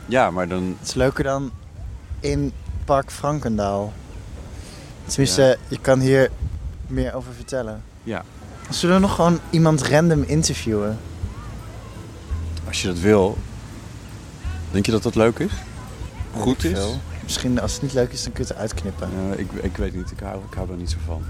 Ja, 0.06 0.32
maar 0.32 0.48
dan... 0.48 0.76
Het 0.80 0.88
is 0.88 0.94
leuker 0.94 1.24
dan 1.24 1.52
in 2.20 2.52
Park 2.86 3.12
Frankendaal. 3.12 3.94
Tenminste, 5.06 5.58
je 5.68 5.80
kan 5.80 6.00
hier 6.00 6.30
meer 6.88 7.14
over 7.14 7.34
vertellen. 7.34 7.84
Ja. 8.04 8.24
Zullen 8.70 8.96
we 8.96 9.02
nog 9.02 9.16
gewoon 9.16 9.40
iemand 9.50 9.82
random 9.82 10.24
interviewen? 10.24 10.98
Als 12.68 12.82
je 12.82 12.88
dat 12.88 13.00
wil. 13.00 13.38
Denk 14.72 14.86
je 14.86 14.92
dat 14.92 15.04
dat 15.04 15.16
leuk 15.16 15.40
is? 15.40 15.52
Goed 16.38 16.64
is? 16.64 16.72
Veel. 16.72 17.00
Misschien 17.26 17.62
als 17.62 17.74
het 17.74 17.82
niet 17.82 17.94
leuk 17.94 18.12
is, 18.12 18.24
dan 18.24 18.32
kun 18.32 18.44
je 18.46 18.50
het 18.52 18.60
uitknippen. 18.62 19.10
Ik, 19.38 19.48
ik 19.62 19.78
weet 19.78 19.96
niet, 19.96 20.12
ik 20.12 20.20
hou, 20.20 20.38
ik 20.50 20.54
hou 20.54 20.68
daar 20.68 20.78
niet 20.78 20.90
zo 20.90 20.98
van. 21.06 21.24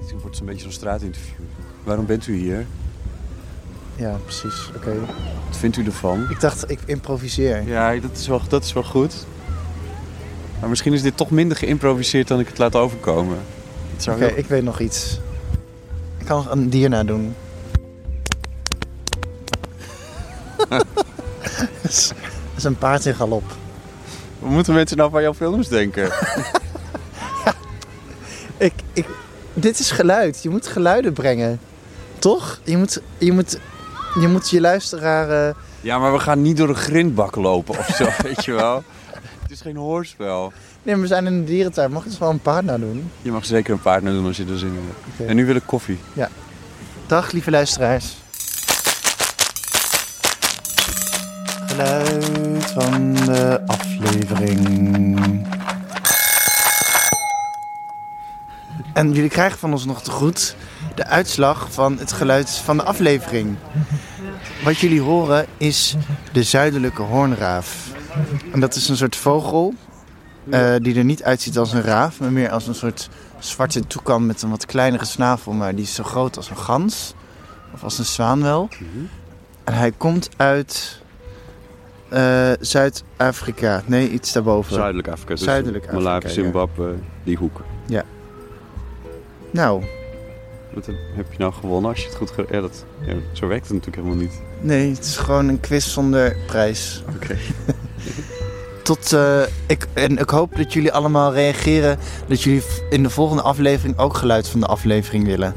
Het 0.00 0.20
wordt 0.22 0.38
een 0.38 0.46
beetje 0.46 0.62
zo'n 0.62 0.72
straatinterview. 0.72 1.34
Waarom 1.84 2.06
bent 2.06 2.26
u 2.26 2.36
hier? 2.36 2.66
Ja, 3.96 4.16
precies. 4.24 4.70
Oké. 4.76 4.94
Wat 5.48 5.56
vindt 5.56 5.76
u 5.76 5.84
ervan? 5.84 6.26
Ik 6.30 6.40
dacht, 6.40 6.70
ik 6.70 6.78
improviseer. 6.84 7.62
Ja, 7.68 7.94
dat 8.00 8.10
is, 8.16 8.26
wel, 8.26 8.40
dat 8.48 8.64
is 8.64 8.72
wel 8.72 8.82
goed. 8.82 9.26
Maar 10.60 10.68
misschien 10.68 10.92
is 10.92 11.02
dit 11.02 11.16
toch 11.16 11.30
minder 11.30 11.56
geïmproviseerd 11.56 12.28
dan 12.28 12.40
ik 12.40 12.48
het 12.48 12.58
laat 12.58 12.74
overkomen. 12.74 13.38
Oké, 14.08 14.24
heel- 14.24 14.36
ik 14.36 14.46
weet 14.46 14.62
nog 14.62 14.80
iets. 14.80 15.20
Ik 16.18 16.26
kan 16.26 16.36
nog 16.36 16.50
een 16.50 16.68
dier 16.70 16.88
nadoen. 16.88 17.34
dat, 20.68 20.86
is, 21.82 22.08
dat 22.08 22.56
is 22.56 22.64
een 22.64 22.78
paard 22.78 23.06
in 23.06 23.14
galop. 23.14 23.44
Wat 24.44 24.52
moeten 24.52 24.74
mensen 24.74 24.96
nou 24.96 25.10
van 25.10 25.22
jouw 25.22 25.34
films 25.34 25.68
denken? 25.68 26.10
Ik, 28.56 28.72
ik, 28.92 29.06
dit 29.54 29.78
is 29.78 29.90
geluid. 29.90 30.42
Je 30.42 30.48
moet 30.50 30.66
geluiden 30.66 31.12
brengen. 31.12 31.60
Toch? 32.18 32.60
Je 32.64 32.76
moet 32.76 33.00
je, 33.18 33.32
moet, 33.32 33.58
je, 34.20 34.28
moet 34.28 34.50
je 34.50 34.60
luisteraar... 34.60 35.48
eh, 35.48 35.54
ja, 35.80 35.98
maar 35.98 36.12
we 36.12 36.18
gaan 36.18 36.42
niet 36.42 36.56
door 36.56 36.68
een 36.68 36.74
grindbak 36.74 37.36
lopen 37.36 37.78
of 37.78 37.86
zo, 37.86 38.08
weet 38.28 38.44
je 38.44 38.52
wel. 38.52 38.82
Het 39.42 39.50
is 39.50 39.60
geen 39.60 39.76
hoorspel. 39.76 40.52
Nee, 40.82 40.94
maar 40.94 41.02
we 41.02 41.08
zijn 41.08 41.26
in 41.26 41.32
een 41.32 41.44
dierentuin. 41.44 41.92
Mag 41.92 42.04
ik 42.04 42.10
dus 42.10 42.18
wel 42.18 42.30
een 42.30 42.40
paard 42.40 42.64
nadoen? 42.64 43.10
Je 43.22 43.30
mag 43.32 43.44
zeker 43.46 43.72
een 43.72 43.80
paard 43.80 44.04
doen 44.04 44.26
als 44.26 44.36
je 44.36 44.44
er 44.48 44.58
zin 44.58 44.68
in 44.68 44.90
hebt. 45.16 45.28
En 45.30 45.36
nu 45.36 45.46
wil 45.46 45.54
ik 45.56 45.62
koffie. 45.66 45.98
Ja. 46.12 46.28
Dag, 47.06 47.32
lieve 47.32 47.50
luisteraars. 47.50 48.16
Geluid 51.74 52.64
van 52.64 53.14
de 53.14 53.62
aflevering. 53.66 55.46
En 58.92 59.12
jullie 59.12 59.30
krijgen 59.30 59.58
van 59.58 59.72
ons 59.72 59.84
nog 59.84 60.02
te 60.02 60.10
goed 60.10 60.56
de 60.94 61.06
uitslag 61.06 61.72
van 61.72 61.98
het 61.98 62.12
geluid 62.12 62.50
van 62.50 62.76
de 62.76 62.82
aflevering. 62.82 63.56
Wat 64.64 64.78
jullie 64.78 65.00
horen 65.00 65.46
is 65.56 65.96
de 66.32 66.42
zuidelijke 66.42 67.02
hoornraaf. 67.02 67.92
En 68.52 68.60
dat 68.60 68.74
is 68.74 68.88
een 68.88 68.96
soort 68.96 69.16
vogel 69.16 69.74
eh, 70.50 70.74
die 70.78 70.98
er 70.98 71.04
niet 71.04 71.22
uitziet 71.22 71.58
als 71.58 71.72
een 71.72 71.82
raaf, 71.82 72.20
maar 72.20 72.32
meer 72.32 72.50
als 72.50 72.66
een 72.66 72.74
soort 72.74 73.08
zwarte 73.38 73.86
toekan 73.86 74.26
met 74.26 74.42
een 74.42 74.50
wat 74.50 74.66
kleinere 74.66 75.04
snavel, 75.04 75.52
maar 75.52 75.74
die 75.74 75.84
is 75.84 75.94
zo 75.94 76.04
groot 76.04 76.36
als 76.36 76.50
een 76.50 76.58
gans. 76.58 77.14
Of 77.72 77.82
als 77.82 77.98
een 77.98 78.04
zwaan 78.04 78.42
wel. 78.42 78.68
En 79.64 79.74
hij 79.74 79.92
komt 79.92 80.28
uit 80.36 81.02
eh, 82.14 82.50
Zuid-Afrika. 82.60 83.82
Nee, 83.86 84.10
iets 84.10 84.32
daarboven. 84.32 84.74
Zuidelijk 84.74 85.08
Afrika. 85.08 85.34
Dus 85.34 85.42
Zuidelijk 85.42 85.84
Afrika. 85.84 86.02
Malawi, 86.02 86.26
ja. 86.26 86.32
Zimbabwe, 86.32 86.94
die 87.24 87.36
hoek. 87.36 87.60
Ja. 87.86 88.04
Nou, 89.50 89.84
Wat 90.74 90.86
heb 91.14 91.26
je 91.32 91.38
nou 91.38 91.52
gewonnen 91.52 91.90
als 91.90 92.00
je 92.00 92.06
het 92.06 92.16
goed? 92.16 92.32
Ja, 92.50 92.62
zo 93.32 93.46
werkt 93.46 93.68
het 93.68 93.72
natuurlijk 93.72 93.96
helemaal 93.96 94.16
niet. 94.16 94.40
nee, 94.60 94.90
het 94.90 95.04
is 95.04 95.16
gewoon 95.16 95.48
een 95.48 95.60
quiz 95.60 95.86
zonder 95.92 96.36
prijs. 96.46 97.02
Oké. 97.14 97.36
Tot, 98.82 99.12
eh, 99.12 99.42
ik, 99.66 99.86
en 99.92 100.18
ik 100.18 100.30
hoop 100.30 100.56
dat 100.56 100.72
jullie 100.72 100.92
allemaal 100.92 101.32
reageren. 101.32 101.98
Dat 102.28 102.42
jullie 102.42 102.62
in 102.90 103.02
de 103.02 103.10
volgende 103.10 103.42
aflevering 103.42 103.98
ook 103.98 104.16
geluid 104.16 104.48
van 104.48 104.60
de 104.60 104.66
aflevering 104.66 105.24
willen. 105.26 105.54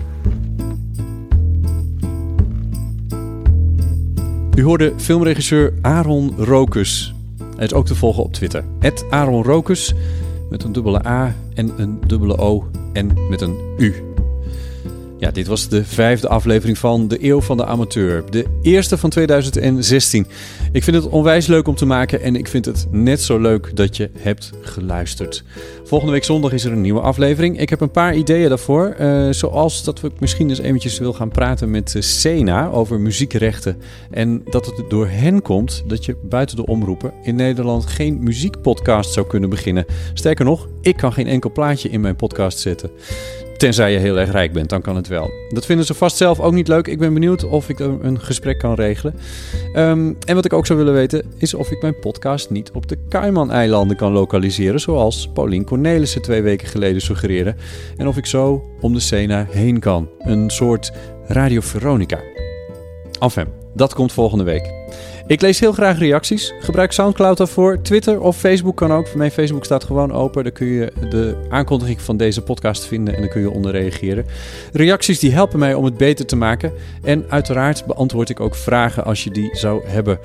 U 4.57 4.63
hoorde 4.63 4.93
filmregisseur 4.97 5.73
Aaron 5.81 6.33
Rokus. 6.37 7.13
Hij 7.55 7.65
is 7.65 7.73
ook 7.73 7.85
te 7.85 7.95
volgen 7.95 8.23
op 8.23 8.33
Twitter. 8.33 8.63
Aaron 9.09 9.43
Rokus. 9.43 9.93
met 10.49 10.63
een 10.63 10.71
dubbele 10.71 11.07
A 11.07 11.35
en 11.53 11.73
een 11.77 11.99
dubbele 12.07 12.37
O 12.37 12.67
en 12.93 13.29
met 13.29 13.41
een 13.41 13.55
U. 13.77 14.06
Ja, 15.19 15.31
dit 15.31 15.47
was 15.47 15.67
de 15.67 15.83
vijfde 15.83 16.27
aflevering 16.27 16.77
van 16.77 17.07
De 17.07 17.25
Eeuw 17.25 17.41
van 17.41 17.57
de 17.57 17.65
Amateur. 17.65 18.23
De 18.31 18.45
eerste 18.61 18.97
van 18.97 19.09
2016. 19.09 20.27
Ik 20.71 20.83
vind 20.83 20.95
het 20.95 21.09
onwijs 21.09 21.47
leuk 21.47 21.67
om 21.67 21.75
te 21.75 21.85
maken 21.85 22.21
en 22.21 22.35
ik 22.35 22.47
vind 22.47 22.65
het 22.65 22.87
net 22.91 23.21
zo 23.21 23.39
leuk 23.39 23.75
dat 23.75 23.97
je 23.97 24.09
hebt 24.17 24.51
geluisterd. 24.61 25.43
Volgende 25.83 26.13
week 26.13 26.23
zondag 26.23 26.51
is 26.51 26.65
er 26.65 26.71
een 26.71 26.81
nieuwe 26.81 26.99
aflevering. 26.99 27.59
Ik 27.59 27.69
heb 27.69 27.81
een 27.81 27.91
paar 27.91 28.15
ideeën 28.15 28.49
daarvoor. 28.49 28.95
Uh, 28.99 29.29
zoals 29.31 29.83
dat 29.83 30.01
we 30.01 30.11
misschien 30.19 30.49
eens 30.49 30.59
eventjes 30.59 30.99
wil 30.99 31.13
gaan 31.13 31.29
praten 31.29 31.71
met 31.71 31.93
uh, 31.93 32.01
Sena 32.01 32.69
over 32.69 32.99
muziekrechten. 32.99 33.77
En 34.11 34.41
dat 34.49 34.65
het 34.65 34.89
door 34.89 35.07
hen 35.07 35.41
komt 35.41 35.83
dat 35.87 36.05
je 36.05 36.17
buiten 36.23 36.55
de 36.55 36.65
omroepen 36.65 37.13
in 37.23 37.35
Nederland 37.35 37.85
geen 37.85 38.23
muziekpodcast 38.23 39.13
zou 39.13 39.27
kunnen 39.27 39.49
beginnen. 39.49 39.85
Sterker 40.13 40.45
nog, 40.45 40.67
ik 40.81 40.97
kan 40.97 41.13
geen 41.13 41.27
enkel 41.27 41.51
plaatje 41.51 41.89
in 41.89 42.01
mijn 42.01 42.15
podcast 42.15 42.59
zetten. 42.59 42.89
Tenzij 43.57 43.91
je 43.91 43.97
heel 43.97 44.19
erg 44.19 44.31
rijk 44.31 44.53
bent, 44.53 44.69
dan 44.69 44.81
kan 44.81 44.95
het 44.95 45.07
wel. 45.07 45.31
Dat 45.49 45.65
vinden 45.65 45.85
ze 45.85 45.93
vast 45.93 46.17
zelf 46.17 46.39
ook 46.39 46.53
niet 46.53 46.67
leuk. 46.67 46.87
Ik 46.87 46.99
ben 46.99 47.13
benieuwd 47.13 47.43
of 47.43 47.69
ik 47.69 47.79
een 47.79 48.19
gesprek 48.19 48.57
kan 48.57 48.73
regelen. 48.73 49.15
Um, 49.75 50.17
en 50.25 50.35
wat 50.35 50.45
ik 50.45 50.53
ook 50.53 50.65
zou 50.65 50.79
willen 50.79 50.93
weten, 50.93 51.25
is 51.37 51.53
of 51.53 51.71
ik 51.71 51.81
mijn 51.81 51.99
podcast 51.99 52.49
niet 52.49 52.71
op 52.71 52.87
de 52.87 52.97
Cayman-eilanden 53.09 53.97
kan 53.97 54.11
lokaliseren. 54.11 54.79
Zoals 54.79 55.29
Paulien 55.33 55.65
Cornelissen 55.65 56.21
twee 56.21 56.41
weken 56.41 56.67
geleden 56.67 57.01
suggereerde. 57.01 57.55
En 57.97 58.07
of 58.07 58.17
ik 58.17 58.25
zo 58.25 58.63
om 58.81 58.93
de 58.93 58.99
Sena 58.99 59.47
heen 59.49 59.79
kan. 59.79 60.09
Een 60.19 60.49
soort 60.49 60.91
Radio 61.27 61.61
Veronica. 61.61 62.19
Enfin, 63.19 63.47
dat 63.77 63.93
komt 63.93 64.13
volgende 64.13 64.43
week. 64.43 64.73
Ik 65.27 65.41
lees 65.41 65.59
heel 65.59 65.71
graag 65.71 65.97
reacties. 65.99 66.53
Gebruik 66.59 66.91
Soundcloud 66.91 67.37
daarvoor. 67.37 67.81
Twitter 67.81 68.21
of 68.21 68.37
Facebook 68.37 68.75
kan 68.75 68.91
ook. 68.91 69.15
Mijn 69.15 69.31
Facebook 69.31 69.65
staat 69.65 69.83
gewoon 69.83 70.11
open. 70.11 70.43
Daar 70.43 70.51
kun 70.51 70.67
je 70.67 70.91
de 71.09 71.45
aankondiging 71.49 72.01
van 72.01 72.17
deze 72.17 72.41
podcast 72.41 72.85
vinden 72.85 73.15
en 73.15 73.21
dan 73.21 73.29
kun 73.29 73.41
je 73.41 73.51
onder 73.51 73.71
reageren. 73.71 74.25
Reacties 74.73 75.19
die 75.19 75.31
helpen 75.31 75.59
mij 75.59 75.73
om 75.73 75.85
het 75.85 75.97
beter 75.97 76.25
te 76.25 76.35
maken. 76.35 76.73
En 77.03 77.25
uiteraard 77.29 77.85
beantwoord 77.85 78.29
ik 78.29 78.39
ook 78.39 78.55
vragen 78.55 79.05
als 79.05 79.23
je 79.23 79.31
die 79.31 79.49
zou 79.55 79.87
hebben. 79.87 80.19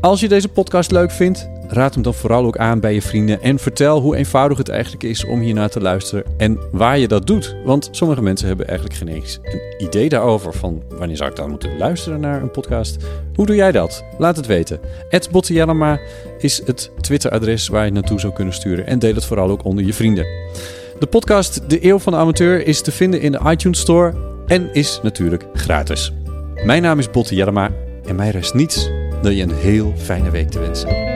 Als 0.00 0.20
je 0.20 0.28
deze 0.28 0.48
podcast 0.48 0.90
leuk 0.90 1.10
vindt, 1.10 1.48
raad 1.68 1.94
hem 1.94 2.02
dan 2.02 2.14
vooral 2.14 2.44
ook 2.44 2.56
aan 2.56 2.80
bij 2.80 2.94
je 2.94 3.02
vrienden 3.02 3.42
en 3.42 3.58
vertel 3.58 4.00
hoe 4.00 4.16
eenvoudig 4.16 4.58
het 4.58 4.68
eigenlijk 4.68 5.02
is 5.02 5.24
om 5.24 5.40
hiernaar 5.40 5.70
te 5.70 5.80
luisteren 5.80 6.24
en 6.36 6.58
waar 6.72 6.98
je 6.98 7.08
dat 7.08 7.26
doet. 7.26 7.56
Want 7.64 7.88
sommige 7.90 8.22
mensen 8.22 8.48
hebben 8.48 8.66
eigenlijk 8.66 8.98
geen 8.98 9.08
eens 9.08 9.38
een 9.42 9.60
idee 9.78 10.08
daarover 10.08 10.54
van 10.54 10.82
wanneer 10.88 11.16
zou 11.16 11.30
ik 11.30 11.36
dan 11.36 11.50
moeten 11.50 11.78
luisteren 11.78 12.20
naar 12.20 12.42
een 12.42 12.50
podcast. 12.50 12.96
Hoe 13.34 13.46
doe 13.46 13.56
jij 13.56 13.72
dat? 13.72 14.04
Laat 14.18 14.36
het 14.36 14.46
weten. 14.46 14.80
Ed 15.08 15.30
is 16.38 16.62
het 16.64 16.90
Twitter-adres 17.00 17.68
waar 17.68 17.84
je 17.84 17.92
naartoe 17.92 18.20
zou 18.20 18.32
kunnen 18.32 18.54
sturen 18.54 18.86
en 18.86 18.98
deel 18.98 19.14
het 19.14 19.24
vooral 19.24 19.50
ook 19.50 19.64
onder 19.64 19.84
je 19.84 19.94
vrienden. 19.94 20.26
De 20.98 21.06
podcast 21.06 21.70
De 21.70 21.84
Eeuw 21.84 21.98
van 21.98 22.12
de 22.12 22.18
Amateur 22.18 22.66
is 22.66 22.82
te 22.82 22.92
vinden 22.92 23.20
in 23.20 23.32
de 23.32 23.40
iTunes 23.46 23.80
Store 23.80 24.14
en 24.46 24.74
is 24.74 25.00
natuurlijk 25.02 25.46
gratis. 25.52 26.12
Mijn 26.64 26.82
naam 26.82 26.98
is 26.98 27.10
Botte 27.10 27.34
Jellema 27.34 27.70
en 28.06 28.16
mij 28.16 28.30
rest 28.30 28.54
niets 28.54 28.90
dan 29.22 29.34
je 29.36 29.42
een 29.42 29.54
heel 29.54 29.94
fijne 29.96 30.30
week 30.30 30.50
te 30.50 30.58
wensen. 30.58 31.09